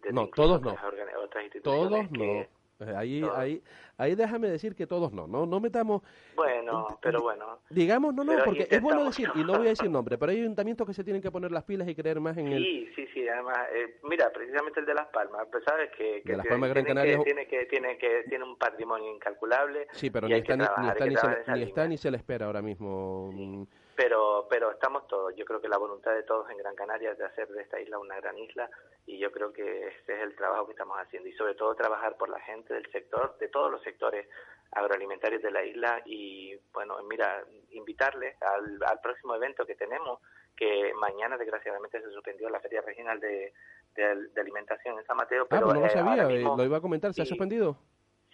desde 0.01 0.13
No, 0.13 0.27
todos 0.29 0.59
no. 0.61 0.71
otras 0.71 1.45
Todos 1.63 2.07
que- 2.11 2.17
no. 2.49 2.56
Eh, 2.79 2.93
Ahí, 2.95 3.23
ahí, 3.35 3.63
ahí 3.97 4.13
déjame 4.13 4.49
decir 4.49 4.75
que 4.75 4.85
todos 4.85 5.11
no, 5.11 5.25
no, 5.27 5.47
no 5.47 5.59
metamos, 5.59 6.03
Bueno, 6.35 6.85
pero 7.01 7.21
bueno. 7.23 7.59
digamos, 7.71 8.13
no, 8.13 8.23
no, 8.23 8.33
porque 8.45 8.67
es 8.69 8.81
bueno 8.81 9.05
decir, 9.05 9.27
y 9.33 9.39
no 9.43 9.57
voy 9.57 9.65
a 9.65 9.69
decir 9.69 9.89
nombre, 9.89 10.17
pero 10.19 10.31
hay 10.31 10.39
ayuntamientos 10.41 10.85
que 10.85 10.93
se 10.93 11.03
tienen 11.03 11.21
que 11.21 11.31
poner 11.31 11.51
las 11.51 11.63
pilas 11.63 11.87
y 11.87 11.95
creer 11.95 12.19
más 12.19 12.37
en 12.37 12.47
el, 12.51 12.63
Sí, 12.63 12.87
sí, 12.95 13.07
sí, 13.15 13.27
además, 13.27 13.57
eh, 13.73 13.97
mira, 14.03 14.31
precisamente 14.31 14.79
el 14.79 14.85
de 14.85 14.93
Las 14.93 15.07
Palmas, 15.07 15.47
pues 15.51 15.63
sabes 15.63 15.89
que, 15.97 16.21
que 16.21 16.31
De 16.31 16.37
Las 16.37 16.43
tiene- 16.45 16.49
Palmas 16.53 16.69
de 16.69 16.73
Gran 16.73 16.85
tiene 16.85 16.99
Canaria 17.01 17.17
que, 17.17 17.23
tiene 17.23 17.47
que 17.47 17.65
tiene 17.65 17.97
que 17.97 18.23
tiene 18.29 18.43
un 18.43 18.57
patrimonio 18.57 19.11
incalculable 19.11 19.87
Sí, 19.93 20.11
pero 20.11 20.27
está, 20.27 20.53
está, 20.53 21.43
se, 21.45 21.51
ni 21.53 21.63
está 21.63 21.87
ni 21.87 21.97
se 21.97 22.11
le 22.11 22.17
espera 22.17 22.45
ahora 22.45 22.61
mismo. 22.61 23.31
Mm, 23.33 23.63
pero 23.97 24.47
pero 24.49 24.71
estamos 24.71 25.05
todos. 25.07 25.35
Yo 25.35 25.43
creo 25.43 25.59
que 25.59 25.67
la 25.67 25.77
voluntad 25.77 26.13
de 26.13 26.23
todos 26.23 26.49
en 26.49 26.57
Gran 26.57 26.75
Canaria 26.75 27.11
es 27.11 27.17
de 27.17 27.25
hacer 27.25 27.47
de 27.49 27.61
esta 27.63 27.79
isla 27.81 27.97
una 27.99 28.15
gran 28.21 28.37
isla 28.37 28.69
y 29.07 29.17
yo 29.19 29.31
creo 29.31 29.51
que 29.51 29.87
ese 29.87 30.13
es 30.15 30.21
el 30.21 30.35
trabajo 30.35 30.65
que 30.67 30.71
estamos 30.73 30.97
haciendo. 30.99 31.27
Y 31.27 31.33
sobre 31.33 31.55
todo 31.55 31.75
trabajar 31.75 32.15
por 32.15 32.29
la 32.29 32.39
gente 32.39 32.73
del 32.75 32.89
sector 32.91 33.37
de 33.39 33.49
todos 33.49 33.71
los 33.71 33.81
sectores 33.81 34.29
agroalimentarios 34.71 35.41
de 35.41 35.51
la 35.51 35.63
isla. 35.65 36.01
Y 36.05 36.55
bueno 36.73 37.01
mira 37.03 37.43
invitarles 37.71 38.41
al, 38.41 38.77
al 38.85 39.01
próximo 39.01 39.35
evento 39.35 39.65
que 39.65 39.75
tenemos 39.75 40.19
que 40.55 40.91
mañana 40.95 41.37
desgraciadamente 41.37 42.01
se 42.01 42.11
suspendió 42.11 42.49
la 42.49 42.59
feria 42.59 42.81
regional 42.81 43.19
de, 43.19 43.53
de, 43.95 44.27
de 44.33 44.41
alimentación 44.41 44.97
en 44.97 45.05
San 45.05 45.17
Mateo 45.17 45.43
Ah, 45.43 45.47
pero 45.49 45.65
pues 45.65 45.73
no 45.75 45.81
lo 45.81 45.85
eh, 45.87 45.89
sabía, 45.91 46.23
eh, 46.23 46.27
mismo- 46.37 46.57
lo 46.57 46.63
iba 46.63 46.77
a 46.77 46.81
comentar, 46.81 47.13
¿se 47.13 47.21
ha 47.21 47.25
suspendido? 47.25 47.77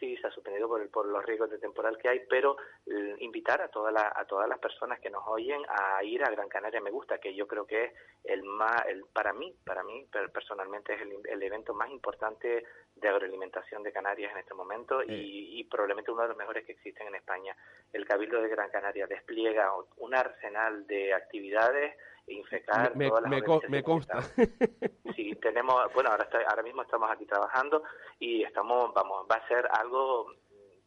Sí, 0.03 0.17
se 0.17 0.27
ha 0.27 0.31
suspendido 0.31 0.67
por, 0.67 0.81
el- 0.81 0.89
por 0.89 1.05
los 1.07 1.25
riesgos 1.25 1.49
de 1.49 1.59
temporal 1.59 1.97
que 1.97 2.09
hay, 2.09 2.19
pero 2.29 2.57
eh, 2.87 3.15
invitar 3.19 3.61
a, 3.61 3.69
todas 3.69 3.93
las 3.93 4.03
a 4.17 4.25
todas 4.25 4.49
las 4.49 4.59
personas 4.59 4.99
que 4.99 5.09
nos 5.09 5.23
oyen 5.27 5.61
a 5.69 6.03
ir 6.03 6.21
a 6.25 6.29
Gran 6.29 6.49
Canaria 6.49 6.81
Me 6.81 6.91
Gusta, 6.91 7.19
que 7.19 7.33
yo 7.33 7.47
creo 7.47 7.65
que 7.65 7.85
es 7.85 7.93
el 8.25 8.43
más, 8.43 8.85
el, 8.87 9.05
para 9.13 9.31
mí, 9.31 9.55
para 9.63 9.81
mí 9.83 10.05
per- 10.11 10.29
personalmente 10.29 10.93
es 10.95 11.01
el, 11.03 11.13
el 11.25 11.41
evento 11.41 11.73
más 11.73 11.89
importante 11.89 12.65
de 12.97 13.07
agroalimentación 13.07 13.81
de 13.81 13.93
Canarias 13.93 14.33
en 14.33 14.39
este 14.39 14.53
momento 14.53 15.01
y, 15.03 15.59
y 15.59 15.63
probablemente 15.63 16.11
uno 16.11 16.23
de 16.23 16.27
los 16.27 16.37
mejores 16.37 16.65
que 16.65 16.73
existen 16.73 17.07
en 17.07 17.15
España. 17.15 17.55
El 17.93 18.05
Cabildo 18.05 18.41
de 18.41 18.49
Gran 18.49 18.69
Canaria 18.71 19.07
despliega 19.07 19.71
un 19.97 20.13
arsenal 20.13 20.85
de 20.85 21.13
actividades, 21.13 21.95
infecar 22.27 22.95
Me, 22.95 23.07
todas 23.09 23.23
las 23.23 23.31
me, 23.31 23.43
co- 23.43 23.61
consta. 23.83 24.19
Sí, 25.15 25.35
tenemos, 25.35 25.93
bueno, 25.93 26.09
ahora, 26.09 26.23
estoy- 26.23 26.43
ahora 26.47 26.63
mismo 26.63 26.81
estamos 26.81 27.09
aquí 27.11 27.25
trabajando 27.25 27.83
y 28.19 28.43
estamos, 28.43 28.93
vamos, 28.93 29.27
va 29.29 29.35
a 29.35 29.47
ser 29.47 29.67
algo, 29.71 30.27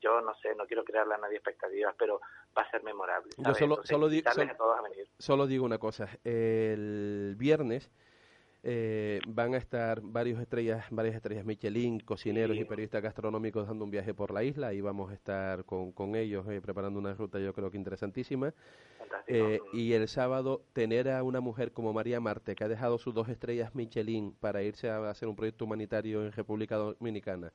yo 0.01 0.20
no 0.20 0.35
sé, 0.37 0.55
no 0.57 0.66
quiero 0.66 0.85
crearle 0.85 1.14
a 1.14 1.18
nadie 1.18 1.37
expectativas, 1.37 1.94
pero 1.99 2.20
va 2.57 2.62
a 2.62 2.70
ser 2.70 2.83
memorable. 2.83 3.31
Yo 3.37 3.44
solo, 3.55 3.75
Entonces, 3.77 3.88
solo, 3.90 4.09
solo 5.18 5.46
digo 5.46 5.64
una 5.64 5.79
cosa. 5.79 6.09
El 6.25 7.35
viernes 7.38 7.90
eh, 8.68 9.20
van 9.29 9.55
a 9.55 9.59
estar 9.59 10.00
varios 10.02 10.40
estrellas, 10.40 10.87
varias 10.90 11.14
estrellas 11.14 11.44
Michelin, 11.44 12.00
cocineros 12.00 12.57
y 12.57 12.64
periodistas 12.64 13.00
gastronómicos 13.00 13.68
dando 13.68 13.85
un 13.85 13.92
viaje 13.92 14.12
por 14.12 14.33
la 14.33 14.42
isla 14.42 14.74
y 14.74 14.81
vamos 14.81 15.12
a 15.12 15.14
estar 15.14 15.64
con, 15.64 15.92
con 15.92 16.16
ellos 16.16 16.44
eh, 16.48 16.61
preparando 16.61 16.98
una 16.98 17.14
ruta 17.14 17.38
yo 17.38 17.55
creo 17.55 17.70
que 17.70 17.76
interesantísima. 17.76 18.52
Eh, 19.29 19.61
y 19.72 19.92
el 19.92 20.09
sábado 20.09 20.64
tener 20.72 21.09
a 21.09 21.22
una 21.22 21.38
mujer 21.38 21.70
como 21.70 21.92
María 21.92 22.18
Marte, 22.18 22.57
que 22.57 22.64
ha 22.64 22.68
dejado 22.68 22.98
sus 22.98 23.14
dos 23.14 23.29
estrellas 23.29 23.72
Michelin 23.76 24.33
para 24.33 24.64
irse 24.64 24.90
a 24.90 25.11
hacer 25.11 25.29
un 25.29 25.37
proyecto 25.37 25.64
humanitario 25.64 26.26
en 26.26 26.33
República 26.33 26.74
Dominicana. 26.74 27.52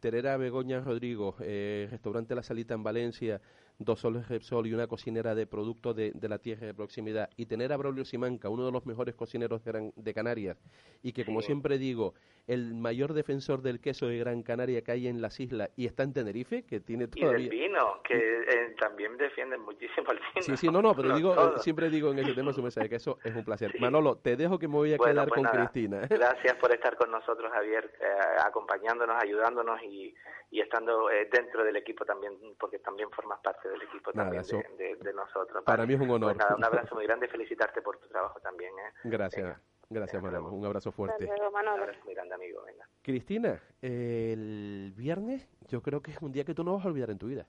Tener 0.00 0.26
a 0.28 0.38
Begoña 0.38 0.80
Rodrigo, 0.80 1.36
eh, 1.40 1.88
restaurante 1.90 2.34
La 2.34 2.42
Salita 2.42 2.72
en 2.72 2.82
Valencia, 2.82 3.42
dos 3.78 4.00
soles 4.00 4.28
Repsol 4.28 4.66
y 4.66 4.72
una 4.74 4.86
cocinera 4.86 5.34
de 5.34 5.46
productos 5.46 5.96
de, 5.96 6.12
de 6.14 6.28
la 6.28 6.38
tierra 6.38 6.66
de 6.66 6.74
proximidad. 6.74 7.28
Y 7.36 7.46
tener 7.46 7.72
a 7.72 7.76
Braulio 7.76 8.04
Simanca, 8.04 8.48
uno 8.48 8.64
de 8.66 8.72
los 8.72 8.86
mejores 8.86 9.14
cocineros 9.14 9.64
de, 9.64 9.72
Gran- 9.72 9.92
de 9.96 10.14
Canarias. 10.14 10.56
Y 11.02 11.12
que, 11.12 11.24
como 11.24 11.40
Sí. 11.40 11.46
siempre 11.46 11.78
digo, 11.78 12.14
el 12.46 12.74
mayor 12.74 13.14
defensor 13.14 13.62
del 13.62 13.80
queso 13.80 14.06
de 14.06 14.18
Gran 14.18 14.42
Canaria 14.42 14.82
que 14.82 14.92
hay 14.92 15.08
en 15.08 15.20
las 15.22 15.40
islas 15.40 15.70
y 15.76 15.86
está 15.86 16.02
en 16.02 16.12
Tenerife, 16.12 16.62
que 16.64 16.80
tiene 16.80 17.04
Y 17.04 17.06
del 17.08 17.20
todavía... 17.20 17.48
vino, 17.50 18.00
que 18.02 18.14
eh, 18.16 18.74
también 18.78 19.16
defienden 19.16 19.60
muchísimo 19.62 20.10
el 20.12 20.18
vino. 20.18 20.42
Sí, 20.42 20.56
sí, 20.56 20.68
no, 20.68 20.80
no, 20.82 20.94
pero 20.94 21.08
No, 21.08 21.16
digo, 21.16 21.32
eh, 21.32 21.36
todo. 21.36 21.58
siempre 21.58 21.90
digo 21.90 22.10
en 22.12 22.18
ese 22.20 22.34
tema 22.34 22.52
su 22.52 22.62
mensaje 22.62 22.88
que 22.88 22.96
eso 22.96 23.18
es 23.24 23.34
un 23.34 23.44
placer. 23.44 23.74
Manolo, 23.80 24.16
te 24.16 24.36
dejo 24.36 24.58
que 24.58 24.68
me 24.68 24.74
voy 24.74 24.92
a 24.94 24.96
Bueno, 24.98 25.12
quedar 25.14 25.28
pues 25.28 25.34
con 25.38 25.42
nada, 25.44 25.70
Cristina. 25.70 26.00
Gracias 26.10 26.54
por 26.58 26.72
estar 26.72 26.96
con 26.96 27.10
nosotros, 27.10 27.50
Javier, 27.52 27.90
eh, 28.00 28.04
acompañándonos, 28.44 29.16
ayudándonos 29.22 29.82
y, 29.82 30.14
y 30.50 30.60
estando 30.60 31.10
eh, 31.10 31.28
dentro 31.32 31.64
del 31.64 31.76
equipo 31.76 32.04
también, 32.04 32.34
porque 32.58 32.78
también 32.78 33.10
formas 33.10 33.40
parte 33.40 33.63
del 33.68 33.82
equipo 33.82 34.10
Nada, 34.12 34.24
también 34.30 34.40
eso- 34.42 34.56
de, 34.76 34.84
de- 34.84 34.96
de 34.96 35.12
nosotros. 35.14 35.64
para 35.64 35.78
¿vale? 35.82 35.86
mí 35.88 35.94
es 35.94 36.00
un 36.00 36.10
honor. 36.10 36.32
Pues 36.34 36.38
nada, 36.44 36.56
un 36.56 36.64
abrazo 36.64 36.94
muy 36.94 37.06
grande, 37.06 37.28
felicitarte 37.28 37.82
por 37.82 37.98
tu 37.98 38.08
trabajo 38.08 38.40
también. 38.40 38.72
¿eh? 38.78 38.92
Gracias, 39.04 39.58
gracias 39.90 40.22
Manolo, 40.22 40.48
un 40.50 40.64
abrazo 40.66 40.92
fuerte. 40.92 41.24
Un 41.24 41.56
abrazo 41.68 42.00
muy 42.04 42.14
grande, 42.14 42.34
amigo. 42.34 42.62
Venga. 42.64 42.86
Cristina, 43.02 43.60
el 43.82 44.92
viernes 44.96 45.48
yo 45.68 45.82
creo 45.82 46.02
que 46.02 46.10
es 46.10 46.18
un 46.22 46.32
día 46.32 46.44
que 46.44 46.54
tú 46.54 46.64
no 46.64 46.74
vas 46.76 46.84
a 46.84 46.88
olvidar 46.88 47.10
en 47.10 47.18
tu 47.18 47.26
vida. 47.26 47.46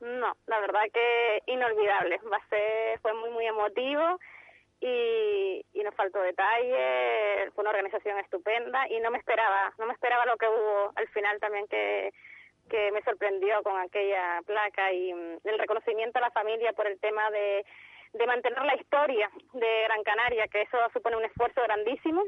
No, 0.00 0.32
la 0.46 0.60
verdad 0.60 0.82
que 0.92 1.42
inolvidable. 1.46 2.20
Va 2.32 2.36
a 2.36 2.48
ser, 2.48 2.98
fue 3.00 3.12
muy, 3.14 3.30
muy 3.30 3.46
emotivo 3.46 4.18
y, 4.80 5.64
y 5.72 5.82
nos 5.82 5.94
faltó 5.94 6.20
detalle. 6.20 7.50
Fue 7.52 7.62
una 7.62 7.70
organización 7.70 8.18
estupenda 8.18 8.88
y 8.88 9.00
no 9.00 9.10
me 9.10 9.18
esperaba, 9.18 9.72
no 9.78 9.86
me 9.86 9.92
esperaba 9.92 10.24
lo 10.26 10.36
que 10.36 10.46
hubo 10.46 10.92
al 10.94 11.08
final 11.08 11.40
también 11.40 11.66
que 11.66 12.12
que 12.68 12.92
me 12.92 13.02
sorprendió 13.02 13.62
con 13.62 13.76
aquella 13.78 14.40
placa 14.46 14.92
y 14.92 15.12
mm, 15.12 15.38
el 15.44 15.58
reconocimiento 15.58 16.18
a 16.18 16.22
la 16.22 16.30
familia 16.30 16.72
por 16.72 16.86
el 16.86 16.98
tema 17.00 17.30
de, 17.30 17.64
de 18.12 18.26
mantener 18.26 18.62
la 18.64 18.76
historia 18.76 19.30
de 19.54 19.82
Gran 19.84 20.02
Canaria, 20.02 20.46
que 20.48 20.62
eso 20.62 20.78
supone 20.92 21.16
un 21.16 21.24
esfuerzo 21.24 21.62
grandísimo 21.62 22.22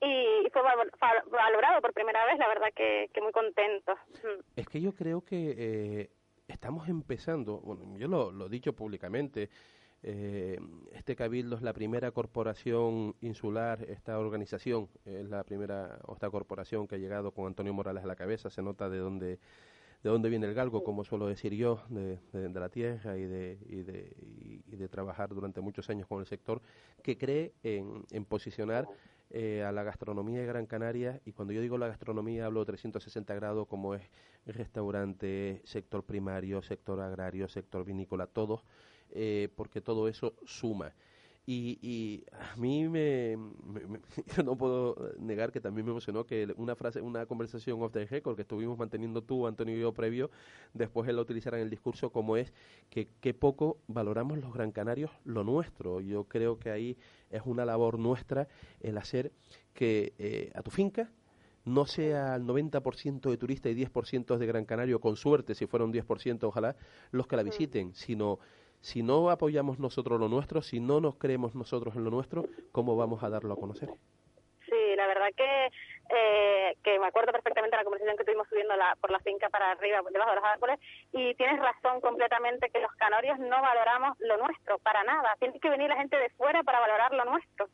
y, 0.00 0.48
fue 0.52 0.62
val- 0.62 0.90
val- 1.00 1.22
valorado 1.30 1.80
por 1.80 1.92
primera 1.92 2.24
vez, 2.26 2.38
la 2.38 2.48
verdad 2.48 2.68
que, 2.74 3.10
que 3.12 3.20
muy 3.20 3.32
contento. 3.32 3.94
Mm. 4.22 4.40
Es 4.60 4.68
que 4.68 4.80
yo 4.80 4.92
creo 4.92 5.22
que 5.24 5.54
eh, 5.58 6.10
estamos 6.46 6.88
empezando, 6.88 7.58
bueno, 7.60 7.98
yo 7.98 8.06
lo, 8.06 8.30
lo 8.30 8.46
he 8.46 8.48
dicho 8.48 8.72
públicamente, 8.74 9.48
eh, 10.02 10.58
este 10.92 11.16
cabildo 11.16 11.56
es 11.56 11.62
la 11.62 11.72
primera 11.72 12.10
corporación 12.12 13.14
insular, 13.20 13.82
esta 13.88 14.18
organización 14.18 14.88
es 15.04 15.28
la 15.28 15.44
primera, 15.44 15.98
o 16.06 16.14
esta 16.14 16.30
corporación 16.30 16.86
que 16.86 16.96
ha 16.96 16.98
llegado 16.98 17.32
con 17.32 17.46
Antonio 17.46 17.74
Morales 17.74 18.04
a 18.04 18.06
la 18.06 18.16
cabeza, 18.16 18.50
se 18.50 18.62
nota 18.62 18.88
de 18.88 18.98
dónde 18.98 19.38
de 20.02 20.10
dónde 20.10 20.28
viene 20.28 20.46
el 20.46 20.54
galgo, 20.54 20.84
como 20.84 21.04
suelo 21.04 21.26
decir 21.26 21.54
yo, 21.54 21.82
de, 21.88 22.18
de- 22.32 22.60
la 22.60 22.68
tierra 22.68 23.16
y 23.18 23.24
de, 23.26 23.58
y, 23.68 23.82
de, 23.82 24.16
y 24.70 24.76
de 24.76 24.88
trabajar 24.88 25.30
durante 25.30 25.60
muchos 25.60 25.90
años 25.90 26.06
con 26.06 26.20
el 26.20 26.26
sector, 26.26 26.62
que 27.02 27.18
cree 27.18 27.52
en, 27.62 28.04
en 28.12 28.24
posicionar 28.24 28.88
eh, 29.30 29.62
a 29.64 29.72
la 29.72 29.82
gastronomía 29.82 30.40
de 30.40 30.46
Gran 30.46 30.66
Canaria, 30.66 31.20
y 31.24 31.32
cuando 31.32 31.52
yo 31.52 31.60
digo 31.60 31.78
la 31.78 31.88
gastronomía 31.88 32.46
hablo 32.46 32.60
de 32.60 32.66
360 32.66 33.34
grados, 33.34 33.66
como 33.66 33.94
es 33.94 34.02
restaurante, 34.46 35.60
sector 35.64 36.04
primario, 36.04 36.62
sector 36.62 37.00
agrario, 37.00 37.48
sector 37.48 37.84
vinícola, 37.84 38.26
todos, 38.26 38.62
eh, 39.12 39.48
porque 39.56 39.80
todo 39.80 40.08
eso 40.08 40.34
suma. 40.46 40.94
Y, 41.50 41.78
y 41.80 42.24
a 42.52 42.56
mí 42.56 42.88
me, 42.90 43.38
me- 43.64 43.86
me- 43.86 44.00
yo 44.36 44.42
no 44.42 44.56
puedo 44.56 45.14
negar 45.18 45.50
que 45.50 45.60
también 45.62 45.86
me 45.86 45.92
emocionó 45.92 46.26
que 46.26 46.52
una 46.58 46.76
frase, 46.76 47.00
una 47.00 47.24
conversación 47.24 47.80
off 47.82 47.92
the 47.92 48.04
record 48.04 48.36
que 48.36 48.42
estuvimos 48.42 48.76
manteniendo 48.76 49.22
tú, 49.22 49.46
Antonio 49.46 49.74
y 49.74 49.80
yo 49.80 49.94
previo, 49.94 50.30
después 50.74 51.08
él 51.08 51.16
la 51.16 51.22
utilizara 51.22 51.56
en 51.56 51.62
el 51.64 51.70
discurso 51.70 52.10
como 52.10 52.36
es 52.36 52.52
que 52.90 53.08
qué 53.22 53.32
poco 53.32 53.78
valoramos 53.86 54.38
los 54.38 54.52
gran 54.52 54.72
canarios 54.72 55.10
lo 55.24 55.42
nuestro. 55.42 56.00
Yo 56.00 56.24
creo 56.24 56.58
que 56.58 56.70
ahí 56.70 56.98
es 57.30 57.40
una 57.46 57.64
labor 57.64 57.98
nuestra 57.98 58.46
el 58.80 58.98
hacer 58.98 59.32
que 59.72 60.12
eh, 60.18 60.52
a 60.54 60.62
tu 60.62 60.70
finca 60.70 61.10
no 61.64 61.86
sea 61.86 62.36
el 62.36 62.44
90% 62.46 63.30
de 63.30 63.36
turistas 63.36 63.72
y 63.72 63.74
10% 63.74 64.38
de 64.38 64.46
Gran 64.46 64.64
Canario, 64.64 65.00
con 65.00 65.16
suerte, 65.16 65.54
si 65.54 65.66
fuera 65.66 65.84
un 65.84 65.92
10%, 65.92 66.48
ojalá, 66.48 66.76
los 67.10 67.26
que 67.26 67.36
la 67.36 67.42
visiten, 67.42 67.94
sino 67.94 68.38
si 68.80 69.02
no 69.02 69.30
apoyamos 69.30 69.78
nosotros 69.78 70.20
lo 70.20 70.28
nuestro, 70.28 70.62
si 70.62 70.80
no 70.80 71.00
nos 71.00 71.16
creemos 71.16 71.54
nosotros 71.54 71.96
en 71.96 72.04
lo 72.04 72.10
nuestro, 72.10 72.44
¿cómo 72.72 72.96
vamos 72.96 73.22
a 73.22 73.28
darlo 73.28 73.54
a 73.54 73.56
conocer? 73.56 73.88
Sí, 74.66 74.96
la 74.96 75.06
verdad 75.06 75.28
que 75.36 75.70
eh, 76.10 76.74
que 76.82 76.98
me 76.98 77.06
acuerdo 77.06 77.32
perfectamente 77.32 77.76
de 77.76 77.80
la 77.80 77.84
conversación 77.84 78.16
que 78.16 78.24
tuvimos 78.24 78.48
subiendo 78.48 78.74
la, 78.76 78.96
por 79.00 79.10
la 79.10 79.18
finca 79.20 79.50
para 79.50 79.72
arriba, 79.72 80.00
debajo 80.10 80.30
de 80.30 80.36
los 80.36 80.44
árboles, 80.44 80.80
y 81.12 81.34
tienes 81.34 81.58
razón 81.60 82.00
completamente 82.00 82.70
que 82.70 82.80
los 82.80 82.92
canarios 82.92 83.38
no 83.38 83.60
valoramos 83.60 84.18
lo 84.20 84.38
nuestro, 84.38 84.78
para 84.78 85.04
nada. 85.04 85.36
Tiene 85.38 85.60
que 85.60 85.68
venir 85.68 85.90
la 85.90 85.98
gente 85.98 86.16
de 86.16 86.30
fuera 86.30 86.62
para 86.62 86.80
valorar 86.80 87.12
lo 87.12 87.26
nuestro. 87.26 87.68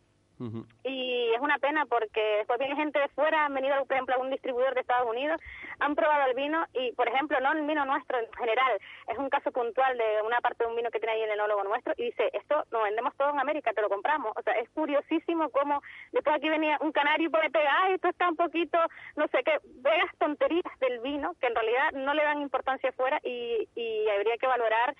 Y 0.84 1.30
es 1.34 1.40
una 1.40 1.58
pena 1.58 1.86
porque 1.86 2.20
después 2.38 2.58
viene 2.58 2.76
gente 2.76 2.98
de 2.98 3.08
fuera, 3.08 3.46
han 3.46 3.54
venido, 3.54 3.76
por 3.84 3.92
ejemplo, 3.92 4.14
a 4.14 4.18
un 4.18 4.30
distribuidor 4.30 4.74
de 4.74 4.80
Estados 4.80 5.08
Unidos, 5.08 5.40
han 5.78 5.94
probado 5.94 6.28
el 6.28 6.34
vino 6.34 6.64
y, 6.72 6.92
por 6.92 7.08
ejemplo, 7.08 7.38
no 7.40 7.52
el 7.52 7.66
vino 7.66 7.84
nuestro 7.84 8.18
en 8.18 8.32
general, 8.32 8.72
es 9.08 9.18
un 9.18 9.28
caso 9.30 9.52
puntual 9.52 9.96
de 9.96 10.22
una 10.26 10.40
parte 10.40 10.64
de 10.64 10.70
un 10.70 10.76
vino 10.76 10.90
que 10.90 10.98
tiene 10.98 11.14
ahí 11.14 11.22
el 11.22 11.30
enólogo 11.30 11.64
nuestro 11.64 11.94
y 11.96 12.04
dice, 12.04 12.30
esto 12.32 12.64
lo 12.70 12.82
vendemos 12.82 13.14
todo 13.16 13.30
en 13.30 13.40
América, 13.40 13.72
te 13.72 13.82
lo 13.82 13.88
compramos. 13.88 14.32
O 14.36 14.42
sea, 14.42 14.54
es 14.54 14.68
curiosísimo 14.70 15.50
cómo 15.50 15.82
después 16.12 16.36
aquí 16.36 16.48
venía 16.48 16.78
un 16.80 16.92
canario 16.92 17.28
y 17.28 17.50
pegar, 17.50 17.74
ay, 17.82 17.94
esto 17.94 18.08
está 18.08 18.28
un 18.28 18.36
poquito, 18.36 18.78
no 19.16 19.26
sé 19.28 19.42
qué, 19.44 19.58
veas 19.82 20.10
tonterías 20.18 20.78
del 20.80 21.00
vino 21.00 21.34
que 21.40 21.46
en 21.46 21.54
realidad 21.54 21.92
no 21.92 22.14
le 22.14 22.22
dan 22.22 22.40
importancia 22.40 22.90
afuera 22.90 23.20
y, 23.22 23.68
y 23.74 24.08
habría 24.08 24.36
que 24.36 24.46
valorar 24.46 24.94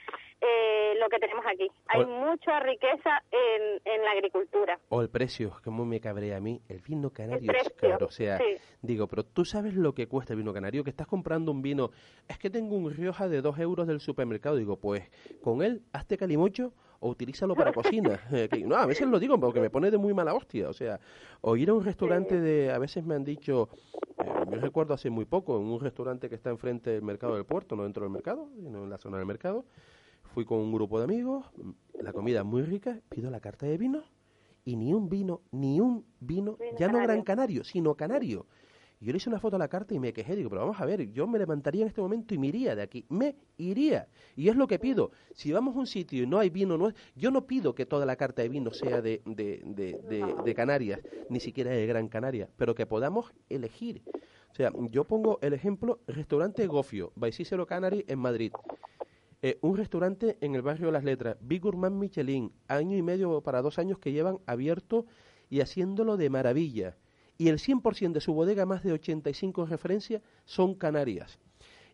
eh, 0.47 0.95
lo 1.01 1.09
que 1.09 1.18
tenemos 1.18 1.45
aquí. 1.47 1.68
Hay 1.88 2.03
O- 2.03 2.07
mucha 2.07 2.61
riqueza 2.61 3.22
en, 3.30 3.80
en 3.84 4.05
la 4.05 4.11
agricultura. 4.12 4.78
O 4.90 5.01
el 5.01 5.09
precio, 5.09 5.53
como 5.64 5.84
me 5.84 6.01
cabrea 6.01 6.36
a 6.36 6.40
mí, 6.40 6.61
el 6.68 6.80
vino 6.80 7.11
canario 7.11 7.51
El 7.51 7.57
es 7.57 7.70
caro. 7.70 8.07
O 8.07 8.11
sea, 8.11 8.38
sí. 8.38 8.45
digo, 8.82 9.07
pero 9.09 9.24
tú 9.24 9.45
sabes 9.45 9.74
lo 9.74 9.95
que 9.95 10.07
cuesta 10.07 10.32
el 10.32 10.38
vino 10.38 10.53
canario, 10.53 10.84
que 10.84 10.90
estás 10.90 11.07
comprando 11.07 11.51
un 11.53 11.62
vino, 11.62 11.90
es 12.28 12.38
que 12.38 12.51
tengo 12.51 12.76
un 12.76 12.90
Rioja 12.92 13.28
de 13.28 13.40
dos 13.40 13.59
euros 13.59 13.86
del 13.86 14.01
supermercado. 14.01 14.57
Digo, 14.57 14.76
pues 14.76 15.11
con 15.42 15.62
él 15.62 15.82
hazte 15.92 16.16
calimocho 16.18 16.72
o 17.01 17.09
utilízalo 17.11 17.55
para 17.55 17.72
cocina. 17.72 18.18
Eh, 18.32 18.49
que- 18.51 18.64
no, 18.64 18.76
a 18.76 18.86
veces 18.86 19.07
lo 19.09 19.18
digo 19.18 19.38
porque 19.38 19.61
me 19.61 19.70
pone 19.70 19.90
de 19.90 19.99
muy 19.99 20.12
mala 20.14 20.34
hostia. 20.34 20.68
O 20.68 20.72
sea, 20.72 20.99
o 21.40 21.57
ir 21.57 21.70
a 21.70 21.74
un 21.74 21.84
restaurante 21.84 22.40
de, 22.40 22.70
a 22.72 22.78
veces 22.78 23.05
me 23.05 23.14
han 23.14 23.24
dicho, 23.24 23.68
eh, 24.22 24.30
yo 24.51 24.59
recuerdo 24.61 24.95
hace 24.95 25.11
muy 25.11 25.24
poco, 25.24 25.57
en 25.59 25.64
un 25.66 25.80
restaurante 25.80 26.28
que 26.28 26.34
está 26.34 26.51
enfrente 26.51 26.90
del 26.90 27.03
mercado 27.03 27.34
del 27.34 27.45
puerto, 27.45 27.76
no 27.76 27.82
dentro 27.84 28.03
del 28.05 28.12
mercado, 28.12 28.49
sino 28.57 28.84
en 28.84 28.90
la 28.90 28.99
zona 28.99 29.18
del 29.18 29.26
mercado. 29.26 29.64
Fui 30.35 30.45
con 30.45 30.59
un 30.59 30.72
grupo 30.72 30.99
de 30.99 31.05
amigos, 31.05 31.47
la 32.01 32.12
comida 32.12 32.43
muy 32.43 32.62
rica, 32.62 33.01
pido 33.09 33.30
la 33.30 33.41
carta 33.41 33.66
de 33.66 33.78
vino 33.78 34.03
y 34.64 34.76
ni 34.76 34.93
un 34.93 35.09
vino, 35.09 35.43
ni 35.53 35.80
un 35.80 36.05
vino, 36.20 36.57
Vino 36.57 36.76
ya 36.78 36.89
no 36.89 36.99
gran 36.99 37.22
canario, 37.22 37.62
sino 37.64 37.95
canario. 37.95 38.47
Y 39.01 39.07
yo 39.07 39.12
le 39.12 39.18
hice 39.18 39.28
una 39.28 39.39
foto 39.39 39.57
a 39.57 39.59
la 39.59 39.68
carta 39.68 39.95
y 39.95 39.99
me 40.01 40.12
quejé, 40.12 40.35
digo, 40.35 40.49
pero 40.51 40.62
vamos 40.62 40.80
a 40.80 40.87
ver, 40.87 41.12
yo 41.12 41.26
me 41.28 41.39
levantaría 41.39 41.82
en 41.82 41.89
este 41.89 42.01
momento 42.01 42.35
y 42.35 42.39
me 42.39 42.49
iría 42.49 42.74
de 42.74 42.82
aquí, 42.82 43.05
me 43.11 43.37
iría. 43.59 44.09
Y 44.35 44.49
es 44.49 44.57
lo 44.57 44.66
que 44.66 44.78
pido. 44.80 45.12
Si 45.35 45.53
vamos 45.53 45.76
a 45.76 45.78
un 45.78 45.87
sitio 45.87 46.22
y 46.22 46.26
no 46.26 46.39
hay 46.39 46.51
vino, 46.51 46.76
no 46.78 46.89
es- 46.89 46.95
yo 47.14 47.30
no 47.30 47.47
pido 47.47 47.74
que 47.74 47.87
toda 47.87 48.05
la 48.07 48.16
carta 48.16 48.43
de 48.43 48.49
vino 48.49 48.72
sea 48.72 49.03
de, 49.03 49.20
de, 49.26 49.61
de, 49.64 49.99
de- 50.09 50.35
de 50.45 50.55
Canarias, 50.55 51.01
ni 51.28 51.39
siquiera 51.39 51.70
de 51.70 51.87
Gran 51.87 52.09
Canaria, 52.09 52.49
pero 52.57 52.74
que 52.74 52.87
podamos 52.87 53.32
elegir. 53.51 54.03
O 54.51 54.55
sea, 54.55 54.72
yo 54.91 55.05
pongo 55.05 55.39
el 55.43 55.53
ejemplo, 55.53 56.01
restaurante 56.07 56.66
Gofio, 56.66 57.12
by 57.16 57.30
Cicero 57.32 57.66
Canary 57.66 58.05
en 58.09 58.18
Madrid. 58.20 58.53
Eh, 59.47 59.59
un 59.61 59.76
restaurante 59.76 60.38
en 60.40 60.55
el 60.55 60.62
barrio 60.62 60.86
de 60.86 60.92
Las 60.92 61.05
Letras, 61.05 61.36
Big 61.42 61.61
Gourmand 61.61 61.97
Michelin, 62.01 62.51
año 62.66 62.97
y 62.97 63.03
medio 63.03 63.42
para 63.42 63.61
dos 63.61 63.78
años 63.78 63.99
que 63.99 64.11
llevan 64.11 64.38
abierto 64.47 65.05
y 65.51 65.61
haciéndolo 65.61 66.16
de 66.16 66.30
maravilla. 66.30 66.97
Y 67.36 67.49
el 67.49 67.59
100% 67.59 68.12
de 68.12 68.20
su 68.22 68.32
bodega, 68.32 68.64
más 68.64 68.82
de 68.82 68.92
85 68.95 69.66
referencias, 69.66 70.22
son 70.47 70.74
canarias. 70.74 71.38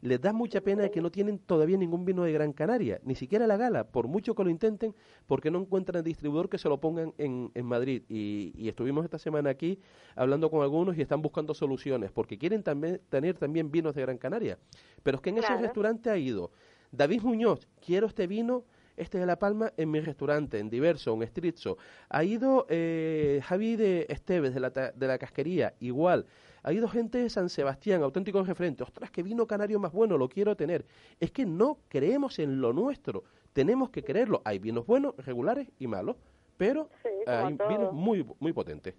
Les 0.01 0.20
da 0.20 0.32
mucha 0.32 0.61
pena 0.61 0.88
que 0.90 1.01
no 1.03 1.11
tienen 1.11 1.40
todavía 1.40 1.76
ningún 1.76 2.05
vino 2.05 2.22
de 2.22 2.32
Gran 2.32 2.53
Canaria, 2.53 3.01
ni 3.05 3.16
siquiera 3.16 3.46
la 3.48 3.57
gala, 3.57 3.88
por 3.88 4.07
mucho 4.07 4.34
que 4.36 4.44
lo 4.44 4.48
intenten, 4.48 4.94
porque 5.26 5.51
no 5.51 5.59
encuentran 5.59 6.05
distribuidor 6.05 6.48
que 6.48 6.57
se 6.57 6.68
lo 6.68 6.78
pongan 6.80 7.12
en, 7.18 7.51
en 7.53 7.66
Madrid. 7.66 8.05
Y, 8.09 8.53
y 8.57 8.68
estuvimos 8.68 9.05
esta 9.05 9.18
semana 9.18 9.51
aquí 9.51 9.80
hablando 10.14 10.51
con 10.53 10.62
algunos 10.62 10.96
y 10.96 11.03
están 11.03 11.20
buscando 11.20 11.53
soluciones, 11.53 12.12
porque 12.12 12.38
quieren 12.38 12.62
también 12.62 13.01
tener 13.11 13.36
también 13.36 13.72
vinos 13.72 13.94
de 13.96 14.03
Gran 14.03 14.18
Canaria. 14.18 14.57
Pero 15.03 15.16
es 15.16 15.20
que 15.22 15.30
en 15.30 15.38
ese 15.38 15.48
Claro. 15.48 15.62
restaurante 15.62 16.09
ha 16.11 16.16
ido 16.16 16.53
David 16.93 17.22
Muñoz, 17.22 17.68
quiero 17.84 18.09
este 18.09 18.26
vino, 18.26 18.64
este 18.97 19.18
de 19.18 19.26
La 19.26 19.38
Palma, 19.38 19.72
en 19.76 19.91
mi 19.91 20.01
restaurante, 20.01 20.59
en 20.59 20.68
Diverso, 20.68 21.14
en 21.14 21.26
Strizzo. 21.26 21.78
Ha 22.09 22.24
ido 22.24 22.66
eh, 22.68 23.41
Javi 23.45 23.76
de 23.76 24.07
Esteves, 24.09 24.55
de 24.55 24.61
la, 24.61 24.70
de 24.70 25.07
la 25.07 25.18
casquería, 25.18 25.74
igual. 25.78 26.26
Ha 26.62 26.72
ido 26.72 26.88
gente 26.88 27.18
de 27.18 27.30
San 27.30 27.49
Sebastián, 27.49 28.03
auténticos 28.03 28.47
referentes. 28.47 28.86
Ostras, 28.86 29.11
qué 29.11 29.22
vino 29.22 29.47
canario 29.47 29.78
más 29.78 29.93
bueno, 29.93 30.18
lo 30.18 30.28
quiero 30.28 30.57
tener. 30.57 30.84
Es 31.20 31.30
que 31.30 31.47
no 31.47 31.78
creemos 31.88 32.38
en 32.38 32.61
lo 32.61 32.72
nuestro. 32.72 33.22
Tenemos 33.53 33.91
que 33.91 34.03
creerlo. 34.03 34.43
Hay 34.45 34.59
vinos 34.59 34.84
buenos, 34.84 35.16
regulares 35.24 35.68
y 35.78 35.86
malos, 35.86 36.16
pero 36.59 36.91
como 37.24 37.47
hay 37.47 37.55
todo. 37.57 37.68
vinos 37.68 37.93
muy, 37.95 38.26
muy 38.41 38.53
potentes. 38.53 38.95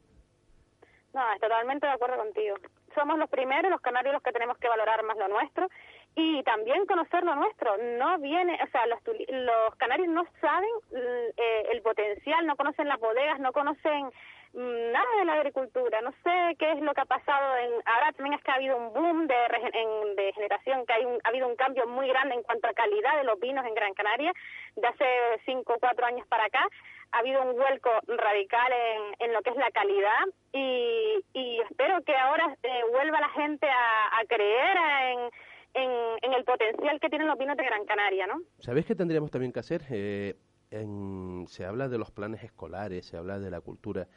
No, 1.14 1.22
estoy 1.34 1.50
totalmente 1.50 1.86
de 1.86 1.92
acuerdo 1.92 2.18
contigo. 2.18 2.56
Somos 2.96 3.20
los 3.20 3.30
primeros, 3.30 3.70
los 3.70 3.82
canarios, 3.82 4.14
los 4.14 4.24
que 4.24 4.32
tenemos 4.32 4.58
que 4.58 4.68
valorar 4.68 5.04
más 5.04 5.18
lo 5.18 5.28
nuestro 5.28 5.68
y 6.16 6.44
también 6.44 6.86
conocer 6.86 7.24
lo 7.24 7.36
nuestro. 7.36 7.78
No 7.98 8.18
viene, 8.20 8.60
o 8.64 8.68
sea, 8.72 8.86
los, 8.88 9.00
los 9.30 9.76
canarios 9.78 10.10
no 10.10 10.26
saben 10.42 10.70
mm, 10.92 10.96
eh, 11.38 11.66
el 11.72 11.82
potencial, 11.82 12.46
no 12.46 12.56
conocen 12.56 12.88
las 12.88 13.00
bodegas, 13.00 13.40
no 13.40 13.54
conocen 13.54 14.08
mm, 14.54 14.92
nada 14.92 15.08
de 15.20 15.26
la 15.26 15.34
agricultura. 15.34 16.02
No 16.02 16.12
sé 16.24 16.56
qué 16.60 16.74
es 16.74 16.82
lo 16.82 16.94
que 16.94 17.02
ha 17.02 17.06
pasado. 17.06 17.56
En, 17.58 17.72
ahora 17.86 18.12
también 18.12 18.34
es 18.34 18.44
que 18.44 18.52
ha 18.52 18.56
habido 18.56 18.76
un 18.76 18.92
boom 18.94 19.28
de, 19.28 19.36
en- 19.74 20.16
de 20.18 20.34
generación, 20.34 20.86
que 20.86 20.94
hay 20.94 21.06
un- 21.06 21.20
ha 21.24 21.30
habido 21.30 21.48
un 21.48 21.56
cambio 21.56 21.88
muy 21.88 22.08
grande 22.10 22.36
en 22.36 22.44
cuanto 22.44 22.68
a 22.68 22.74
calidad 22.74 23.16
de 23.18 23.24
los 23.24 23.40
vinos 23.40 23.66
en 23.66 23.74
Gran 23.74 23.94
Canaria, 23.94 24.34
de 24.76 24.88
hace 24.88 25.06
cinco 25.46 25.76
o 25.76 25.80
cuatro 25.80 26.06
años 26.06 26.28
para 26.28 26.46
acá. 26.46 26.68
Ha 27.14 27.20
habido 27.20 27.42
un 27.42 27.56
vuelco 27.56 27.90
radical 28.08 28.72
en, 28.72 29.28
en 29.28 29.34
lo 29.34 29.42
que 29.42 29.50
es 29.52 29.56
la 29.58 29.72
calidad 29.72 30.24
y, 30.54 31.20
y 31.34 31.60
espero 31.62 32.02
que 32.04 32.16
ahora 32.16 32.56
eh, 32.64 32.84
vuelva 32.92 33.20
la 33.22 33.30
gente 33.30 33.68
a 33.70 34.22
creer 34.30 34.78
en, 34.78 35.30
en, 35.74 35.90
en 36.22 36.34
el 36.34 36.44
potencial 36.44 37.00
que 37.00 37.10
tienen 37.10 37.28
los 37.28 37.38
vinos 37.38 37.58
de 37.58 37.64
Gran 37.64 37.86
Canaria, 37.86 38.28
¿no? 38.28 38.42
¿Sabéis 38.60 38.86
qué 38.86 38.96
tendríamos 38.96 39.32
también 39.32 39.52
que 39.52 39.60
hacer? 39.60 39.84
Eh, 39.90 40.36
en- 40.72 41.46
se 41.48 41.66
habla 41.66 41.88
de 41.90 41.98
los 41.98 42.12
planes 42.12 42.44
escolares, 42.44 43.06
se 43.06 43.18
habla 43.18 43.40
de 43.40 43.52
la 43.52 43.62
cultura. 43.62 44.08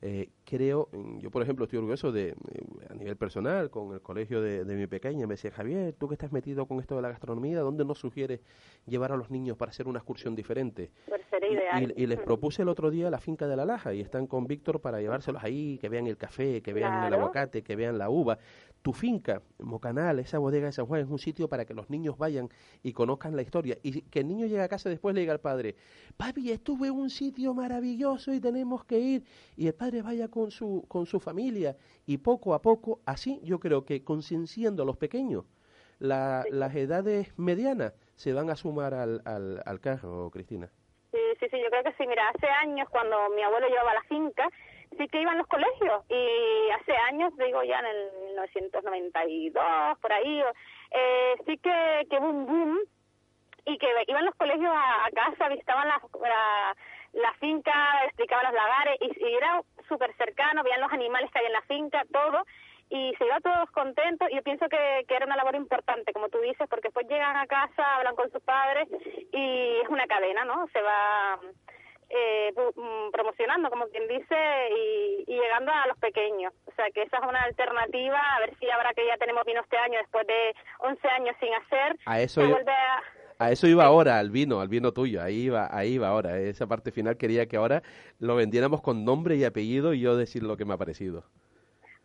Eh, 0.00 0.30
creo, 0.44 0.88
mm, 0.92 1.18
yo 1.18 1.30
por 1.32 1.42
ejemplo 1.42 1.64
estoy 1.64 1.78
orgulloso 1.80 2.12
de, 2.12 2.28
eh, 2.28 2.34
a 2.88 2.94
nivel 2.94 3.16
personal, 3.16 3.68
con 3.68 3.92
el 3.92 4.00
colegio 4.00 4.40
de, 4.40 4.64
de 4.64 4.74
mi 4.76 4.86
pequeña, 4.86 5.26
me 5.26 5.34
decía, 5.34 5.50
Javier, 5.50 5.92
tú 5.98 6.06
que 6.06 6.14
estás 6.14 6.30
metido 6.30 6.66
con 6.66 6.78
esto 6.78 6.94
de 6.94 7.02
la 7.02 7.08
gastronomía, 7.08 7.58
¿dónde 7.60 7.84
nos 7.84 7.98
sugieres 7.98 8.40
llevar 8.86 9.10
a 9.10 9.16
los 9.16 9.28
niños 9.28 9.56
para 9.56 9.70
hacer 9.70 9.88
una 9.88 9.98
excursión 9.98 10.36
diferente? 10.36 10.92
Ideal. 11.50 11.94
Y, 11.96 12.02
y 12.02 12.06
les 12.06 12.18
propuse 12.20 12.62
el 12.62 12.68
otro 12.68 12.90
día 12.90 13.10
la 13.10 13.18
finca 13.18 13.46
de 13.48 13.56
la 13.56 13.64
Laja 13.64 13.94
y 13.94 14.00
están 14.00 14.26
con 14.26 14.46
Víctor 14.46 14.80
para 14.80 15.00
llevárselos 15.00 15.42
ahí, 15.42 15.78
que 15.80 15.88
vean 15.88 16.06
el 16.06 16.16
café, 16.16 16.60
que 16.62 16.72
vean 16.72 17.04
el 17.06 17.14
aguacate, 17.14 17.62
que 17.62 17.74
vean 17.74 17.96
la 17.98 18.10
uva. 18.10 18.38
Tu 18.82 18.92
finca, 18.92 19.42
Mocanal, 19.58 20.18
esa 20.20 20.38
bodega 20.38 20.66
de 20.66 20.72
San 20.72 20.86
Juan, 20.86 21.00
es 21.02 21.08
un 21.08 21.18
sitio 21.18 21.48
para 21.48 21.64
que 21.64 21.74
los 21.74 21.90
niños 21.90 22.16
vayan 22.16 22.48
y 22.82 22.92
conozcan 22.92 23.34
la 23.36 23.42
historia. 23.42 23.76
Y 23.82 24.02
que 24.02 24.20
el 24.20 24.28
niño 24.28 24.46
llegue 24.46 24.62
a 24.62 24.68
casa 24.68 24.88
después 24.88 25.14
le 25.14 25.20
diga 25.22 25.32
al 25.32 25.40
padre, 25.40 25.74
papi, 26.16 26.50
estuve 26.52 26.88
en 26.88 26.94
un 26.94 27.10
sitio 27.10 27.54
maravilloso 27.54 28.32
y 28.32 28.40
tenemos 28.40 28.84
que 28.84 28.98
ir. 28.98 29.24
Y 29.56 29.66
el 29.66 29.74
padre 29.74 30.02
vaya 30.02 30.28
con 30.28 30.50
su, 30.50 30.84
con 30.88 31.06
su 31.06 31.18
familia. 31.20 31.76
Y 32.06 32.18
poco 32.18 32.54
a 32.54 32.62
poco, 32.62 33.00
así 33.04 33.40
yo 33.42 33.58
creo 33.58 33.84
que 33.84 34.04
concienciando 34.04 34.84
a 34.84 34.86
los 34.86 34.96
pequeños, 34.96 35.44
la- 35.98 36.44
las 36.50 36.74
edades 36.76 37.36
medianas 37.36 37.92
se 38.14 38.32
van 38.32 38.48
a 38.48 38.56
sumar 38.56 38.94
al, 38.94 39.20
al, 39.24 39.60
al 39.66 39.80
carro, 39.80 40.30
Cristina. 40.30 40.70
Sí, 41.10 41.18
sí, 41.40 41.46
sí, 41.50 41.56
yo 41.62 41.68
creo 41.70 41.82
que 41.82 41.92
sí. 41.98 42.06
Mira, 42.06 42.22
hace 42.34 42.46
años 42.46 42.88
cuando 42.90 43.16
mi 43.34 43.42
abuelo 43.42 43.66
llevaba 43.68 43.94
la 43.94 44.02
finca, 44.04 44.48
sí 44.96 45.08
que 45.08 45.20
iban 45.20 45.38
los 45.38 45.46
colegios. 45.46 46.04
Y 46.08 46.70
hace 46.70 46.96
años, 47.08 47.36
digo 47.36 47.62
ya 47.62 47.80
en 47.80 47.86
el 47.86 48.12
1992, 48.26 49.98
por 50.00 50.12
ahí, 50.12 50.42
eh, 50.90 51.34
sí 51.46 51.58
que, 51.58 52.06
que 52.10 52.18
hubo 52.18 52.32
boom 52.32 52.78
y 53.64 53.78
que 53.78 53.86
iban 54.06 54.24
los 54.24 54.34
colegios 54.36 54.72
a, 54.72 55.06
a 55.06 55.10
casa, 55.10 55.48
visitaban 55.48 55.88
la, 55.88 56.00
la, 57.12 57.32
finca, 57.34 58.04
explicaban 58.06 58.46
los 58.46 58.54
lagares 58.54 58.98
y, 59.00 59.34
era 59.34 59.62
súper 59.88 60.14
cercano, 60.16 60.62
veían 60.62 60.80
los 60.80 60.92
animales 60.92 61.30
que 61.30 61.40
hay 61.40 61.46
en 61.46 61.52
la 61.52 61.62
finca, 61.62 62.02
todo. 62.12 62.44
Y 62.90 63.14
se 63.18 63.26
iban 63.26 63.42
todos 63.42 63.70
contentos 63.72 64.28
y 64.30 64.36
yo 64.36 64.42
pienso 64.42 64.66
que, 64.70 65.04
que 65.06 65.14
era 65.14 65.26
una 65.26 65.36
labor 65.36 65.54
importante, 65.56 66.14
como 66.14 66.30
tú 66.30 66.38
dices, 66.38 66.66
porque 66.70 66.88
después 66.88 67.06
llegan 67.06 67.36
a 67.36 67.46
casa, 67.46 67.96
hablan 67.96 68.16
con 68.16 68.30
sus 68.32 68.42
padres 68.42 68.88
y 69.30 69.80
es 69.82 69.88
una 69.90 70.06
cadena, 70.06 70.46
¿no? 70.46 70.66
Se 70.68 70.80
va 70.80 71.38
eh, 72.10 72.52
mm, 72.76 73.10
promocionando, 73.10 73.70
como 73.70 73.86
quien 73.88 74.06
dice, 74.08 74.36
y, 74.76 75.24
y 75.26 75.38
llegando 75.38 75.72
a 75.72 75.86
los 75.86 75.98
pequeños. 75.98 76.52
O 76.66 76.72
sea, 76.72 76.86
que 76.90 77.02
esa 77.02 77.18
es 77.18 77.22
una 77.28 77.42
alternativa, 77.42 78.18
a 78.36 78.40
ver 78.40 78.54
si 78.58 78.70
ahora 78.70 78.92
que 78.94 79.06
ya 79.06 79.16
tenemos 79.18 79.44
vino 79.44 79.60
este 79.60 79.76
año, 79.78 79.98
después 79.98 80.26
de 80.26 80.54
11 80.80 81.08
años 81.08 81.36
sin 81.40 81.52
hacer, 81.54 81.96
A 82.06 82.20
eso 82.20 82.40
se 82.40 82.46
yo- 82.48 82.54
vuelve 82.54 82.72
a... 82.72 83.02
A 83.40 83.52
eso 83.52 83.68
iba 83.68 83.84
ahora, 83.84 84.18
al 84.18 84.30
vino, 84.30 84.60
al 84.60 84.66
vino 84.66 84.90
tuyo, 84.92 85.22
ahí 85.22 85.42
iba, 85.44 85.68
ahí 85.70 85.94
iba 85.94 86.08
ahora. 86.08 86.38
Esa 86.40 86.66
parte 86.66 86.90
final 86.90 87.16
quería 87.16 87.46
que 87.46 87.56
ahora 87.56 87.82
lo 88.18 88.34
vendiéramos 88.34 88.82
con 88.82 89.04
nombre 89.04 89.36
y 89.36 89.44
apellido 89.44 89.94
y 89.94 90.00
yo 90.00 90.16
decir 90.16 90.42
lo 90.42 90.56
que 90.56 90.64
me 90.64 90.74
ha 90.74 90.76
parecido. 90.76 91.22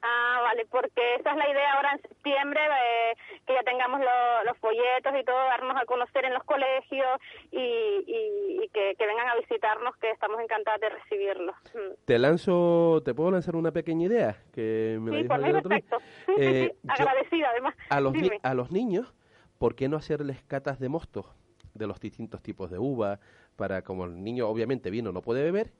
Ah, 0.04 0.42
vale, 0.44 0.66
porque 0.70 1.02
esa 1.16 1.32
es 1.32 1.38
la 1.38 1.50
idea 1.50 1.74
ahora 1.74 1.94
en 1.94 2.02
septiembre, 2.02 2.60
eh, 2.62 3.14
que 3.48 3.54
ya 3.54 3.64
tengamos 3.64 4.02
lo- 4.02 4.44
los 4.44 4.58
folletos 4.60 5.14
y 5.18 5.24
todo, 5.24 5.38
darnos 5.38 5.76
a 5.82 5.86
conocer 5.86 6.26
en 6.26 6.34
los 6.36 6.44
colegios 6.44 7.20
y, 7.52 8.04
y 8.06 8.43
que, 8.74 8.96
que 8.98 9.06
vengan 9.08 9.28
a 9.30 9.36
visitarnos, 9.36 9.96
que 9.98 10.10
estamos 10.12 10.40
encantados 10.42 10.82
de 10.82 10.90
recibirlos. 10.90 11.56
Mm. 11.74 11.94
Te 12.06 12.20
lanzo, 12.20 13.02
¿te 13.06 13.14
puedo 13.14 13.32
lanzar 13.32 13.56
una 13.56 13.72
pequeña 13.72 14.08
idea? 14.08 14.38
Que 14.52 14.98
me 15.00 15.12
la 15.12 15.18
Sí, 15.18 15.24
dijo 15.24 15.36
por 15.36 15.46
mí 15.46 15.52
perfecto. 15.54 15.98
Sí, 16.26 16.34
Eh, 16.38 16.72
sí, 16.82 16.88
agradecida 16.90 17.50
además. 17.52 17.76
a 17.90 18.00
los, 18.02 18.14
Dime. 18.14 18.40
a 18.42 18.54
los 18.54 18.72
niños, 18.72 19.14
¿por 19.60 19.76
qué 19.76 19.88
no 19.88 19.98
hacerles 19.98 20.44
catas 20.44 20.80
de 20.80 20.90
mostos 20.90 21.26
de 21.74 21.88
los 21.88 22.00
distintos 22.00 22.42
tipos 22.42 22.70
de 22.72 22.80
uva? 22.80 23.20
Para, 23.56 23.84
como 23.84 24.06
el 24.06 24.24
niño 24.24 24.48
obviamente 24.48 24.90
vino 24.90 25.12
no 25.12 25.22
puede 25.22 25.44
beber, 25.44 25.72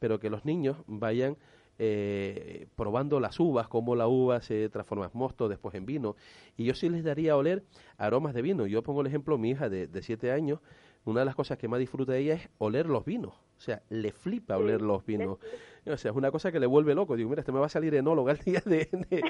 pero 0.00 0.18
que 0.18 0.28
los 0.28 0.44
niños 0.44 0.76
vayan 0.86 1.36
eh, 1.78 2.66
probando 2.76 3.18
las 3.20 3.38
uvas, 3.40 3.68
cómo 3.68 3.94
la 3.96 4.06
uva 4.08 4.40
se 4.40 4.68
transforma 4.68 5.06
en 5.06 5.10
mosto, 5.14 5.48
después 5.48 5.74
en 5.74 5.86
vino. 5.86 6.16
Y 6.56 6.64
yo 6.64 6.74
sí 6.74 6.88
les 6.88 7.02
daría 7.04 7.32
a 7.32 7.36
oler 7.36 7.62
aromas 7.96 8.34
de 8.34 8.42
vino. 8.42 8.66
Yo 8.66 8.82
pongo 8.82 9.00
el 9.00 9.06
ejemplo, 9.06 9.38
mi 9.38 9.50
hija 9.50 9.68
de, 9.68 9.86
de 9.86 10.02
siete 10.02 10.32
años, 10.32 10.60
una 11.04 11.20
de 11.20 11.26
las 11.26 11.34
cosas 11.34 11.58
que 11.58 11.68
más 11.68 11.80
disfruta 11.80 12.12
de 12.12 12.20
ella 12.20 12.34
es 12.34 12.48
oler 12.58 12.86
los 12.86 13.04
vinos. 13.04 13.34
O 13.56 13.60
sea, 13.60 13.82
le 13.90 14.12
flipa 14.12 14.56
oler 14.56 14.80
los 14.82 15.04
vinos. 15.04 15.38
O 15.86 15.96
sea, 15.96 16.10
es 16.10 16.16
una 16.16 16.30
cosa 16.30 16.52
que 16.52 16.60
le 16.60 16.66
vuelve 16.66 16.94
loco. 16.94 17.16
Digo, 17.16 17.30
mira, 17.30 17.40
este 17.40 17.52
me 17.52 17.58
va 17.58 17.66
a 17.66 17.68
salir 17.68 17.94
enólogo 17.94 18.28
al 18.28 18.38
día 18.38 18.60
de, 18.64 18.88
de, 19.08 19.22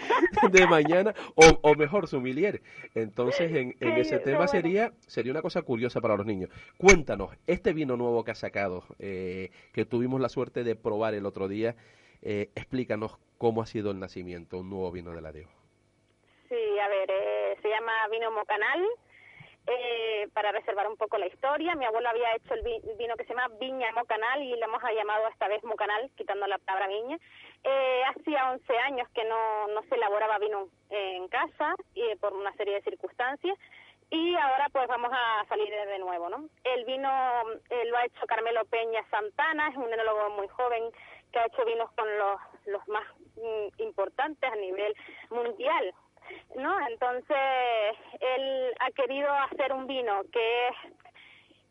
de 0.51 0.67
mañana, 0.67 1.15
o, 1.35 1.45
o 1.63 1.75
mejor, 1.75 2.09
sommelier. 2.09 2.63
Entonces, 2.95 3.53
en, 3.53 3.75
en 3.81 3.93
ese 3.97 4.19
tema 4.19 4.39
bueno. 4.39 4.51
sería 4.51 4.93
sería 5.07 5.33
una 5.33 5.43
cosa 5.43 5.63
curiosa 5.63 6.01
para 6.01 6.17
los 6.17 6.27
niños. 6.27 6.51
Cuéntanos, 6.77 7.31
este 7.47 7.73
vino 7.73 7.97
nuevo 7.97 8.25
que 8.25 8.33
has 8.33 8.39
sacado, 8.39 8.85
eh, 8.99 9.51
que 9.73 9.85
tuvimos 9.85 10.21
la 10.21 10.29
suerte 10.29 10.65
de 10.65 10.77
probar 10.77 11.15
el 11.15 11.27
otro 11.27 11.49
día, 11.49 11.77
eh, 12.21 12.51
explícanos 12.55 13.19
cómo 13.39 13.63
ha 13.63 13.67
sido 13.67 13.91
el 13.91 13.99
nacimiento, 13.99 14.59
un 14.59 14.71
nuevo 14.71 14.93
vino 14.93 15.13
de 15.13 15.21
la 15.21 15.33
Deo. 15.33 15.49
Sí, 16.49 16.79
a 16.79 16.89
ver, 16.89 17.11
eh, 17.11 17.57
se 17.63 17.69
llama 17.69 17.93
Vino 18.11 18.31
Mocanal. 18.31 18.81
Eh, 19.67 20.29
para 20.35 20.51
reservar 20.51 20.89
un 20.89 20.97
poco 20.97 21.19
la 21.19 21.27
historia, 21.29 21.77
mi 21.77 21.85
abuelo 21.85 22.09
había 22.09 22.35
hecho 22.35 22.53
el 22.55 22.63
vi- 22.63 22.81
vino 22.99 23.15
que 23.17 23.23
se 23.25 23.33
llama 23.33 23.47
Viña 23.61 23.93
Mocanal 23.93 24.43
y 24.43 24.57
le 24.57 24.65
hemos 24.65 24.83
llamado 24.83 25.29
esta 25.29 25.47
vez 25.47 25.63
Mocanal, 25.63 26.11
quitando 26.17 26.47
la 26.49 26.59
palabra 26.59 26.89
viña. 26.89 27.17
Eh, 27.63 28.03
hacía 28.09 28.51
11 28.51 28.77
años 28.79 29.09
que 29.15 29.23
no, 29.25 29.69
no 29.69 29.83
se 29.85 29.95
elaboraba 29.95 30.39
vino 30.39 30.67
en 30.91 31.29
casa 31.29 31.77
y 31.95 32.15
por 32.17 32.33
una 32.33 32.53
serie 32.55 32.75
de 32.75 32.83
circunstancias 32.83 33.57
y 34.11 34.35
ahora 34.35 34.67
pues 34.73 34.89
vamos 34.89 35.11
a 35.15 35.45
salir 35.49 35.71
de 35.73 35.99
nuevo, 36.01 36.29
¿no? 36.29 36.49
El 36.65 36.85
vino 36.85 37.09
eh, 37.71 37.85
lo 37.87 37.97
ha 37.99 38.05
hecho 38.05 38.27
Carmelo 38.27 38.65
Peña 38.65 39.03
Santana, 39.11 39.69
es 39.69 39.77
un 39.77 39.93
enólogo 39.93 40.29
muy 40.31 40.49
joven 40.49 40.91
que 41.33 41.39
ha 41.39 41.47
hecho 41.47 41.65
vinos 41.65 41.91
con 41.93 42.07
los, 42.19 42.41
los 42.67 42.87
más 42.89 43.05
mm, 43.37 43.81
importantes 43.81 44.53
a 44.53 44.57
nivel 44.57 44.95
mundial, 45.31 45.95
¿no? 46.57 46.77
Entonces, 46.89 47.97
él 48.21 48.75
ha 48.81 48.91
querido 48.93 49.31
hacer 49.33 49.73
un 49.73 49.87
vino 49.87 50.23
que 50.33 50.69
es 50.69 50.75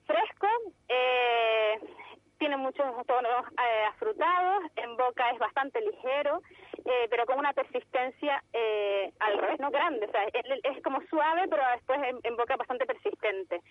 fresco, 0.06 0.48
eh, 0.90 1.80
tiene 2.38 2.58
muchos 2.58 2.86
tonos 3.06 3.46
eh, 3.52 3.84
afrutados, 3.90 4.64
en 4.76 4.98
boca 4.98 5.30
es 5.30 5.38
bastante 5.40 5.80
ligero, 5.82 6.42
eh, 6.86 7.08
pero 7.10 7.26
con 7.28 7.38
una 7.38 7.54
persistencia 7.54 8.44
eh, 8.52 9.12
al 9.20 9.38
revés, 9.38 9.60
no 9.60 9.70
grande, 9.70 10.08
o 10.08 10.12
sea, 10.12 10.24
es, 10.24 10.44
es 10.64 10.84
como 10.84 11.00
suave, 11.10 11.48
pero 11.48 11.62
después 11.76 12.00
en, 12.04 12.20
en 12.24 12.36
boca 12.38 12.56
bastante 12.58 12.86
persistente. 12.88 13.62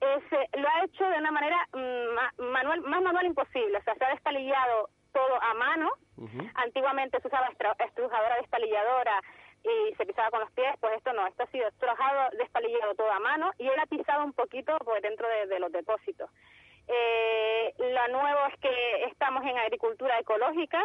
Ese, 0.00 0.48
lo 0.58 0.68
ha 0.68 0.84
hecho 0.84 1.04
de 1.08 1.18
una 1.18 1.30
manera 1.30 1.56
mm, 1.72 2.14
ma- 2.14 2.32
manual, 2.38 2.80
más 2.82 3.02
manual 3.02 3.26
imposible, 3.26 3.78
o 3.78 3.82
sea, 3.82 3.94
se 3.94 4.04
ha 4.04 4.10
despalillado 4.10 4.90
todo 5.12 5.40
a 5.42 5.54
mano, 5.54 5.90
Antiguamente 6.56 7.20
se 7.20 7.28
usaba 7.28 7.48
estrujadora 7.78 8.36
despalilladora 8.40 9.20
y 9.64 9.94
se 9.94 10.06
pisaba 10.06 10.30
con 10.30 10.40
los 10.40 10.50
pies, 10.52 10.74
pues 10.80 10.96
esto 10.96 11.12
no, 11.12 11.26
esto 11.26 11.42
ha 11.42 11.50
sido 11.50 11.68
trabajado, 11.78 12.30
despalillado 12.36 12.94
todo 12.94 13.10
a 13.10 13.18
mano 13.18 13.52
y 13.58 13.66
él 13.66 13.78
ha 13.78 13.86
pisado 13.86 14.24
un 14.24 14.32
poquito 14.32 14.76
pues 14.84 15.02
dentro 15.02 15.26
de, 15.28 15.58
los 15.58 15.72
depósitos. 15.72 16.30
Eh, 16.86 17.74
lo 17.78 18.08
nuevo 18.08 18.46
es 18.52 18.60
que 18.60 19.04
estamos 19.04 19.44
en 19.44 19.58
agricultura 19.58 20.18
ecológica, 20.18 20.84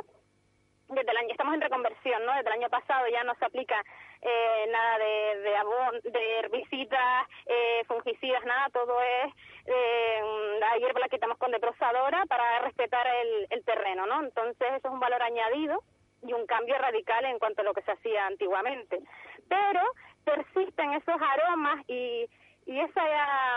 desde 0.90 1.12
el 1.12 1.18
año, 1.18 1.30
estamos 1.32 1.54
en 1.54 1.62
reconversión, 1.62 2.26
¿no? 2.26 2.34
Desde 2.36 2.50
el 2.50 2.60
año 2.60 2.70
pasado 2.70 3.08
ya 3.08 3.24
no 3.24 3.34
se 3.36 3.46
aplica 3.46 3.82
eh, 4.22 4.66
nada 4.70 4.98
de, 4.98 5.40
de 5.40 6.12
de 6.12 6.40
herbicidas, 6.40 7.28
eh, 7.46 7.84
fungicidas, 7.88 8.44
nada, 8.46 8.70
todo 8.70 9.02
es, 9.02 9.34
eh, 9.66 10.58
la 10.60 10.78
hierba 10.78 11.00
la 11.00 11.10
quitamos 11.10 11.38
con 11.38 11.52
deprosadora 11.52 12.26
para 12.28 12.60
respetar 12.60 13.08
el, 13.08 13.48
el 13.50 13.64
terreno, 13.64 14.06
¿no? 14.06 14.24
Entonces 14.24 14.68
eso 14.78 14.88
es 14.88 14.94
un 14.94 15.00
valor 15.00 15.22
añadido 15.22 15.82
y 16.26 16.34
un 16.34 16.46
cambio 16.46 16.76
radical 16.78 17.26
en 17.26 17.40
cuanto 17.40 17.62
a 17.62 17.66
lo 17.66 17.74
que 17.74 17.82
se 17.82 17.92
hacía 17.92 18.28
antiguamente. 18.28 19.00
Pero 19.48 19.82
persisten 20.24 20.94
esos 20.94 21.16
aromas 21.22 21.84
y, 21.88 22.28
y 22.66 22.80
esa 22.80 23.02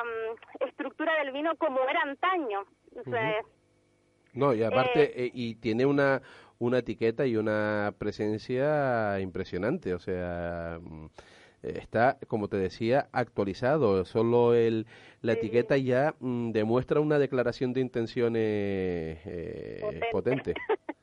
mm, 0.05 0.65
estructura 0.69 1.15
del 1.19 1.33
vino 1.33 1.57
como 1.57 1.81
era 1.89 2.03
antaño. 2.03 2.65
O 2.97 3.11
sea, 3.11 3.43
No, 4.33 4.55
y 4.55 4.63
aparte, 4.63 5.25
eh, 5.25 5.31
y 5.33 5.57
tiene 5.57 5.87
una, 5.87 6.23
una 6.59 6.79
etiqueta 6.79 7.27
y 7.27 7.37
una 7.37 7.95
presencia 7.99 9.21
impresionante, 9.21 9.95
o 9.95 9.99
sea, 9.99 10.79
mm, 10.81 11.07
eh, 11.63 11.79
está, 11.81 12.19
como 12.27 12.49
te 12.49 12.57
decía, 12.57 13.09
actualizado. 13.13 14.05
Solo 14.05 14.55
el, 14.55 14.87
la 15.21 15.33
etiqueta 15.33 15.77
ya 15.77 16.15
mm, 16.21 16.53
demuestra 16.53 17.01
una 17.01 17.19
declaración 17.19 17.73
de 17.73 17.81
intenciones 17.81 19.19
eh, 19.25 20.01
potente. 20.13 20.55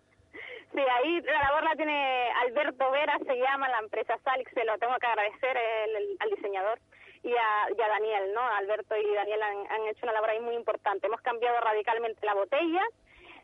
Sí, 0.73 0.79
ahí 0.79 1.21
la 1.21 1.39
labor 1.43 1.63
la 1.63 1.75
tiene 1.75 2.31
Alberto 2.41 2.89
Vera, 2.91 3.17
se 3.25 3.35
llama 3.37 3.69
la 3.69 3.79
empresa 3.79 4.17
Salix, 4.23 4.51
se 4.53 4.65
lo 4.65 4.77
tengo 4.79 4.95
que 4.97 5.05
agradecer 5.05 5.55
el- 5.55 6.17
al 6.19 6.29
diseñador 6.31 6.79
y 7.21 7.31
a, 7.35 7.67
Daniel, 7.77 8.33
¿no? 8.33 8.41
Alberto 8.41 8.97
y 8.97 9.13
Daniel 9.13 9.41
han, 9.43 9.71
han 9.71 9.87
hecho 9.87 9.99
una 10.03 10.13
labor 10.13 10.31
ahí 10.31 10.39
muy 10.39 10.55
importante. 10.55 11.07
Hemos 11.07 11.21
cambiado 11.21 11.59
radicalmente 11.61 12.25
la 12.25 12.33
botella, 12.33 12.81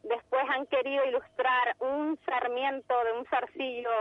después 0.04 0.44
han 0.50 0.66
querido 0.68 1.06
ilustrar 1.06 1.76
un 1.80 2.18
sarmiento 2.26 3.04
de 3.04 3.12
un 3.14 3.26
zarcillo 3.28 3.92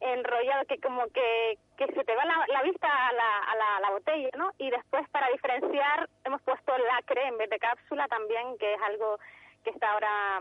enrollado 0.00 0.64
que 0.66 0.78
como 0.80 1.06
que, 1.08 1.58
que 1.76 1.86
se 1.88 2.04
te 2.04 2.14
va 2.14 2.24
la, 2.24 2.46
la 2.48 2.62
vista 2.62 2.88
a 3.08 3.12
la, 3.12 3.38
a 3.38 3.80
la, 3.80 3.90
botella, 3.90 4.30
¿no? 4.38 4.52
Y 4.58 4.70
después 4.70 5.06
para 5.10 5.28
diferenciar 5.28 6.08
hemos 6.24 6.40
puesto 6.42 6.78
lacre 6.78 7.26
en 7.26 7.36
vez 7.36 7.50
de 7.50 7.58
cápsula 7.58 8.06
también, 8.08 8.56
que 8.58 8.74
es 8.74 8.80
algo 8.82 9.18
que 9.64 9.70
está 9.70 9.90
ahora 9.90 10.40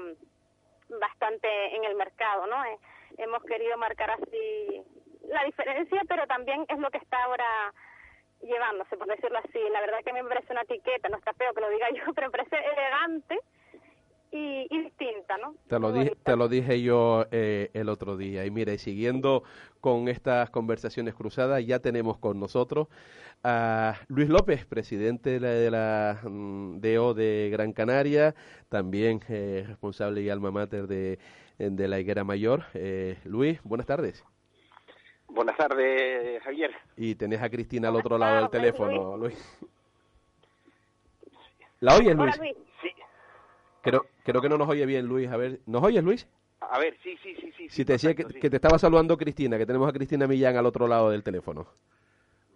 bastante 0.89 1.75
en 1.75 1.83
el 1.83 1.95
mercado, 1.95 2.47
¿no? 2.47 2.63
Eh, 2.65 2.77
hemos 3.17 3.43
querido 3.43 3.77
marcar 3.77 4.11
así 4.11 4.83
la 5.27 5.43
diferencia, 5.43 6.01
pero 6.07 6.25
también 6.27 6.65
es 6.67 6.79
lo 6.79 6.89
que 6.89 6.97
está 6.97 7.23
ahora 7.23 7.73
llevándose, 8.41 8.97
por 8.97 9.07
decirlo 9.07 9.39
así. 9.39 9.59
La 9.71 9.81
verdad 9.81 9.99
que 10.03 10.13
me 10.13 10.23
parece 10.23 10.51
una 10.51 10.61
etiqueta, 10.61 11.09
no 11.09 11.17
está 11.17 11.33
feo 11.33 11.53
que 11.53 11.61
lo 11.61 11.69
diga 11.69 11.89
yo, 11.93 12.13
pero 12.13 12.27
me 12.27 12.31
parece 12.31 12.57
elegante 12.57 13.39
y, 14.31 14.67
y 14.69 14.83
distinta, 14.83 15.37
¿no? 15.37 15.55
Te 15.67 15.79
lo, 15.79 15.91
dije, 15.91 16.15
te 16.23 16.35
lo 16.35 16.47
dije 16.47 16.81
yo 16.81 17.25
eh, 17.31 17.69
el 17.73 17.89
otro 17.89 18.17
día. 18.17 18.45
Y 18.45 18.51
mira, 18.51 18.73
y 18.73 18.77
siguiendo 18.77 19.43
con 19.81 20.07
estas 20.07 20.49
conversaciones 20.49 21.15
cruzadas, 21.15 21.65
ya 21.65 21.79
tenemos 21.79 22.17
con 22.17 22.39
nosotros 22.39 22.87
a 23.43 23.95
Luis 24.07 24.29
López, 24.29 24.65
presidente 24.65 25.31
de 25.31 25.39
la, 25.39 25.49
de 25.49 25.71
la, 25.71 26.19
mm, 26.23 26.79
DO 26.81 27.13
de 27.13 27.49
Gran 27.51 27.73
Canaria, 27.73 28.35
también 28.69 29.21
eh, 29.29 29.63
responsable 29.67 30.21
y 30.21 30.29
alma 30.29 30.51
mater 30.51 30.87
de, 30.87 31.19
de 31.57 31.87
la 31.87 31.99
Higuera 31.99 32.23
Mayor. 32.23 32.65
Eh, 32.73 33.17
Luis, 33.25 33.59
buenas 33.63 33.87
tardes. 33.87 34.23
Buenas 35.27 35.55
tardes, 35.57 36.41
Javier. 36.43 36.71
Y 36.97 37.15
tenés 37.15 37.41
a 37.41 37.49
Cristina 37.49 37.89
al 37.89 37.95
otro 37.95 38.17
lado 38.17 38.41
del 38.41 38.49
teléfono, 38.49 39.15
Luis. 39.15 39.59
¿La 41.81 41.95
oyes, 41.95 42.15
Luis? 42.15 42.35
Creo, 43.81 44.05
creo 44.23 44.41
que 44.41 44.49
no 44.49 44.57
nos 44.57 44.69
oye 44.69 44.85
bien, 44.85 45.05
Luis. 45.05 45.29
A 45.29 45.37
ver, 45.37 45.59
¿nos 45.65 45.83
oyes, 45.83 46.03
Luis? 46.03 46.27
A 46.61 46.79
ver, 46.79 46.97
sí, 47.01 47.17
sí, 47.23 47.35
sí, 47.39 47.51
sí. 47.57 47.69
Si 47.69 47.85
te 47.85 47.93
decía 47.93 48.13
que, 48.13 48.25
que 48.25 48.49
te 48.49 48.55
estaba 48.55 48.77
saludando 48.77 49.17
Cristina, 49.17 49.57
que 49.57 49.65
tenemos 49.65 49.87
a 49.87 49.93
Cristina 49.93 50.27
Millán 50.27 50.57
al 50.57 50.65
otro 50.65 50.87
lado 50.87 51.09
del 51.09 51.23
teléfono. 51.23 51.67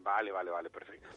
Vale, 0.03 0.31
vale, 0.31 0.51
vale, 0.51 0.69
perfecto. 0.69 1.07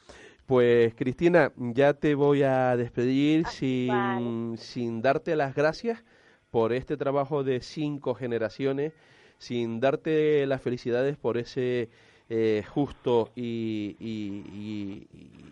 Pues 0.46 0.94
Cristina, 0.94 1.52
ya 1.56 1.94
te 1.94 2.14
voy 2.14 2.44
a 2.44 2.76
despedir 2.76 3.46
sin, 3.46 4.56
sin 4.56 5.02
darte 5.02 5.34
las 5.34 5.56
gracias 5.56 6.04
por 6.52 6.72
este 6.72 6.96
trabajo 6.96 7.42
de 7.42 7.60
cinco 7.60 8.14
generaciones, 8.14 8.92
sin 9.38 9.80
darte 9.80 10.46
las 10.46 10.62
felicidades 10.62 11.16
por 11.16 11.36
ese 11.36 11.90
eh, 12.28 12.64
justo 12.68 13.30
y, 13.36 13.96
y- 14.00 14.44
y- 14.52 15.06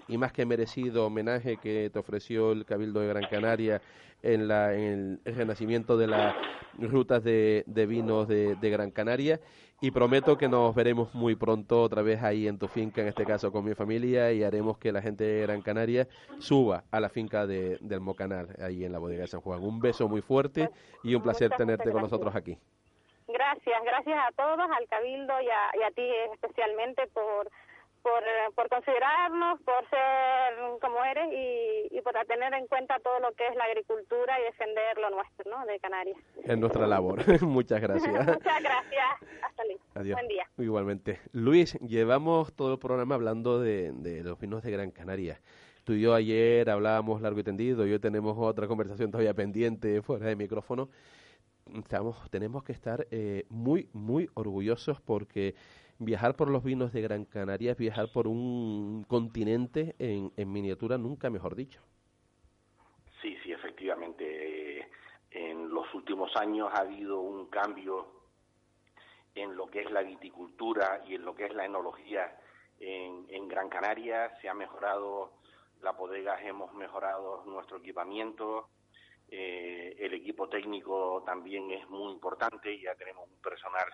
y 0.09 0.19
más 0.19 0.33
que 0.33 0.45
merecido 0.45 1.07
homenaje 1.07 1.57
que 1.57 1.91
te 1.93 1.99
ofreció 1.99 2.53
el 2.53 2.65
Cabildo 2.65 3.01
de 3.01 3.09
Gran 3.09 3.25
Canaria 3.31 3.81
en, 4.23 4.49
la, 4.49 4.75
en 4.75 5.21
el 5.25 5.35
renacimiento 5.35 5.97
de 5.97 6.07
las 6.09 6.35
rutas 6.79 7.23
de, 7.23 7.63
de 7.67 7.87
vinos 7.87 8.27
de, 8.27 8.57
de 8.57 8.71
Gran 8.71 8.91
Canaria 8.91 9.41
y 9.81 9.91
prometo 9.91 10.39
que 10.39 10.49
nos 10.49 10.75
veremos 10.75 11.15
muy 11.15 11.35
pronto 11.37 11.83
otra 11.83 12.01
vez 12.03 12.23
ahí 12.23 12.49
en 12.49 12.59
tu 12.59 12.69
finca, 12.69 13.03
en 13.03 13.09
este 13.09 13.25
caso 13.25 13.53
con 13.53 13.65
mi 13.65 13.75
familia, 13.75 14.33
y 14.33 14.43
haremos 14.43 14.79
que 14.79 14.93
la 14.93 15.03
gente 15.03 15.25
de 15.25 15.43
Gran 15.43 15.61
Canaria 15.63 16.09
suba 16.39 16.85
a 16.91 17.01
la 17.01 17.09
finca 17.11 17.47
de, 17.47 17.77
del 17.83 18.01
Mocanal, 18.01 18.49
ahí 18.61 18.85
en 18.85 18.93
la 18.93 18.99
bodega 18.99 19.23
de 19.23 19.27
San 19.29 19.41
Juan. 19.41 19.63
Un 19.63 19.81
beso 19.81 20.09
muy 20.09 20.23
fuerte 20.23 20.71
y 21.03 21.15
un 21.15 21.23
placer 21.23 21.51
tenerte 21.57 21.91
con 21.91 22.01
nosotros 22.03 22.35
aquí. 22.35 22.57
Gracias, 23.45 23.85
gracias 23.85 24.19
a 24.27 24.33
todos, 24.33 24.71
al 24.71 24.89
Cabildo 24.89 25.35
y 25.43 25.49
a, 25.49 25.79
y 25.79 25.83
a 25.83 25.91
ti 25.91 26.09
especialmente 26.33 27.07
por, 27.09 27.51
por, 28.03 28.23
por 28.55 28.69
considerarnos, 28.71 29.61
por 29.61 29.89
ser 29.91 30.81
como 30.81 31.05
eres 31.05 31.29
y, 31.31 31.95
y 31.95 32.01
por 32.01 32.15
tener 32.27 32.55
en 32.55 32.67
cuenta 32.69 32.99
todo 33.01 33.21
lo 33.21 33.33
que 33.33 33.47
es 33.47 33.55
la 33.55 33.65
agricultura 33.65 34.41
y 34.41 34.45
defender 34.45 34.97
lo 34.97 35.11
nuestro, 35.11 35.51
¿no? 35.51 35.67
De 35.67 35.79
Canarias. 35.79 36.17
Es 36.43 36.57
nuestra 36.57 36.87
labor. 36.87 37.21
Muchas 37.43 37.83
gracias. 37.83 38.15
Muchas 38.15 38.63
gracias. 38.63 39.07
Hasta 39.43 39.65
luego. 39.65 39.81
Adiós. 39.95 40.17
Buen 40.17 40.29
día. 40.29 40.47
Igualmente. 40.57 41.21
Luis, 41.33 41.75
llevamos 41.81 42.55
todo 42.55 42.73
el 42.73 42.79
programa 42.79 43.15
hablando 43.15 43.61
de, 43.61 43.93
de 43.93 44.25
los 44.25 44.39
vinos 44.39 44.63
de 44.63 44.71
Gran 44.71 44.91
Canaria. 44.91 45.39
Tú 45.85 45.93
y 45.93 46.01
yo 46.01 46.15
ayer 46.15 46.71
hablábamos 46.71 47.21
largo 47.21 47.41
y 47.41 47.45
tendido, 47.45 47.87
y 47.87 47.93
hoy 47.93 47.99
tenemos 47.99 48.39
otra 48.39 48.67
conversación 48.67 49.11
todavía 49.11 49.35
pendiente 49.35 50.01
fuera 50.01 50.25
de 50.29 50.35
micrófono. 50.35 50.89
Tenemos 52.31 52.63
que 52.63 52.73
estar 52.73 53.07
eh, 53.11 53.47
muy, 53.49 53.89
muy 53.93 54.29
orgullosos 54.35 55.01
porque 55.01 55.55
viajar 55.99 56.37
por 56.37 56.51
los 56.51 56.63
vinos 56.63 56.93
de 56.93 57.01
Gran 57.01 57.25
Canaria 57.25 57.73
es 57.73 57.79
viajar 57.79 58.09
por 58.13 58.27
un 58.27 59.05
continente 59.09 59.95
en, 59.99 60.33
en 60.37 60.53
miniatura, 60.53 60.99
nunca 60.99 61.31
mejor 61.31 61.55
dicho. 61.55 61.81
Sí, 63.23 63.37
sí, 63.43 63.53
efectivamente. 63.53 64.89
En 65.31 65.71
los 65.71 65.93
últimos 65.95 66.37
años 66.37 66.69
ha 66.73 66.81
habido 66.81 67.21
un 67.21 67.47
cambio 67.47 68.07
en 69.35 69.57
lo 69.57 69.67
que 69.67 69.81
es 69.81 69.91
la 69.91 70.03
viticultura 70.03 71.03
y 71.07 71.15
en 71.15 71.25
lo 71.25 71.35
que 71.35 71.47
es 71.47 71.55
la 71.55 71.65
enología 71.65 72.39
en, 72.79 73.27
en 73.31 73.49
Gran 73.49 73.69
Canaria. 73.69 74.31
Se 74.41 74.49
ha 74.49 74.55
mejorado 74.55 75.33
las 75.81 75.97
bodegas, 75.97 76.41
hemos 76.45 76.73
mejorado 76.75 77.45
nuestro 77.47 77.79
equipamiento. 77.79 78.69
Eh, 79.29 79.97
el 79.99 80.15
equipo 80.15 80.49
técnico 80.49 81.23
también 81.25 81.71
es 81.71 81.89
muy 81.89 82.13
importante. 82.13 82.79
Ya 82.81 82.95
tenemos 82.95 83.29
un 83.29 83.41
personal, 83.41 83.87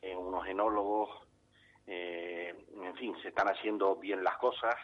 eh, 0.00 0.16
unos 0.16 0.46
enólogos. 0.46 1.28
eh, 1.86 2.54
en 2.82 2.94
fin, 2.96 3.14
se 3.22 3.28
están 3.28 3.48
haciendo 3.48 3.96
bien 3.96 4.22
las 4.22 4.36
cosas 4.38 4.74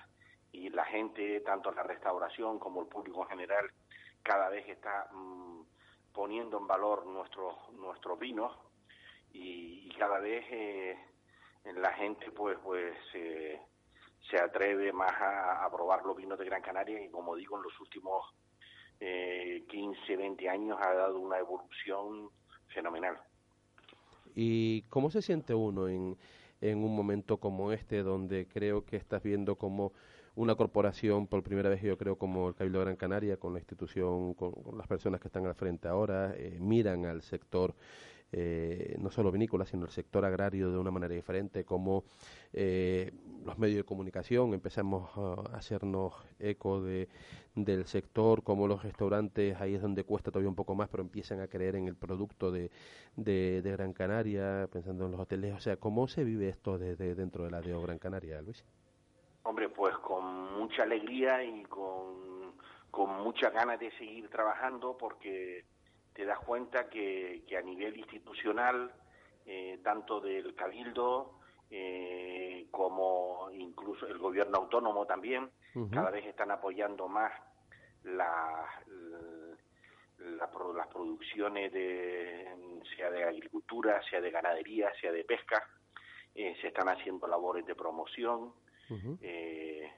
y 0.52 0.68
la 0.70 0.84
gente, 0.84 1.40
tanto 1.40 1.70
la 1.72 1.82
restauración 1.82 2.58
como 2.58 2.82
el 2.82 2.88
público 2.88 3.22
en 3.22 3.28
general, 3.28 3.70
cada 4.22 4.48
vez 4.48 4.68
está 4.68 5.08
mm, 5.12 5.62
poniendo 6.12 6.58
en 6.58 6.66
valor 6.66 7.06
nuestros 7.06 7.54
nuestros 7.72 8.18
vinos 8.18 8.56
y, 9.32 9.88
cada 9.98 10.20
vez 10.20 10.44
eh, 10.50 10.96
la 11.74 11.92
gente 11.94 12.30
pues 12.30 12.56
pues 12.62 12.96
se 13.12 14.40
atreve 14.40 14.92
más 14.92 15.12
a, 15.12 15.64
a 15.64 15.70
probar 15.70 16.04
los 16.04 16.16
vinos 16.16 16.38
de 16.38 16.44
Gran 16.44 16.62
Canaria 16.62 17.02
y 17.02 17.10
como 17.10 17.34
digo 17.34 17.56
en 17.56 17.64
los 17.64 17.80
últimos 17.80 18.32
eh, 19.00 19.64
15, 19.68 20.16
20 20.16 20.48
años 20.48 20.78
ha 20.80 20.92
dado 20.92 21.18
una 21.20 21.38
evolución 21.38 22.30
fenomenal. 22.68 23.16
¿Y 24.34 24.82
cómo 24.82 25.10
se 25.10 25.22
siente 25.22 25.54
uno 25.54 25.88
en, 25.88 26.16
en 26.60 26.78
un 26.84 26.94
momento 26.94 27.38
como 27.38 27.72
este, 27.72 28.02
donde 28.02 28.46
creo 28.46 28.84
que 28.84 28.96
estás 28.96 29.22
viendo 29.22 29.56
como 29.56 29.92
una 30.38 30.54
corporación, 30.54 31.26
por 31.26 31.42
primera 31.42 31.68
vez 31.68 31.82
yo 31.82 31.98
creo 31.98 32.16
como 32.16 32.48
el 32.48 32.54
Cabildo 32.54 32.78
de 32.78 32.84
Gran 32.84 32.96
Canaria, 32.96 33.36
con 33.38 33.52
la 33.52 33.58
institución, 33.58 34.34
con, 34.34 34.54
las 34.76 34.86
personas 34.86 35.20
que 35.20 35.26
están 35.26 35.46
al 35.46 35.56
frente 35.56 35.88
ahora, 35.88 36.32
eh, 36.36 36.58
miran 36.60 37.06
al 37.06 37.22
sector, 37.22 37.74
eh, 38.30 38.96
no 38.98 39.10
solo 39.10 39.32
vinícola, 39.32 39.64
sino 39.64 39.84
el 39.84 39.90
sector 39.90 40.24
agrario 40.24 40.70
de 40.70 40.78
una 40.78 40.90
manera 40.90 41.14
diferente, 41.14 41.64
como 41.64 42.04
eh, 42.52 43.10
los 43.44 43.58
medios 43.58 43.78
de 43.78 43.84
comunicación 43.84 44.52
empezamos 44.52 45.10
a 45.16 45.56
hacernos 45.56 46.14
eco 46.38 46.82
de, 46.82 47.08
del 47.54 47.86
sector, 47.86 48.42
como 48.42 48.66
los 48.66 48.82
restaurantes, 48.82 49.58
ahí 49.60 49.74
es 49.74 49.82
donde 49.82 50.04
cuesta 50.04 50.30
todavía 50.30 50.50
un 50.50 50.56
poco 50.56 50.74
más, 50.74 50.88
pero 50.88 51.02
empiezan 51.02 51.40
a 51.40 51.48
creer 51.48 51.76
en 51.76 51.88
el 51.88 51.96
producto 51.96 52.50
de, 52.50 52.70
de, 53.16 53.62
Gran 53.62 53.92
Canaria, 53.94 54.68
pensando 54.70 55.06
en 55.06 55.12
los 55.12 55.20
hoteles, 55.20 55.54
o 55.54 55.60
sea, 55.60 55.76
¿cómo 55.76 56.06
se 56.06 56.24
vive 56.24 56.48
esto 56.48 56.78
desde 56.78 57.14
dentro 57.14 57.44
de 57.44 57.50
la 57.50 57.62
DEO 57.62 57.80
Gran 57.80 57.98
Canaria, 57.98 58.42
Luis? 58.42 58.64
Hombre, 59.44 59.70
pues 59.70 59.96
con 59.98 60.58
mucha 60.58 60.82
alegría 60.82 61.42
y 61.42 61.62
con, 61.62 62.52
con 62.90 63.22
muchas 63.22 63.52
ganas 63.54 63.80
de 63.80 63.90
seguir 63.92 64.28
trabajando 64.28 64.96
porque 64.98 65.64
te 66.18 66.24
das 66.24 66.40
cuenta 66.40 66.90
que, 66.90 67.44
que 67.46 67.56
a 67.56 67.62
nivel 67.62 67.96
institucional, 67.96 68.92
eh, 69.46 69.78
tanto 69.84 70.20
del 70.20 70.52
Cabildo 70.52 71.38
eh, 71.70 72.66
como 72.72 73.48
incluso 73.52 74.04
el 74.04 74.18
gobierno 74.18 74.58
autónomo 74.58 75.06
también, 75.06 75.48
cada 75.92 76.10
vez 76.10 76.26
están 76.26 76.50
apoyando 76.50 77.06
más 77.06 77.32
la, 78.02 78.68
las 80.18 80.88
producciones 80.88 81.72
de 81.72 82.82
sea 82.96 83.12
de 83.12 83.22
agricultura, 83.22 84.02
sea 84.10 84.20
de 84.20 84.32
ganadería, 84.32 84.90
sea 85.00 85.12
de 85.12 85.22
pesca. 85.22 85.64
Eh, 86.34 86.56
se 86.60 86.66
están 86.66 86.88
haciendo 86.88 87.28
labores 87.28 87.64
de 87.64 87.76
promoción. 87.76 88.54
Eh, 89.20 89.88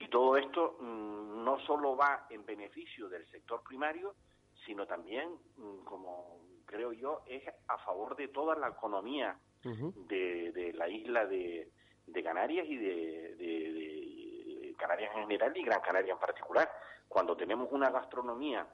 y 0.00 0.08
todo 0.08 0.36
esto 0.36 0.78
mm, 0.80 1.44
no 1.44 1.60
solo 1.60 1.94
va 1.94 2.26
en 2.28 2.44
beneficio 2.44 3.08
del 3.08 3.24
sector 3.30 3.62
primario, 3.62 4.16
sino 4.66 4.86
también, 4.86 5.30
mm, 5.56 5.84
como 5.84 6.40
creo 6.66 6.92
yo, 6.92 7.22
es 7.26 7.42
a 7.68 7.78
favor 7.78 8.16
de 8.16 8.28
toda 8.28 8.56
la 8.56 8.68
economía 8.68 9.38
de, 10.08 10.52
de 10.52 10.72
la 10.74 10.88
isla 10.88 11.26
de, 11.26 11.70
de 12.06 12.22
Canarias 12.22 12.66
y 12.68 12.76
de, 12.76 13.34
de- 13.36 13.72
de 14.68 14.74
Canarias 14.76 15.10
en 15.14 15.22
general 15.22 15.56
y 15.56 15.62
Gran 15.62 15.80
Canaria 15.80 16.12
en 16.12 16.18
particular. 16.18 16.70
Cuando 17.08 17.36
tenemos 17.36 17.68
una 17.72 17.90
gastronomía 17.90 18.66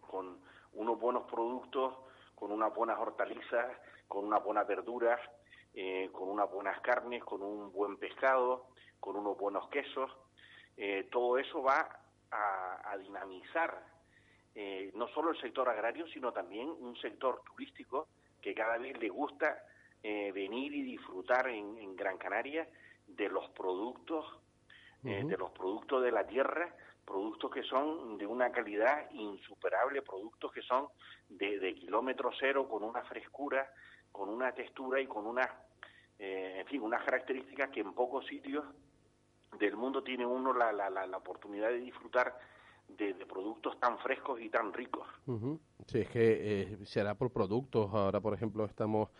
con 0.00 0.38
unos 0.74 0.98
buenos 1.00 1.24
productos, 1.30 1.96
con 2.34 2.52
unas 2.52 2.74
buenas 2.74 2.98
hortalizas, 2.98 3.76
con 4.06 4.24
unas 4.26 4.42
buenas 4.44 4.66
verduras, 4.66 5.18
eh, 5.72 6.08
con 6.12 6.28
unas 6.28 6.50
buenas 6.50 6.80
carnes, 6.82 7.24
con 7.24 7.42
un 7.42 7.72
buen 7.72 7.96
pescado, 7.96 8.66
con 9.00 9.16
unos 9.16 9.36
buenos 9.38 9.68
quesos. 9.70 10.10
Eh, 10.76 11.08
todo 11.10 11.38
eso 11.38 11.62
va 11.62 11.88
a, 12.30 12.90
a 12.92 12.96
dinamizar 12.98 13.82
eh, 14.54 14.90
no 14.94 15.08
solo 15.08 15.30
el 15.30 15.40
sector 15.40 15.68
agrario, 15.68 16.06
sino 16.08 16.32
también 16.32 16.68
un 16.68 16.96
sector 16.96 17.42
turístico 17.44 18.08
que 18.40 18.54
cada 18.54 18.78
vez 18.78 18.98
le 18.98 19.08
gusta 19.08 19.58
eh, 20.02 20.30
venir 20.32 20.74
y 20.74 20.82
disfrutar 20.82 21.48
en, 21.48 21.78
en 21.78 21.96
Gran 21.96 22.18
Canaria 22.18 22.68
de 23.06 23.28
los 23.28 23.48
productos, 23.50 24.24
eh, 25.04 25.24
de 25.24 25.36
los 25.36 25.50
productos 25.50 26.02
de 26.02 26.12
la 26.12 26.26
tierra, 26.26 26.74
productos 27.04 27.50
que 27.50 27.62
son 27.62 28.16
de 28.16 28.26
una 28.26 28.50
calidad 28.50 29.10
insuperable, 29.12 30.02
productos 30.02 30.52
que 30.52 30.62
son 30.62 30.88
de, 31.28 31.58
de 31.58 31.74
kilómetro 31.74 32.30
cero, 32.38 32.68
con 32.68 32.82
una 32.82 33.02
frescura, 33.02 33.70
con 34.12 34.28
una 34.28 34.52
textura 34.52 35.00
y 35.00 35.06
con 35.06 35.26
una, 35.26 35.50
eh, 36.18 36.58
en 36.60 36.66
fin, 36.66 36.82
unas 36.82 37.02
características 37.02 37.70
que 37.70 37.80
en 37.80 37.92
pocos 37.92 38.26
sitios 38.26 38.64
del 39.58 39.76
mundo 39.76 40.02
tiene 40.02 40.24
uno 40.26 40.52
la, 40.52 40.72
la, 40.72 40.88
la, 40.90 41.06
la 41.06 41.16
oportunidad 41.16 41.68
de 41.68 41.78
disfrutar 41.78 42.36
de, 42.88 43.14
de 43.14 43.26
productos 43.26 43.78
tan 43.80 43.98
frescos 43.98 44.40
y 44.40 44.48
tan 44.50 44.72
ricos. 44.72 45.06
Ujú. 45.26 45.60
Sí, 45.86 46.00
es 46.00 46.08
que 46.08 46.62
eh, 46.62 46.78
será 46.84 47.14
por 47.14 47.30
productos. 47.30 47.92
Ahora, 47.92 48.20
por 48.20 48.34
ejemplo, 48.34 48.64
estamos 48.64 49.10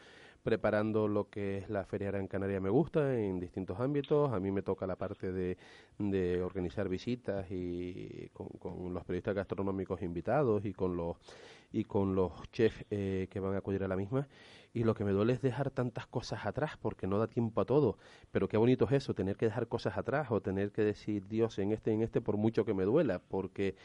preparando 0.42 1.08
lo 1.08 1.30
que 1.30 1.58
es 1.58 1.70
la 1.70 1.84
Feria 1.86 2.10
Gran 2.10 2.28
Canaria 2.28 2.60
Me 2.60 2.68
Gusta 2.68 3.18
en 3.18 3.40
distintos 3.40 3.80
ámbitos. 3.80 4.30
A 4.32 4.40
mí 4.40 4.50
me 4.50 4.62
toca 4.62 4.86
la 4.86 4.96
parte 4.96 5.32
de, 5.32 5.56
de 5.98 6.42
organizar 6.42 6.88
visitas 6.88 7.50
y 7.50 8.28
con 8.32 8.92
los 8.92 9.04
periodistas 9.04 9.34
gastronómicos 9.34 10.02
invitados 10.02 10.64
y 10.66 10.74
con 10.74 10.96
los 10.96 11.16
y 11.74 11.84
con 11.84 12.14
los 12.14 12.32
chefs 12.52 12.84
eh, 12.90 13.26
que 13.30 13.40
van 13.40 13.54
a 13.54 13.58
acudir 13.58 13.82
a 13.84 13.88
la 13.88 13.96
misma. 13.96 14.28
Y 14.72 14.84
lo 14.84 14.94
que 14.94 15.04
me 15.04 15.12
duele 15.12 15.34
es 15.34 15.42
dejar 15.42 15.70
tantas 15.70 16.06
cosas 16.06 16.46
atrás 16.46 16.76
porque 16.80 17.06
no 17.06 17.18
da 17.18 17.26
tiempo 17.26 17.60
a 17.60 17.64
todo. 17.64 17.98
Pero 18.32 18.48
qué 18.48 18.56
bonito 18.56 18.86
es 18.86 18.92
eso, 18.92 19.14
tener 19.14 19.36
que 19.36 19.46
dejar 19.46 19.68
cosas 19.68 19.96
atrás 19.96 20.28
o 20.30 20.40
tener 20.40 20.72
que 20.72 20.82
decir 20.82 21.26
Dios 21.28 21.58
en 21.58 21.72
este, 21.72 21.92
en 21.92 22.02
este, 22.02 22.20
por 22.20 22.36
mucho 22.36 22.64
que 22.64 22.74
me 22.74 22.84
duela. 22.84 23.20
Porque 23.20 23.76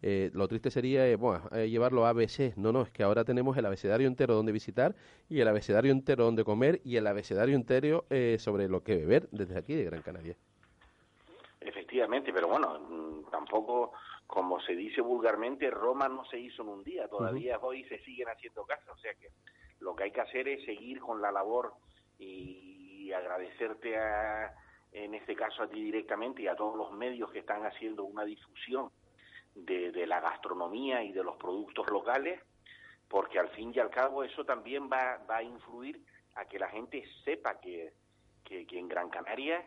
eh, 0.00 0.30
lo 0.32 0.46
triste 0.46 0.70
sería 0.70 1.08
eh, 1.08 1.16
bueno, 1.16 1.42
eh, 1.52 1.68
llevarlo 1.68 2.06
a 2.06 2.10
ABC. 2.10 2.56
No, 2.56 2.72
no, 2.72 2.82
es 2.82 2.90
que 2.90 3.02
ahora 3.02 3.24
tenemos 3.24 3.56
el 3.56 3.66
abecedario 3.66 4.06
entero 4.06 4.34
donde 4.34 4.52
visitar 4.52 4.94
y 5.28 5.40
el 5.40 5.48
abecedario 5.48 5.92
entero 5.92 6.24
donde 6.24 6.44
comer 6.44 6.80
y 6.84 6.96
el 6.96 7.06
abecedario 7.06 7.56
entero 7.56 8.04
eh, 8.10 8.36
sobre 8.38 8.68
lo 8.68 8.82
que 8.82 8.96
beber 8.96 9.28
desde 9.30 9.58
aquí 9.58 9.74
de 9.74 9.84
Gran 9.84 10.02
Canaria. 10.02 10.36
Efectivamente, 11.60 12.32
pero 12.32 12.48
bueno, 12.48 12.78
mm, 12.78 13.30
tampoco, 13.30 13.92
como 14.28 14.60
se 14.60 14.76
dice 14.76 15.00
vulgarmente, 15.00 15.70
Roma 15.70 16.06
no 16.06 16.24
se 16.26 16.38
hizo 16.38 16.62
en 16.62 16.68
un 16.68 16.84
día, 16.84 17.08
todavía 17.08 17.58
hoy 17.60 17.82
se 17.84 17.98
siguen 18.04 18.28
haciendo 18.28 18.64
casas, 18.66 18.90
o 18.90 18.98
sea 18.98 19.14
que 19.14 19.30
lo 19.80 19.96
que 19.96 20.04
hay 20.04 20.10
que 20.12 20.20
hacer 20.20 20.46
es 20.46 20.64
seguir 20.66 21.00
con 21.00 21.22
la 21.22 21.32
labor 21.32 21.72
y 22.18 23.10
agradecerte 23.10 23.96
a, 23.96 24.54
en 24.92 25.14
este 25.14 25.34
caso 25.34 25.62
a 25.62 25.68
ti 25.68 25.82
directamente 25.82 26.42
y 26.42 26.46
a 26.46 26.56
todos 26.56 26.76
los 26.76 26.92
medios 26.92 27.30
que 27.30 27.38
están 27.38 27.64
haciendo 27.64 28.04
una 28.04 28.24
difusión 28.24 28.90
de, 29.54 29.92
de 29.92 30.06
la 30.06 30.20
gastronomía 30.20 31.02
y 31.02 31.12
de 31.12 31.24
los 31.24 31.36
productos 31.36 31.88
locales, 31.90 32.38
porque 33.08 33.38
al 33.38 33.48
fin 33.48 33.72
y 33.74 33.78
al 33.78 33.88
cabo 33.88 34.24
eso 34.24 34.44
también 34.44 34.90
va, 34.92 35.24
va 35.28 35.38
a 35.38 35.42
influir 35.42 36.04
a 36.34 36.44
que 36.44 36.58
la 36.58 36.68
gente 36.68 37.02
sepa 37.24 37.58
que, 37.60 37.94
que, 38.44 38.66
que 38.66 38.78
en 38.78 38.88
Gran 38.88 39.08
Canaria 39.08 39.66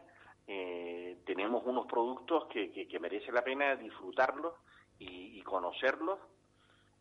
eh, 0.54 1.18
tenemos 1.26 1.64
unos 1.66 1.86
productos 1.88 2.46
que, 2.48 2.74
que, 2.74 2.86
que 2.86 3.00
merece 3.00 3.32
la 3.32 3.42
pena 3.42 3.74
disfrutarlos 3.78 4.54
y, 5.00 5.40
y 5.40 5.42
conocerlos 5.44 6.20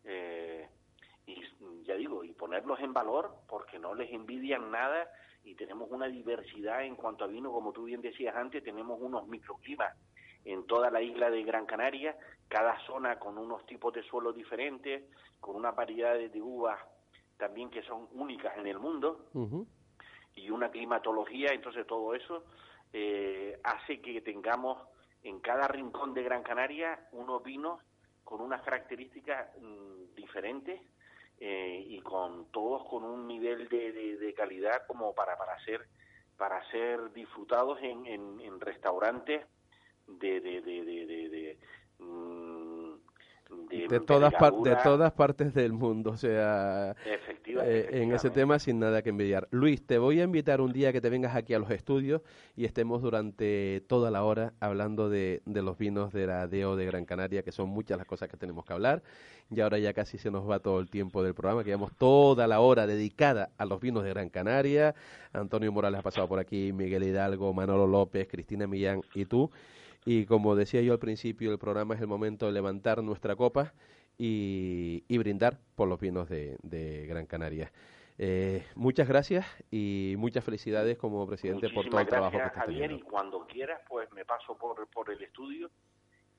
eh, 0.05 0.69
y 1.25 1.35
ya 1.83 1.95
digo 1.95 2.23
y 2.23 2.31
ponerlos 2.31 2.79
en 2.79 2.93
valor 2.93 3.35
porque 3.49 3.77
no 3.77 3.93
les 3.93 4.09
envidian 4.13 4.71
nada 4.71 5.05
y 5.43 5.55
tenemos 5.55 5.91
una 5.91 6.07
diversidad 6.07 6.85
en 6.85 6.95
cuanto 6.95 7.25
a 7.25 7.27
vino 7.27 7.51
como 7.51 7.73
tú 7.73 7.83
bien 7.83 8.01
decías 8.01 8.37
antes 8.37 8.63
tenemos 8.63 8.97
unos 9.01 9.27
microclimas 9.27 9.97
en 10.45 10.65
toda 10.65 10.89
la 10.89 11.01
isla 11.01 11.29
de 11.29 11.43
Gran 11.43 11.65
Canaria 11.65 12.15
cada 12.47 12.79
zona 12.85 13.19
con 13.19 13.37
unos 13.37 13.65
tipos 13.65 13.93
de 13.93 14.03
suelo 14.03 14.31
diferentes 14.31 15.03
con 15.41 15.57
una 15.57 15.71
variedad 15.71 16.13
de, 16.13 16.29
de 16.29 16.41
uvas 16.41 16.79
también 17.35 17.69
que 17.69 17.83
son 17.83 18.07
únicas 18.13 18.57
en 18.57 18.67
el 18.67 18.79
mundo 18.79 19.25
y 20.35 20.49
una 20.49 20.69
climatología, 20.71 21.49
entonces 21.51 21.85
todo 21.85 22.13
eso 22.13 22.45
eh, 22.93 23.59
hace 23.63 24.01
que 24.01 24.21
tengamos 24.21 24.77
en 25.23 25.39
cada 25.39 25.67
rincón 25.67 26.13
de 26.13 26.23
Gran 26.23 26.43
Canaria 26.43 27.07
unos 27.11 27.43
vinos 27.43 27.81
con 28.23 28.41
unas 28.41 28.61
características 28.63 29.49
mm, 29.59 30.15
diferentes 30.15 30.81
eh, 31.39 31.83
y 31.87 31.99
con 32.01 32.51
todos 32.51 32.87
con 32.89 33.03
un 33.03 33.27
nivel 33.27 33.67
de, 33.69 33.91
de- 33.91 34.33
calidad 34.33 34.85
como 34.87 35.13
para 35.13 35.37
para 35.37 35.57
ser 35.65 35.87
para 36.37 36.63
ser 36.71 37.11
disfrutados 37.13 37.77
en, 37.81 38.05
en, 38.07 38.59
restaurantes 38.59 39.45
de 40.07 40.39
de 40.41 40.61
de 40.61 41.57
de, 43.89 43.99
todas, 43.99 44.33
par- 44.33 44.53
de 44.63 44.75
todas 44.83 45.11
partes 45.13 45.53
del 45.53 45.73
mundo, 45.73 46.11
o 46.11 46.17
sea, 46.17 46.95
eh, 47.65 47.89
en 47.91 48.11
ese 48.13 48.29
tema 48.29 48.59
sin 48.59 48.79
nada 48.79 49.01
que 49.01 49.09
envidiar. 49.09 49.47
Luis, 49.51 49.85
te 49.85 49.97
voy 49.97 50.19
a 50.19 50.23
invitar 50.23 50.61
un 50.61 50.71
día 50.71 50.91
que 50.91 51.01
te 51.01 51.09
vengas 51.09 51.35
aquí 51.35 51.53
a 51.53 51.59
los 51.59 51.69
estudios 51.71 52.21
y 52.55 52.65
estemos 52.65 53.01
durante 53.01 53.81
toda 53.87 54.11
la 54.11 54.23
hora 54.23 54.53
hablando 54.59 55.09
de, 55.09 55.41
de 55.45 55.61
los 55.61 55.77
vinos 55.77 56.11
de 56.13 56.27
la 56.27 56.47
DEO 56.47 56.75
de 56.75 56.85
Gran 56.85 57.05
Canaria, 57.05 57.43
que 57.43 57.51
son 57.51 57.69
muchas 57.69 57.97
las 57.97 58.07
cosas 58.07 58.29
que 58.29 58.37
tenemos 58.37 58.65
que 58.65 58.73
hablar. 58.73 59.03
Y 59.49 59.59
ahora 59.59 59.77
ya 59.79 59.93
casi 59.93 60.17
se 60.17 60.31
nos 60.31 60.49
va 60.49 60.59
todo 60.59 60.79
el 60.79 60.89
tiempo 60.89 61.23
del 61.23 61.33
programa, 61.33 61.61
que 61.63 61.69
llevamos 61.71 61.91
toda 61.97 62.47
la 62.47 62.61
hora 62.61 62.87
dedicada 62.87 63.49
a 63.57 63.65
los 63.65 63.81
vinos 63.81 64.03
de 64.03 64.09
Gran 64.11 64.29
Canaria. 64.29 64.95
Antonio 65.33 65.71
Morales 65.71 65.99
ha 65.99 66.03
pasado 66.03 66.27
por 66.27 66.39
aquí, 66.39 66.71
Miguel 66.71 67.03
Hidalgo, 67.03 67.53
Manolo 67.53 67.85
López, 67.85 68.27
Cristina 68.29 68.65
Millán 68.67 69.01
y 69.13 69.25
tú. 69.25 69.51
Y 70.05 70.25
como 70.25 70.55
decía 70.55 70.81
yo 70.81 70.93
al 70.93 70.99
principio, 70.99 71.51
el 71.51 71.59
programa 71.59 71.95
es 71.95 72.01
el 72.01 72.07
momento 72.07 72.45
de 72.47 72.51
levantar 72.53 73.03
nuestra 73.03 73.35
copa 73.35 73.73
y, 74.17 75.03
y 75.07 75.17
brindar 75.17 75.59
por 75.75 75.87
los 75.87 75.99
vinos 75.99 76.27
de, 76.29 76.57
de 76.63 77.05
Gran 77.07 77.25
Canaria. 77.25 77.71
Eh, 78.17 78.63
muchas 78.75 79.07
gracias 79.07 79.45
y 79.71 80.15
muchas 80.17 80.43
felicidades 80.43 80.97
como 80.97 81.25
presidente 81.27 81.69
por 81.69 81.87
todo 81.87 82.01
el 82.01 82.07
trabajo 82.07 82.31
que 82.31 82.37
estás 82.37 82.53
Javier, 82.65 82.81
teniendo. 82.89 83.05
y 83.07 83.09
cuando 83.09 83.47
quieras, 83.47 83.81
pues 83.89 84.11
me 84.11 84.25
paso 84.25 84.57
por, 84.57 84.87
por 84.89 85.09
el 85.11 85.21
estudio 85.23 85.71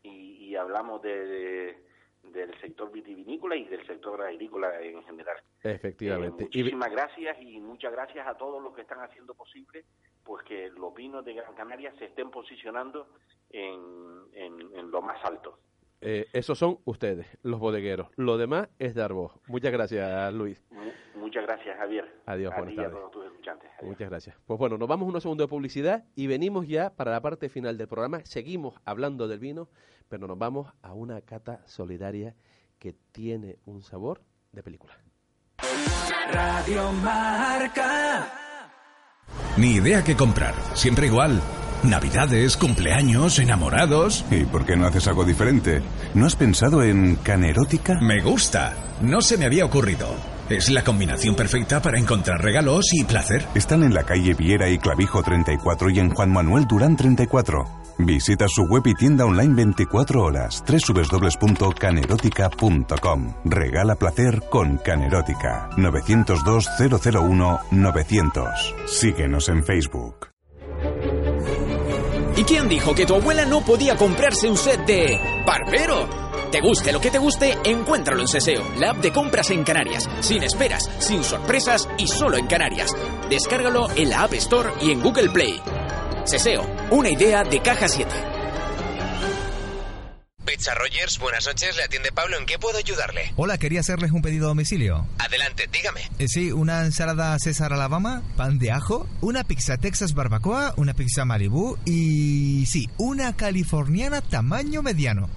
y, 0.02 0.10
y 0.48 0.56
hablamos 0.56 1.02
de, 1.02 1.24
de- 1.26 1.92
del 2.32 2.56
sector 2.60 2.92
vitivinícola 2.92 3.56
y 3.56 3.64
del 3.64 3.84
sector 3.84 4.22
agrícola 4.22 4.80
en 4.80 5.02
general. 5.02 5.38
Efectivamente. 5.64 6.44
Eh, 6.44 6.48
Y- 6.52 6.58
muchísimas 6.62 6.90
gracias 6.92 7.36
y 7.42 7.58
muchas 7.58 7.90
gracias 7.90 8.28
a 8.28 8.36
todos 8.36 8.62
los 8.62 8.74
que 8.76 8.82
están 8.82 9.00
haciendo 9.00 9.34
posible 9.34 9.84
pues 10.22 10.44
que 10.44 10.68
los 10.70 10.94
vinos 10.94 11.24
de 11.24 11.34
Gran 11.34 11.52
Canaria 11.54 11.92
se 11.98 12.04
estén 12.04 12.30
posicionando 12.30 13.08
en, 13.53 13.80
en- 14.34 14.76
en 14.78 14.90
lo 14.90 15.00
más 15.03 15.22
alto. 15.24 15.59
eh, 16.00 16.26
esos 16.32 16.59
son 16.59 16.78
ustedes, 16.84 17.26
los 17.42 17.61
bodegueros. 17.61 18.09
Lo 18.16 18.36
demás 18.38 18.68
es 18.78 18.94
dar 18.94 19.12
voz. 19.12 19.32
Muchas 19.46 19.70
gracias, 19.72 20.32
Luis. 20.34 20.61
Mu- 20.70 21.20
muchas 21.20 21.44
gracias, 21.46 21.76
Javier. 21.78 22.05
Adiós, 22.26 22.53
a 22.53 22.57
buenas 22.57 22.74
y 22.74 22.78
a 22.78 22.82
tardes. 22.82 22.98
todos 22.98 23.11
tus 23.12 23.24
escuchantes. 23.26 23.70
Muchas 23.82 24.11
gracias. 24.11 24.36
Pues 24.46 24.59
bueno, 24.59 24.76
nos 24.78 24.88
vamos 24.88 25.09
unos 25.09 25.22
segundos 25.22 25.46
de 25.46 25.50
publicidad 25.50 26.05
y 26.16 26.26
venimos 26.26 26.66
ya 26.66 26.90
para 26.90 27.12
la 27.12 27.20
parte 27.20 27.48
final 27.48 27.78
del 27.78 27.86
programa. 27.88 28.20
Seguimos 28.24 28.74
hablando 28.84 29.28
del 29.28 29.38
vino, 29.38 29.68
pero 30.09 30.26
nos 30.26 30.38
vamos 30.38 30.72
a 30.82 30.92
una 30.92 31.20
cata 31.20 31.61
solidaria 31.66 32.34
que 32.80 32.94
tiene 33.12 33.59
un 33.64 33.82
sabor 33.82 34.22
de 34.50 34.62
película. 34.64 34.98
Radio 36.32 36.90
Marca. 36.92 38.26
Ni 39.57 39.76
idea 39.76 40.03
qué 40.03 40.16
comprar. 40.16 40.55
Siempre 40.74 41.07
igual. 41.07 41.40
Navidades, 41.84 42.56
cumpleaños, 42.56 43.38
enamorados. 43.38 44.24
¿Y 44.30 44.44
por 44.44 44.64
qué 44.64 44.76
no 44.76 44.86
haces 44.86 45.08
algo 45.08 45.24
diferente? 45.24 45.82
¿No 46.14 46.26
has 46.26 46.36
pensado 46.36 46.82
en 46.82 47.16
canerótica? 47.16 47.98
Me 48.00 48.20
gusta. 48.20 48.74
No 49.00 49.20
se 49.20 49.36
me 49.36 49.46
había 49.46 49.64
ocurrido. 49.64 50.14
Es 50.48 50.70
la 50.70 50.84
combinación 50.84 51.34
perfecta 51.34 51.82
para 51.82 51.98
encontrar 51.98 52.40
regalos 52.42 52.86
y 52.92 53.02
placer. 53.04 53.44
Están 53.54 53.82
en 53.82 53.94
la 53.94 54.04
calle 54.04 54.34
Viera 54.34 54.68
y 54.68 54.78
Clavijo 54.78 55.22
34 55.22 55.90
y 55.90 55.98
en 55.98 56.10
Juan 56.10 56.30
Manuel 56.30 56.66
Durán 56.66 56.96
34. 56.96 57.64
Visita 57.98 58.46
su 58.48 58.62
web 58.64 58.82
y 58.86 58.94
tienda 58.94 59.24
online 59.24 59.54
24 59.54 60.22
horas. 60.22 60.62
www.canerótica.com. 60.66 63.34
Regala 63.44 63.94
placer 63.96 64.42
con 64.50 64.78
Canerótica. 64.78 65.70
902 65.76 66.68
001 66.78 67.60
900. 67.70 68.74
Síguenos 68.86 69.48
en 69.48 69.64
Facebook. 69.64 70.31
¿Y 72.34 72.44
quién 72.44 72.66
dijo 72.66 72.94
que 72.94 73.04
tu 73.04 73.14
abuela 73.14 73.44
no 73.44 73.60
podía 73.60 73.94
comprarse 73.94 74.48
un 74.48 74.56
set 74.56 74.86
de 74.86 75.20
barbero? 75.46 76.08
Te 76.50 76.60
guste 76.60 76.90
lo 76.90 77.00
que 77.00 77.10
te 77.10 77.18
guste, 77.18 77.58
encuéntralo 77.62 78.22
en 78.22 78.28
Seseo, 78.28 78.62
la 78.78 78.90
app 78.90 78.98
de 78.98 79.12
compras 79.12 79.50
en 79.50 79.64
Canarias, 79.64 80.08
sin 80.20 80.42
esperas, 80.42 80.88
sin 80.98 81.22
sorpresas 81.24 81.88
y 81.98 82.06
solo 82.06 82.38
en 82.38 82.46
Canarias. 82.46 82.90
Descárgalo 83.28 83.88
en 83.94 84.08
la 84.08 84.22
App 84.22 84.32
Store 84.34 84.70
y 84.80 84.92
en 84.92 85.02
Google 85.02 85.28
Play. 85.28 85.60
Seseo, 86.24 86.66
una 86.90 87.10
idea 87.10 87.42
de 87.42 87.60
Caja 87.60 87.86
7. 87.86 88.41
Pizza 90.45 90.74
Rogers, 90.74 91.18
buenas 91.18 91.47
noches, 91.47 91.76
le 91.76 91.84
atiende 91.84 92.12
Pablo, 92.12 92.38
¿en 92.38 92.47
qué 92.47 92.59
puedo 92.59 92.78
ayudarle? 92.78 93.32
Hola, 93.36 93.59
quería 93.59 93.80
hacerles 93.80 94.11
un 94.12 94.22
pedido 94.22 94.47
a 94.47 94.49
domicilio. 94.49 95.07
Adelante, 95.18 95.68
dígame. 95.72 96.01
Eh, 96.18 96.28
sí, 96.28 96.53
una 96.53 96.84
ensalada 96.84 97.38
César 97.38 97.72
Alabama, 97.72 98.22
pan 98.36 98.59
de 98.59 98.70
ajo, 98.72 99.09
una 99.20 99.45
pizza 99.45 99.76
Texas 99.76 100.14
barbacoa, 100.14 100.74
una 100.76 100.95
pizza 100.95 101.24
Malibu 101.24 101.78
y 101.84 102.64
sí, 102.66 102.88
una 102.99 103.36
californiana 103.36 104.20
tamaño 104.20 104.82
mediano. 104.82 105.28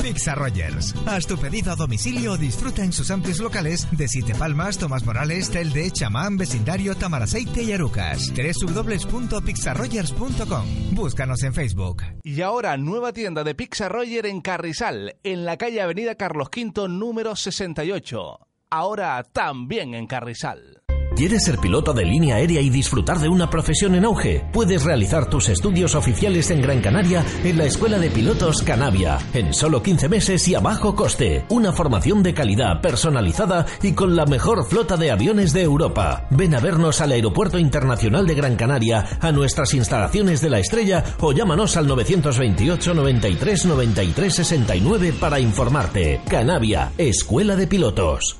Pizza 0.00 0.34
Rogers. 0.34 0.94
Haz 1.06 1.26
tu 1.26 1.36
pedido 1.38 1.72
a 1.72 1.76
domicilio 1.76 2.36
disfruta 2.36 2.82
en 2.82 2.92
sus 2.92 3.10
amplios 3.10 3.38
locales 3.40 3.86
de 3.92 4.08
Siete 4.08 4.34
Palmas, 4.34 4.78
Tomás 4.78 5.04
Morales, 5.04 5.50
Telde, 5.50 5.90
Chamán, 5.90 6.36
Vecindario, 6.36 6.94
Tamaraceite 6.94 7.62
y 7.62 7.72
Arucas. 7.72 8.32
www.pizzarogers.com. 8.34 10.66
Búscanos 10.92 11.42
en 11.42 11.54
Facebook. 11.54 12.02
Y 12.22 12.42
ahora, 12.42 12.76
nueva 12.76 13.12
tienda 13.12 13.44
de 13.44 13.54
Pizza 13.54 13.88
Roger 13.88 14.26
en 14.26 14.31
Carrizal, 14.40 15.16
en 15.22 15.44
la 15.44 15.56
calle 15.56 15.80
Avenida 15.80 16.14
Carlos 16.14 16.48
V, 16.54 16.88
número 16.88 17.36
68. 17.36 18.38
Ahora 18.70 19.22
también 19.22 19.94
en 19.94 20.06
Carrizal. 20.06 20.81
¿Quieres 21.16 21.44
ser 21.44 21.58
piloto 21.58 21.92
de 21.92 22.06
línea 22.06 22.36
aérea 22.36 22.62
y 22.62 22.70
disfrutar 22.70 23.18
de 23.18 23.28
una 23.28 23.50
profesión 23.50 23.94
en 23.94 24.06
auge? 24.06 24.44
Puedes 24.50 24.82
realizar 24.82 25.28
tus 25.28 25.50
estudios 25.50 25.94
oficiales 25.94 26.50
en 26.50 26.62
Gran 26.62 26.80
Canaria 26.80 27.22
en 27.44 27.58
la 27.58 27.66
Escuela 27.66 27.98
de 27.98 28.10
Pilotos 28.10 28.62
Canavia, 28.62 29.18
en 29.34 29.52
solo 29.52 29.82
15 29.82 30.08
meses 30.08 30.48
y 30.48 30.54
a 30.54 30.60
bajo 30.60 30.94
coste. 30.94 31.44
Una 31.50 31.72
formación 31.72 32.22
de 32.22 32.32
calidad, 32.32 32.80
personalizada 32.80 33.66
y 33.82 33.92
con 33.92 34.16
la 34.16 34.24
mejor 34.24 34.64
flota 34.64 34.96
de 34.96 35.10
aviones 35.10 35.52
de 35.52 35.62
Europa. 35.62 36.26
Ven 36.30 36.54
a 36.54 36.60
vernos 36.60 37.02
al 37.02 37.12
Aeropuerto 37.12 37.58
Internacional 37.58 38.26
de 38.26 38.34
Gran 38.34 38.56
Canaria, 38.56 39.18
a 39.20 39.32
nuestras 39.32 39.74
instalaciones 39.74 40.40
de 40.40 40.48
la 40.48 40.60
Estrella 40.60 41.04
o 41.20 41.32
llámanos 41.32 41.76
al 41.76 41.86
928 41.88 42.94
93 42.94 43.66
93 43.66 44.34
69 44.34 45.14
para 45.20 45.38
informarte. 45.38 46.22
Canavia, 46.26 46.92
Escuela 46.96 47.54
de 47.54 47.66
Pilotos. 47.66 48.38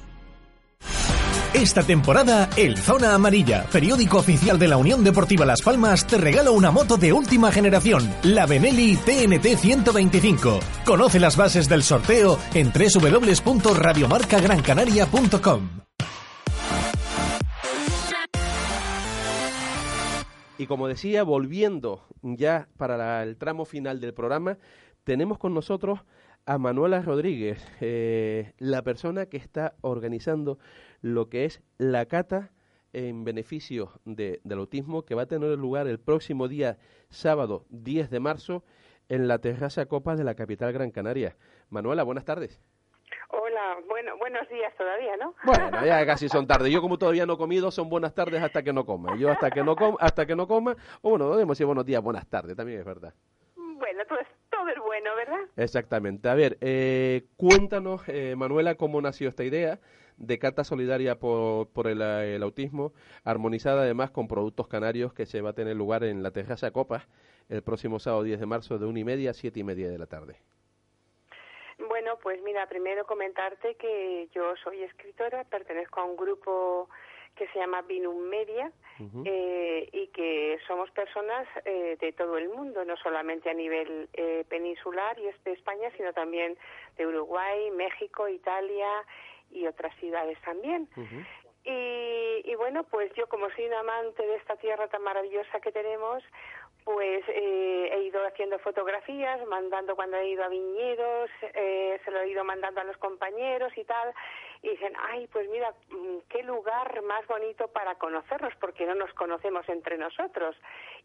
Esta 1.54 1.82
temporada, 1.82 2.48
el 2.56 2.78
Zona 2.78 3.14
Amarilla, 3.14 3.66
periódico 3.70 4.16
oficial 4.16 4.58
de 4.58 4.68
la 4.68 4.78
Unión 4.78 5.04
Deportiva 5.04 5.44
Las 5.44 5.60
Palmas, 5.60 6.06
te 6.06 6.16
regala 6.16 6.50
una 6.50 6.70
moto 6.70 6.96
de 6.96 7.12
última 7.12 7.52
generación, 7.52 8.10
la 8.22 8.46
Benelli 8.46 8.96
TNT 8.96 9.58
125. 9.58 10.60
Conoce 10.86 11.20
las 11.20 11.36
bases 11.36 11.68
del 11.68 11.82
sorteo 11.82 12.38
en 12.54 12.72
www.radiomarcagrancanaria.com. 12.72 15.68
Y 20.56 20.66
como 20.66 20.88
decía, 20.88 21.22
volviendo 21.22 22.06
ya 22.22 22.66
para 22.78 23.22
el 23.22 23.36
tramo 23.36 23.66
final 23.66 24.00
del 24.00 24.14
programa, 24.14 24.56
tenemos 25.04 25.36
con 25.36 25.52
nosotros 25.52 26.00
a 26.46 26.56
Manuela 26.56 27.02
Rodríguez, 27.02 27.62
eh, 27.82 28.54
la 28.58 28.80
persona 28.82 29.26
que 29.26 29.36
está 29.36 29.74
organizando 29.82 30.58
lo 31.02 31.28
que 31.28 31.44
es 31.44 31.62
la 31.78 32.06
cata 32.06 32.50
en 32.94 33.24
beneficio 33.24 33.92
de- 34.04 34.40
del 34.44 34.58
autismo 34.58 35.04
que 35.04 35.14
va 35.14 35.22
a 35.22 35.26
tener 35.26 35.50
lugar 35.58 35.86
el 35.86 35.98
próximo 35.98 36.48
día 36.48 36.78
sábado 37.10 37.64
10 37.70 38.10
de 38.10 38.20
marzo 38.20 38.64
en 39.08 39.28
la 39.28 39.38
terraza 39.38 39.86
Copas 39.86 40.16
de 40.18 40.24
la 40.24 40.34
capital 40.34 40.72
Gran 40.72 40.90
Canaria. 40.90 41.36
Manuela, 41.70 42.02
buenas 42.02 42.24
tardes. 42.24 42.60
Hola, 43.28 43.78
bueno, 43.88 44.16
buenos 44.18 44.46
días 44.48 44.74
todavía, 44.76 45.16
¿no? 45.16 45.34
Bueno, 45.44 45.84
ya 45.86 46.04
casi 46.06 46.28
son 46.28 46.46
tarde. 46.46 46.70
Yo 46.70 46.80
como 46.82 46.98
todavía 46.98 47.24
no 47.26 47.34
he 47.34 47.38
comido, 47.38 47.70
son 47.70 47.88
buenas 47.88 48.14
tardes 48.14 48.42
hasta 48.42 48.62
que 48.62 48.72
no 48.72 48.84
coma. 48.84 49.16
Yo 49.18 49.30
hasta 49.30 49.50
que 49.50 49.62
no 49.64 49.74
coma, 49.74 49.96
hasta 50.00 50.26
que 50.26 50.36
no 50.36 50.46
coma, 50.46 50.76
o 51.00 51.10
bueno, 51.10 51.30
debemos 51.30 51.56
decir 51.56 51.66
buenos 51.66 51.84
días, 51.86 52.02
buenas 52.02 52.26
tardes, 52.26 52.56
también 52.56 52.80
es 52.80 52.84
verdad. 52.84 53.14
Bueno, 53.56 54.04
todo 54.06 54.18
es, 54.20 54.28
todo 54.50 54.68
es 54.68 54.78
bueno, 54.84 55.10
¿verdad? 55.16 55.40
Exactamente. 55.56 56.28
A 56.28 56.34
ver, 56.34 56.58
eh, 56.60 57.24
cuéntanos, 57.36 58.02
eh, 58.08 58.34
Manuela, 58.36 58.74
cómo 58.76 59.00
nació 59.00 59.28
esta 59.30 59.44
idea 59.44 59.80
de 60.16 60.38
Cata 60.38 60.64
Solidaria 60.64 61.18
por, 61.18 61.68
por 61.68 61.86
el, 61.88 62.02
eh, 62.02 62.36
el 62.36 62.42
autismo, 62.42 62.92
armonizada 63.24 63.82
además 63.82 64.10
con 64.10 64.28
productos 64.28 64.68
canarios 64.68 65.12
que 65.12 65.26
se 65.26 65.40
va 65.40 65.50
a 65.50 65.54
tener 65.54 65.76
lugar 65.76 66.04
en 66.04 66.22
la 66.22 66.30
Terraza 66.30 66.70
Copas 66.70 67.08
el 67.48 67.62
próximo 67.62 67.98
sábado 67.98 68.22
10 68.22 68.40
de 68.40 68.46
marzo 68.46 68.78
de 68.78 68.86
una 68.86 69.00
y 69.00 69.04
media 69.04 69.30
a 69.30 69.34
siete 69.34 69.60
y 69.60 69.64
media 69.64 69.90
de 69.90 69.98
la 69.98 70.06
tarde. 70.06 70.36
Bueno, 71.88 72.18
pues 72.22 72.40
mira, 72.42 72.66
primero 72.66 73.04
comentarte 73.06 73.74
que 73.74 74.28
yo 74.34 74.54
soy 74.62 74.82
escritora, 74.82 75.44
pertenezco 75.44 76.00
a 76.00 76.04
un 76.04 76.16
grupo 76.16 76.88
que 77.34 77.46
se 77.48 77.58
llama 77.58 77.82
Binum 77.82 78.28
Media 78.28 78.70
eh, 79.24 79.88
y 79.92 80.08
que 80.08 80.58
somos 80.66 80.90
personas 80.90 81.48
eh, 81.64 81.96
de 81.98 82.12
todo 82.12 82.36
el 82.36 82.50
mundo, 82.50 82.84
no 82.84 82.96
solamente 82.98 83.50
a 83.50 83.54
nivel 83.54 84.08
eh, 84.12 84.44
peninsular 84.48 85.18
y 85.18 85.22
de 85.44 85.52
España, 85.52 85.90
sino 85.96 86.12
también 86.12 86.56
de 86.96 87.06
Uruguay, 87.06 87.70
México, 87.70 88.28
Italia 88.28 88.88
y 89.52 89.66
otras 89.66 89.94
ciudades 89.96 90.38
también. 90.42 90.88
Y, 91.64 92.50
y 92.50 92.54
bueno, 92.56 92.82
pues 92.84 93.12
yo 93.14 93.28
como 93.28 93.48
soy 93.50 93.66
un 93.66 93.74
amante 93.74 94.26
de 94.26 94.36
esta 94.36 94.56
tierra 94.56 94.88
tan 94.88 95.02
maravillosa 95.02 95.60
que 95.60 95.70
tenemos, 95.70 96.24
pues 96.84 97.22
eh, 97.28 97.90
he 97.92 98.02
ido 98.02 98.26
haciendo 98.26 98.58
fotografías, 98.58 99.46
mandando 99.46 99.94
cuando 99.94 100.16
he 100.16 100.30
ido 100.30 100.42
a 100.44 100.48
viñedos, 100.48 101.30
eh, 101.54 102.00
se 102.04 102.10
lo 102.10 102.20
he 102.20 102.28
ido 102.28 102.44
mandando 102.44 102.80
a 102.80 102.84
los 102.84 102.96
compañeros 102.96 103.72
y 103.76 103.84
tal, 103.84 104.12
y 104.62 104.70
dicen, 104.70 104.92
ay, 105.10 105.28
pues 105.32 105.48
mira, 105.48 105.72
mm, 105.90 106.18
qué 106.28 106.42
lugar 106.42 107.02
más 107.02 107.26
bonito 107.26 107.68
para 107.68 107.94
conocernos, 107.96 108.54
porque 108.60 108.86
no 108.86 108.94
nos 108.94 109.12
conocemos 109.14 109.68
entre 109.68 109.96
nosotros. 109.96 110.56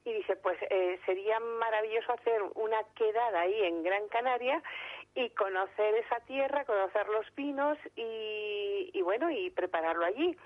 Y 0.04 0.14
dice, 0.14 0.36
pues 0.38 0.58
eh, 0.70 1.00
sería 1.06 1.40
maravilloso 1.40 2.14
hacer 2.14 2.42
una 2.56 2.84
quedada 2.96 3.42
ahí 3.42 3.64
en 3.64 3.84
Gran 3.84 4.08
Canaria 4.08 4.62
y 5.16 5.30
conocer 5.32 5.96
esa 5.96 6.20
tierra, 6.22 6.66
conocer 6.66 7.08
los 7.10 7.30
pinos 7.32 7.78
y, 7.96 8.92
y 8.94 9.02
bueno, 9.02 9.32
y 9.32 9.50
prepararlo 9.50 10.06
allí. 10.06 10.38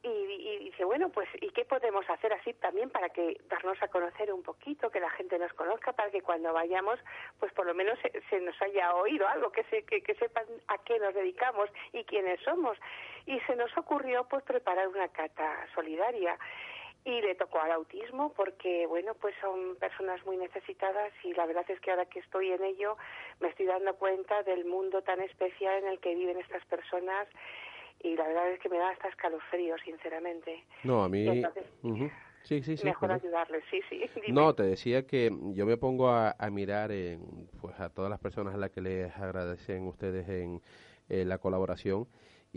Y, 0.00 0.08
y 0.08 0.58
dice, 0.58 0.84
bueno, 0.84 1.08
pues, 1.08 1.28
¿y 1.40 1.50
qué 1.50 1.64
podemos 1.64 2.08
hacer 2.08 2.32
así 2.32 2.54
también 2.54 2.88
para 2.88 3.08
que 3.08 3.40
darnos 3.48 3.82
a 3.82 3.88
conocer 3.88 4.32
un 4.32 4.44
poquito, 4.44 4.90
que 4.90 5.00
la 5.00 5.10
gente 5.10 5.36
nos 5.40 5.52
conozca, 5.54 5.92
para 5.92 6.12
que 6.12 6.22
cuando 6.22 6.52
vayamos, 6.52 7.00
pues 7.40 7.52
por 7.52 7.66
lo 7.66 7.74
menos 7.74 7.98
se, 7.98 8.12
se 8.30 8.40
nos 8.40 8.54
haya 8.62 8.94
oído 8.94 9.26
algo, 9.26 9.50
que, 9.50 9.64
se, 9.64 9.82
que, 9.84 10.00
que 10.00 10.14
sepan 10.14 10.44
a 10.68 10.78
qué 10.84 11.00
nos 11.00 11.14
dedicamos 11.14 11.68
y 11.92 12.04
quiénes 12.04 12.40
somos? 12.42 12.78
Y 13.26 13.40
se 13.40 13.56
nos 13.56 13.76
ocurrió, 13.76 14.22
pues, 14.28 14.44
preparar 14.44 14.86
una 14.86 15.08
cata 15.08 15.66
solidaria. 15.74 16.38
Y 17.08 17.22
le 17.22 17.34
tocó 17.36 17.58
al 17.58 17.72
autismo 17.72 18.34
porque, 18.36 18.86
bueno, 18.86 19.14
pues 19.14 19.34
son 19.40 19.76
personas 19.76 20.22
muy 20.26 20.36
necesitadas 20.36 21.10
y 21.24 21.32
la 21.32 21.46
verdad 21.46 21.64
es 21.70 21.80
que 21.80 21.90
ahora 21.90 22.04
que 22.04 22.18
estoy 22.18 22.52
en 22.52 22.62
ello 22.62 22.98
me 23.40 23.48
estoy 23.48 23.64
dando 23.64 23.94
cuenta 23.94 24.42
del 24.42 24.66
mundo 24.66 25.00
tan 25.00 25.22
especial 25.22 25.82
en 25.82 25.88
el 25.88 26.00
que 26.00 26.14
viven 26.14 26.38
estas 26.38 26.62
personas 26.66 27.26
y 28.02 28.14
la 28.14 28.28
verdad 28.28 28.50
es 28.50 28.60
que 28.60 28.68
me 28.68 28.76
da 28.76 28.90
hasta 28.90 29.08
escalofrío, 29.08 29.76
sinceramente. 29.78 30.64
No, 30.84 31.02
a 31.02 31.08
mí... 31.08 31.26
Sí, 32.42 32.62
sí, 32.62 32.76
sí. 32.76 32.84
mejor 32.84 33.12
ayudarles, 33.12 33.64
sí, 33.70 33.80
sí. 33.88 34.04
dime. 34.26 34.28
No, 34.28 34.54
te 34.54 34.64
decía 34.64 35.06
que 35.06 35.30
yo 35.54 35.64
me 35.64 35.78
pongo 35.78 36.10
a, 36.10 36.36
a 36.38 36.50
mirar 36.50 36.92
en, 36.92 37.48
pues 37.58 37.80
a 37.80 37.88
todas 37.88 38.10
las 38.10 38.20
personas 38.20 38.54
a 38.54 38.58
las 38.58 38.70
que 38.70 38.82
les 38.82 39.16
agradecen 39.16 39.86
ustedes 39.86 40.28
en, 40.28 40.60
eh, 41.08 41.24
la 41.24 41.38
colaboración 41.38 42.06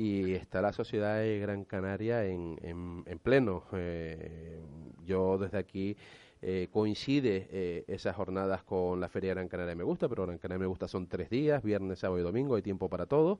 y 0.02 0.34
está 0.34 0.62
la 0.62 0.74
sociedad 0.74 1.20
de 1.20 1.38
Gran 1.38 1.64
Canaria 1.64 2.26
en, 2.26 2.58
en, 2.64 3.04
en 3.06 3.20
pleno. 3.20 3.66
Eh, 3.74 4.60
yo 5.06 5.38
desde 5.38 5.60
aquí 5.60 5.96
eh, 6.42 6.70
coincide 6.72 7.48
eh, 7.52 7.86
esas 7.88 8.16
jornadas 8.16 8.64
con 8.64 9.00
la 9.00 9.10
Feria 9.10 9.36
Gran 9.36 9.48
Canaria. 9.48 9.76
Me 9.76 9.84
Gusta, 9.84 10.10
pero 10.10 10.26
Gran 10.26 10.40
Canaria 10.40 10.62
Me 10.62 10.66
Gusta. 10.66 10.88
Son 10.88 11.06
tres 11.08 11.30
días, 11.30 11.62
viernes, 11.62 12.00
sábado 12.00 12.20
y 12.20 12.24
domingo, 12.24 12.56
hay 12.56 12.64
tiempo 12.64 12.90
para 12.90 13.06
todo. 13.06 13.40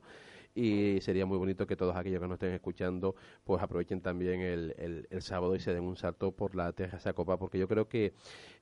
Y 0.54 1.00
sería 1.00 1.26
muy 1.26 1.36
bonito 1.38 1.66
que 1.66 1.74
todos 1.74 1.96
aquellos 1.96 2.20
que 2.20 2.28
nos 2.28 2.34
estén 2.36 2.52
escuchando 2.52 3.16
pues 3.42 3.60
aprovechen 3.60 4.00
también 4.00 4.40
el, 4.40 4.74
el, 4.78 5.08
el 5.10 5.22
sábado 5.22 5.56
y 5.56 5.60
se 5.60 5.72
den 5.74 5.82
un 5.82 5.96
salto 5.96 6.30
por 6.30 6.54
la 6.54 6.72
Terraza 6.72 7.12
Copa 7.14 7.38
porque 7.38 7.58
yo 7.58 7.66
creo 7.66 7.88
que 7.88 8.12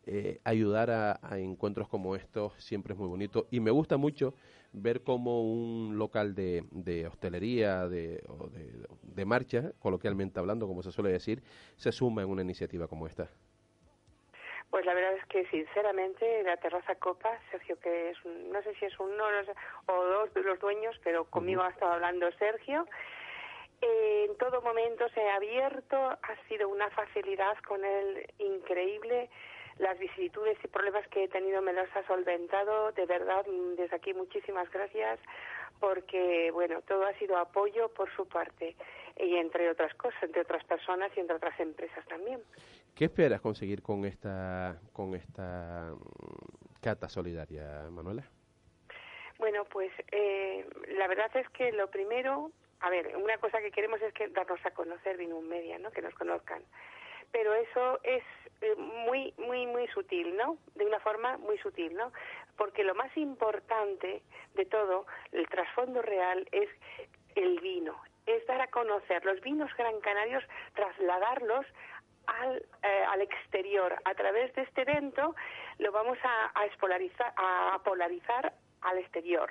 eh, 0.06 0.40
ayudar 0.44 0.90
a, 0.90 1.18
a 1.20 1.38
encuentros 1.38 1.88
como 1.88 2.16
estos 2.16 2.54
siempre 2.58 2.94
es 2.94 2.98
muy 2.98 3.08
bonito. 3.08 3.46
Y 3.50 3.60
me 3.60 3.72
gusta 3.72 3.98
mucho 3.98 4.34
ver 4.72 5.02
cómo 5.02 5.42
un 5.42 5.98
local 5.98 6.34
de, 6.34 6.64
de 6.70 7.06
hostelería 7.06 7.88
de, 7.88 8.22
o 8.28 8.48
de, 8.48 8.86
de 9.02 9.24
marcha, 9.24 9.72
coloquialmente 9.78 10.38
hablando, 10.38 10.66
como 10.66 10.82
se 10.82 10.92
suele 10.92 11.10
decir, 11.10 11.42
se 11.76 11.92
suma 11.92 12.22
en 12.22 12.28
una 12.28 12.42
iniciativa 12.42 12.86
como 12.88 13.06
esta. 13.06 13.28
Pues 14.70 14.86
la 14.86 14.94
verdad 14.94 15.14
es 15.14 15.26
que 15.26 15.44
sinceramente 15.46 16.44
la 16.44 16.56
terraza 16.56 16.94
Copa, 16.94 17.28
Sergio, 17.50 17.76
que 17.80 18.10
es 18.10 18.18
no 18.24 18.62
sé 18.62 18.72
si 18.76 18.84
es 18.84 18.98
uno 19.00 19.30
no 19.30 19.44
sé, 19.44 19.52
o 19.86 20.04
dos 20.04 20.32
de 20.32 20.42
los 20.42 20.60
dueños, 20.60 20.96
pero 21.02 21.24
conmigo 21.24 21.62
ha 21.62 21.70
estado 21.70 21.92
hablando 21.92 22.30
Sergio. 22.38 22.86
Eh, 23.80 24.26
en 24.28 24.36
todo 24.36 24.62
momento 24.62 25.08
se 25.08 25.28
ha 25.28 25.36
abierto, 25.36 25.96
ha 25.96 26.48
sido 26.48 26.68
una 26.68 26.88
facilidad 26.90 27.56
con 27.66 27.84
él 27.84 28.32
increíble. 28.38 29.28
Las 29.80 29.98
vicisitudes 29.98 30.58
y 30.62 30.68
problemas 30.68 31.06
que 31.08 31.24
he 31.24 31.28
tenido 31.28 31.62
me 31.62 31.72
los 31.72 31.88
ha 31.96 32.06
solventado. 32.06 32.92
De 32.92 33.06
verdad, 33.06 33.46
mm, 33.46 33.76
desde 33.76 33.96
aquí 33.96 34.12
muchísimas 34.12 34.70
gracias 34.70 35.18
porque, 35.80 36.50
bueno, 36.52 36.82
todo 36.82 37.04
ha 37.04 37.14
sido 37.14 37.38
apoyo 37.38 37.88
por 37.88 38.14
su 38.14 38.28
parte 38.28 38.76
y 39.16 39.36
entre 39.36 39.70
otras 39.70 39.94
cosas, 39.94 40.22
entre 40.22 40.42
otras 40.42 40.62
personas 40.64 41.10
y 41.16 41.20
entre 41.20 41.36
otras 41.36 41.58
empresas 41.58 42.04
también. 42.06 42.40
¿Qué 42.94 43.06
esperas 43.06 43.40
conseguir 43.40 43.82
con 43.82 44.04
esta 44.04 44.78
con 44.92 45.14
esta 45.14 45.94
mm, 45.94 46.80
cata 46.82 47.08
solidaria, 47.08 47.88
Manuela? 47.90 48.24
Bueno, 49.38 49.64
pues 49.64 49.90
eh, 50.12 50.66
la 50.98 51.08
verdad 51.08 51.34
es 51.34 51.48
que 51.48 51.72
lo 51.72 51.88
primero, 51.88 52.50
a 52.80 52.90
ver, 52.90 53.16
una 53.16 53.38
cosa 53.38 53.60
que 53.60 53.70
queremos 53.70 54.02
es 54.02 54.12
que 54.12 54.28
darnos 54.28 54.60
a 54.66 54.72
conocer 54.72 55.16
Vinum 55.16 55.46
Media, 55.48 55.78
¿no? 55.78 55.90
Que 55.90 56.02
nos 56.02 56.14
conozcan. 56.14 56.62
Pero 57.32 57.54
eso 57.54 58.00
es 58.02 58.22
eh, 58.60 58.74
muy, 58.76 59.32
muy, 59.38 59.66
muy 59.66 59.86
sutil, 59.88 60.36
¿no? 60.36 60.58
De 60.74 60.84
una 60.84 61.00
forma 61.00 61.38
muy 61.38 61.58
sutil, 61.58 61.94
¿no? 61.94 62.12
Porque 62.56 62.84
lo 62.84 62.94
más 62.94 63.14
importante 63.16 64.22
de 64.54 64.64
todo, 64.66 65.06
el 65.32 65.48
trasfondo 65.48 66.02
real, 66.02 66.46
es 66.52 66.68
el 67.36 67.60
vino, 67.60 67.96
es 68.26 68.44
dar 68.46 68.60
a 68.60 68.66
conocer 68.66 69.24
los 69.24 69.40
vinos 69.40 69.70
gran 69.76 70.00
canarios, 70.00 70.44
trasladarlos 70.74 71.64
al, 72.26 72.56
eh, 72.82 73.04
al 73.08 73.22
exterior. 73.22 73.96
A 74.04 74.14
través 74.14 74.52
de 74.54 74.62
este 74.62 74.82
evento 74.82 75.34
lo 75.78 75.92
vamos 75.92 76.18
a, 76.22 76.52
a, 76.54 77.74
a 77.74 77.78
polarizar 77.82 78.52
al 78.82 78.98
exterior. 78.98 79.50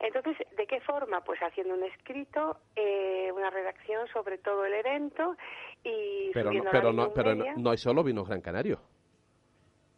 Entonces, 0.00 0.36
¿de 0.56 0.66
qué 0.66 0.80
forma? 0.80 1.22
Pues 1.22 1.38
haciendo 1.40 1.74
un 1.74 1.84
escrito, 1.84 2.56
eh, 2.74 3.30
una 3.34 3.50
redacción 3.50 4.08
sobre 4.08 4.38
todo 4.38 4.64
el 4.64 4.72
evento 4.72 5.36
y 5.84 6.30
Pero, 6.32 6.52
no, 6.52 6.64
pero, 6.70 6.92
no, 6.92 7.12
pero 7.12 7.34
no, 7.34 7.44
no 7.56 7.70
hay 7.70 7.76
solo 7.76 8.02
vinos 8.02 8.26
Gran 8.26 8.40
Canario. 8.40 8.80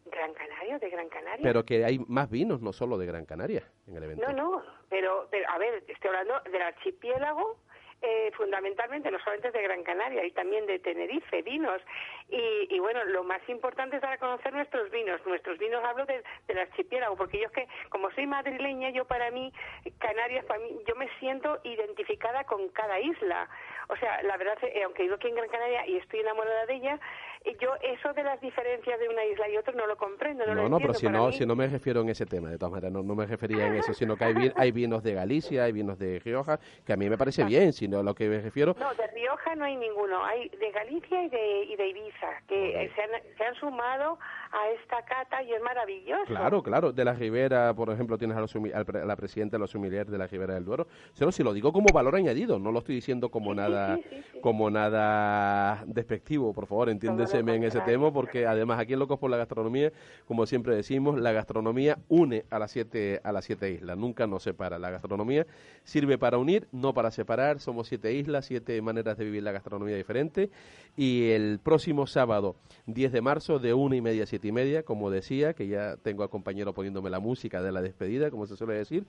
Gran 0.06 0.34
Canario, 0.34 0.78
de 0.78 0.90
Gran 0.90 1.08
Canaria. 1.08 1.42
Pero 1.42 1.64
que 1.64 1.84
hay 1.84 1.98
más 2.00 2.28
vinos, 2.30 2.60
no 2.60 2.72
solo 2.72 2.98
de 2.98 3.06
Gran 3.06 3.24
Canaria, 3.24 3.62
en 3.86 3.96
el 3.96 4.02
evento. 4.02 4.26
No, 4.26 4.32
no, 4.32 4.62
pero, 4.88 5.28
pero 5.30 5.48
a 5.48 5.58
ver, 5.58 5.84
estoy 5.86 6.08
hablando 6.08 6.34
del 6.50 6.62
archipiélago, 6.62 7.56
eh, 8.02 8.30
fundamentalmente, 8.36 9.10
no 9.10 9.18
solamente 9.20 9.50
de 9.50 9.62
Gran 9.62 9.82
Canaria, 9.84 10.24
y 10.24 10.32
también 10.32 10.66
de 10.66 10.78
Tenerife, 10.80 11.42
vinos. 11.42 11.80
Y, 12.28 12.66
y 12.74 12.78
bueno, 12.80 13.04
lo 13.04 13.24
más 13.24 13.40
importante 13.48 13.96
es 13.96 14.02
dar 14.02 14.12
a 14.14 14.18
conocer 14.18 14.52
nuestros 14.52 14.90
vinos. 14.90 15.24
Nuestros 15.26 15.58
vinos 15.58 15.82
hablo 15.84 16.04
de- 16.06 16.22
del 16.48 16.58
archipiélago, 16.58 17.16
porque 17.16 17.38
yo 17.38 17.46
es 17.46 17.52
que, 17.52 17.68
como 17.88 18.10
soy 18.12 18.26
madrileña, 18.26 18.90
yo 18.90 19.04
para 19.04 19.30
mí, 19.30 19.52
Canarias, 19.98 20.44
para 20.46 20.60
mí, 20.60 20.70
yo 20.86 20.94
me 20.96 21.08
siento 21.18 21.60
identificada 21.64 22.44
con 22.44 22.68
cada 22.70 23.00
isla. 23.00 23.48
O 23.92 23.96
sea, 23.96 24.22
la 24.22 24.38
verdad, 24.38 24.56
eh, 24.62 24.82
aunque 24.84 25.02
vivo 25.02 25.16
aquí 25.16 25.28
en 25.28 25.34
Gran 25.34 25.50
Canaria 25.50 25.86
y 25.86 25.98
estoy 25.98 26.20
enamorada 26.20 26.64
de 26.64 26.74
ella, 26.74 26.98
eh, 27.44 27.54
yo 27.60 27.74
eso 27.82 28.12
de 28.14 28.22
las 28.22 28.40
diferencias 28.40 28.98
de 28.98 29.06
una 29.08 29.22
isla 29.26 29.48
y 29.50 29.56
otra 29.58 29.74
no 29.74 29.86
lo 29.86 29.96
comprendo, 29.98 30.46
no, 30.46 30.54
lo 30.54 30.62
No, 30.62 30.68
no, 30.70 30.78
pero 30.78 30.94
si 30.94 31.08
no, 31.08 31.26
mí- 31.26 31.32
si 31.34 31.44
no 31.44 31.54
me 31.54 31.66
refiero 31.66 32.00
en 32.00 32.08
ese 32.08 32.24
tema, 32.24 32.48
de 32.48 32.56
todas 32.56 32.72
maneras, 32.72 32.90
no, 32.92 33.02
no 33.02 33.14
me 33.14 33.26
refería 33.26 33.66
en 33.66 33.74
eso, 33.76 33.92
sino 33.92 34.16
que 34.16 34.24
hay, 34.24 34.32
vi- 34.34 34.52
hay 34.56 34.72
vinos 34.72 35.02
de 35.02 35.12
Galicia, 35.12 35.64
hay 35.64 35.72
vinos 35.72 35.98
de 35.98 36.20
Rioja, 36.20 36.58
que 36.86 36.92
a 36.94 36.96
mí 36.96 37.10
me 37.10 37.18
parece 37.18 37.44
bien, 37.44 37.74
sino 37.74 37.98
a 37.98 38.02
lo 38.02 38.14
que 38.14 38.28
me 38.28 38.40
refiero, 38.40 38.74
No, 38.78 38.94
de 38.94 39.06
Rioja 39.08 39.54
no 39.56 39.64
hay 39.66 39.76
ninguno. 39.76 40.24
Hay 40.24 40.48
de 40.48 40.70
Galicia 40.70 41.24
y 41.24 41.28
de, 41.28 41.64
y 41.64 41.76
de 41.76 41.88
Ibiza, 41.88 42.28
que 42.48 42.90
se, 42.94 43.02
han, 43.02 43.10
se 43.36 43.44
han 43.44 43.54
sumado 43.56 44.18
a 44.52 44.68
esta 44.80 45.02
cata 45.04 45.42
y 45.42 45.52
es 45.52 45.62
maravilloso. 45.62 46.24
claro, 46.26 46.62
claro, 46.62 46.92
de 46.92 47.04
la 47.04 47.14
Ribera, 47.14 47.72
por 47.74 47.90
ejemplo, 47.90 48.18
tienes 48.18 48.36
a, 48.36 48.40
los 48.40 48.54
sumi- 48.54 48.72
al 48.72 48.84
pre- 48.84 49.00
a 49.00 49.06
la 49.06 49.16
presidenta 49.16 49.56
de 49.56 49.60
los 49.60 49.70
sumiliers 49.70 50.10
de 50.10 50.18
la 50.18 50.26
Ribera 50.26 50.54
del 50.54 50.64
Duero, 50.64 50.86
solo 51.14 51.32
si 51.32 51.42
lo 51.42 51.52
digo 51.54 51.72
como 51.72 51.86
valor 51.92 52.16
añadido, 52.16 52.58
no 52.58 52.70
lo 52.70 52.80
estoy 52.80 52.94
diciendo 52.96 53.30
como 53.30 53.54
nada 53.54 53.98
como 54.42 54.70
nada 54.70 55.84
despectivo, 55.86 56.52
por 56.52 56.66
favor, 56.66 56.90
entiéndeseme 56.90 57.54
en 57.54 57.64
ese 57.64 57.80
tema, 57.80 58.12
porque 58.12 58.46
además 58.46 58.78
aquí 58.78 58.92
en 58.92 58.98
Locos 58.98 59.18
por 59.18 59.30
la 59.30 59.36
Gastronomía, 59.36 59.92
como 60.26 60.46
siempre 60.46 60.74
decimos, 60.76 61.18
la 61.20 61.32
gastronomía 61.32 61.98
une 62.08 62.44
a 62.50 62.58
las 62.58 62.70
siete, 62.72 63.20
a 63.24 63.32
las 63.32 63.44
siete 63.44 63.70
islas, 63.70 63.96
nunca 63.96 64.26
nos 64.26 64.42
separa. 64.42 64.78
La 64.78 64.90
gastronomía 64.90 65.46
sirve 65.84 66.18
para 66.18 66.38
unir, 66.38 66.66
no 66.72 66.92
para 66.92 67.10
separar, 67.10 67.60
somos 67.60 67.88
siete 67.88 68.12
islas, 68.12 68.46
siete 68.46 68.80
maneras 68.82 69.16
de 69.16 69.24
vivir 69.24 69.42
la 69.42 69.52
gastronomía 69.52 69.96
diferente, 69.96 70.50
y 70.96 71.30
el 71.30 71.58
próximo 71.62 72.06
sábado, 72.06 72.56
10 72.86 73.12
de 73.12 73.20
marzo, 73.20 73.58
de 73.58 73.72
una 73.74 73.96
y 73.96 74.00
media 74.00 74.24
a 74.24 74.26
siete 74.26 74.41
y 74.48 74.52
media, 74.52 74.82
como 74.84 75.10
decía, 75.10 75.54
que 75.54 75.68
ya 75.68 75.96
tengo 75.96 76.22
al 76.22 76.30
compañero 76.30 76.74
poniéndome 76.74 77.10
la 77.10 77.20
música 77.20 77.62
de 77.62 77.72
la 77.72 77.82
despedida, 77.82 78.30
como 78.30 78.46
se 78.46 78.56
suele 78.56 78.74
decir, 78.74 79.06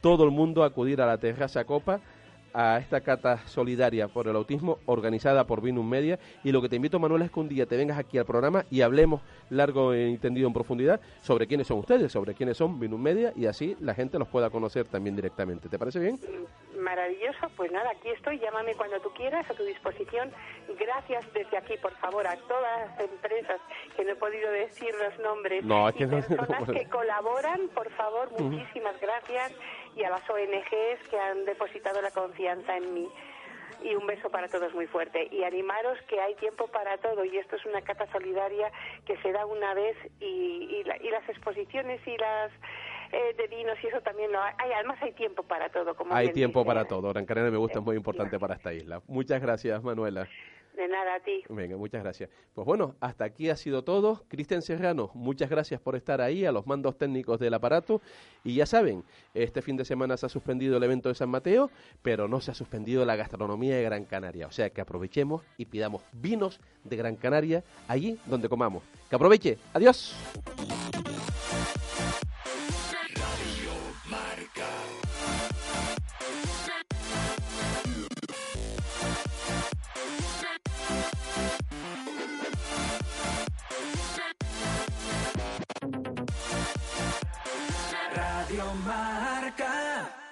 todo 0.00 0.24
el 0.24 0.30
mundo 0.30 0.62
a 0.62 0.66
acudir 0.66 1.00
a 1.00 1.06
la 1.06 1.18
terraza 1.18 1.64
Copa, 1.64 2.00
a 2.58 2.78
esta 2.78 3.02
cata 3.02 3.36
solidaria 3.46 4.08
por 4.08 4.28
el 4.28 4.34
autismo 4.34 4.78
organizada 4.86 5.44
por 5.44 5.60
Vinum 5.60 5.86
Media 5.86 6.18
y 6.42 6.52
lo 6.52 6.62
que 6.62 6.70
te 6.70 6.76
invito 6.76 6.98
Manuel 6.98 7.20
es 7.22 7.30
que 7.30 7.38
un 7.40 7.50
día 7.50 7.66
te 7.66 7.76
vengas 7.76 7.98
aquí 7.98 8.16
al 8.16 8.24
programa 8.24 8.64
y 8.70 8.80
hablemos 8.80 9.20
largo 9.50 9.92
e 9.92 10.08
entendido 10.08 10.46
en 10.48 10.54
profundidad 10.54 10.98
sobre 11.22 11.46
quiénes 11.46 11.66
son 11.66 11.78
ustedes, 11.80 12.10
sobre 12.10 12.32
quiénes 12.32 12.56
son 12.56 12.80
Vinum 12.80 13.00
Media 13.02 13.30
y 13.36 13.44
así 13.44 13.76
la 13.80 13.92
gente 13.94 14.18
los 14.18 14.28
pueda 14.28 14.48
conocer 14.48 14.88
también 14.88 15.14
directamente. 15.14 15.68
¿Te 15.68 15.78
parece 15.78 15.98
bien? 16.00 16.18
Maravilloso. 16.80 17.48
Pues 17.56 17.70
nada, 17.72 17.90
aquí 17.90 18.08
estoy. 18.10 18.38
Llámame 18.38 18.74
cuando 18.74 19.00
tú 19.00 19.10
quieras, 19.10 19.48
a 19.50 19.54
tu 19.54 19.64
disposición. 19.64 20.30
Gracias 20.78 21.24
desde 21.34 21.56
aquí, 21.58 21.74
por 21.82 21.92
favor, 21.96 22.26
a 22.26 22.36
todas 22.48 22.88
las 22.90 23.00
empresas 23.00 23.60
que 23.96 24.04
no 24.04 24.12
he 24.12 24.16
podido 24.16 24.50
decir 24.50 24.90
los 24.94 25.18
nombres 25.20 25.64
No, 25.64 25.88
es 25.88 25.94
y 25.96 25.98
que 25.98 26.06
no- 26.06 26.20
personas 26.22 26.70
que 26.70 26.88
colaboran, 26.88 27.68
por 27.74 27.90
favor, 27.92 28.30
muchísimas 28.40 28.98
gracias. 29.00 29.52
Y 29.96 30.04
a 30.04 30.10
las 30.10 30.28
ONGs 30.30 31.08
que 31.10 31.18
han 31.18 31.44
depositado 31.46 32.00
la 32.00 32.10
confianza 32.12 32.76
en 32.76 32.94
mí. 32.94 33.08
y 33.84 33.94
un 33.94 34.06
beso 34.06 34.30
para 34.30 34.48
todos 34.48 34.72
muy 34.74 34.86
fuerte. 34.86 35.28
Y 35.30 35.44
animaros 35.44 35.98
que 36.08 36.18
hay 36.18 36.34
tiempo 36.36 36.66
para 36.68 36.96
todo 36.96 37.24
y 37.26 37.36
esto 37.36 37.56
es 37.56 37.66
una 37.66 37.82
cata 37.82 38.10
solidaria 38.10 38.72
que 39.04 39.18
se 39.18 39.32
da 39.32 39.44
una 39.44 39.74
vez 39.74 39.94
y, 40.18 40.24
y, 40.80 40.84
la- 40.84 40.96
y 40.96 41.10
las 41.10 41.28
exposiciones 41.28 42.00
y 42.06 42.16
las 42.16 42.50
eh, 43.12 43.34
de 43.36 43.46
vinos 43.48 43.76
y 43.84 43.88
eso 43.88 44.00
también 44.00 44.32
lo 44.32 44.40
hay. 44.42 44.54
Además 44.76 44.96
hay 45.02 45.12
tiempo 45.12 45.42
para 45.42 45.68
todo. 45.68 45.94
Como 45.94 46.14
Hay 46.14 46.32
tiempo 46.32 46.60
dice. 46.60 46.68
para 46.68 46.84
todo. 46.86 47.10
Gran 47.12 47.26
Canaria 47.26 47.50
me 47.50 47.58
gusta, 47.58 47.78
es 47.80 47.84
muy 47.84 47.96
importante 47.96 48.38
para 48.38 48.54
esta 48.54 48.72
isla. 48.72 49.02
Muchas 49.08 49.42
gracias, 49.42 49.82
Manuela. 49.82 50.26
De 50.76 50.88
nada 50.88 51.14
a 51.14 51.20
ti. 51.20 51.42
Venga, 51.48 51.76
muchas 51.78 52.02
gracias. 52.02 52.28
Pues 52.54 52.66
bueno, 52.66 52.96
hasta 53.00 53.24
aquí 53.24 53.48
ha 53.48 53.56
sido 53.56 53.82
todo. 53.82 54.24
Cristian 54.28 54.60
Serrano, 54.60 55.10
muchas 55.14 55.48
gracias 55.48 55.80
por 55.80 55.96
estar 55.96 56.20
ahí, 56.20 56.44
a 56.44 56.52
los 56.52 56.66
mandos 56.66 56.98
técnicos 56.98 57.40
del 57.40 57.54
aparato. 57.54 58.02
Y 58.44 58.56
ya 58.56 58.66
saben, 58.66 59.02
este 59.32 59.62
fin 59.62 59.78
de 59.78 59.86
semana 59.86 60.18
se 60.18 60.26
ha 60.26 60.28
suspendido 60.28 60.76
el 60.76 60.82
evento 60.82 61.08
de 61.08 61.14
San 61.14 61.30
Mateo, 61.30 61.70
pero 62.02 62.28
no 62.28 62.42
se 62.42 62.50
ha 62.50 62.54
suspendido 62.54 63.06
la 63.06 63.16
gastronomía 63.16 63.76
de 63.76 63.84
Gran 63.84 64.04
Canaria. 64.04 64.46
O 64.46 64.52
sea 64.52 64.68
que 64.68 64.82
aprovechemos 64.82 65.42
y 65.56 65.64
pidamos 65.64 66.02
vinos 66.12 66.60
de 66.84 66.96
Gran 66.96 67.16
Canaria 67.16 67.64
allí 67.88 68.18
donde 68.26 68.50
comamos. 68.50 68.82
Que 69.08 69.16
aproveche. 69.16 69.56
Adiós. 69.72 70.14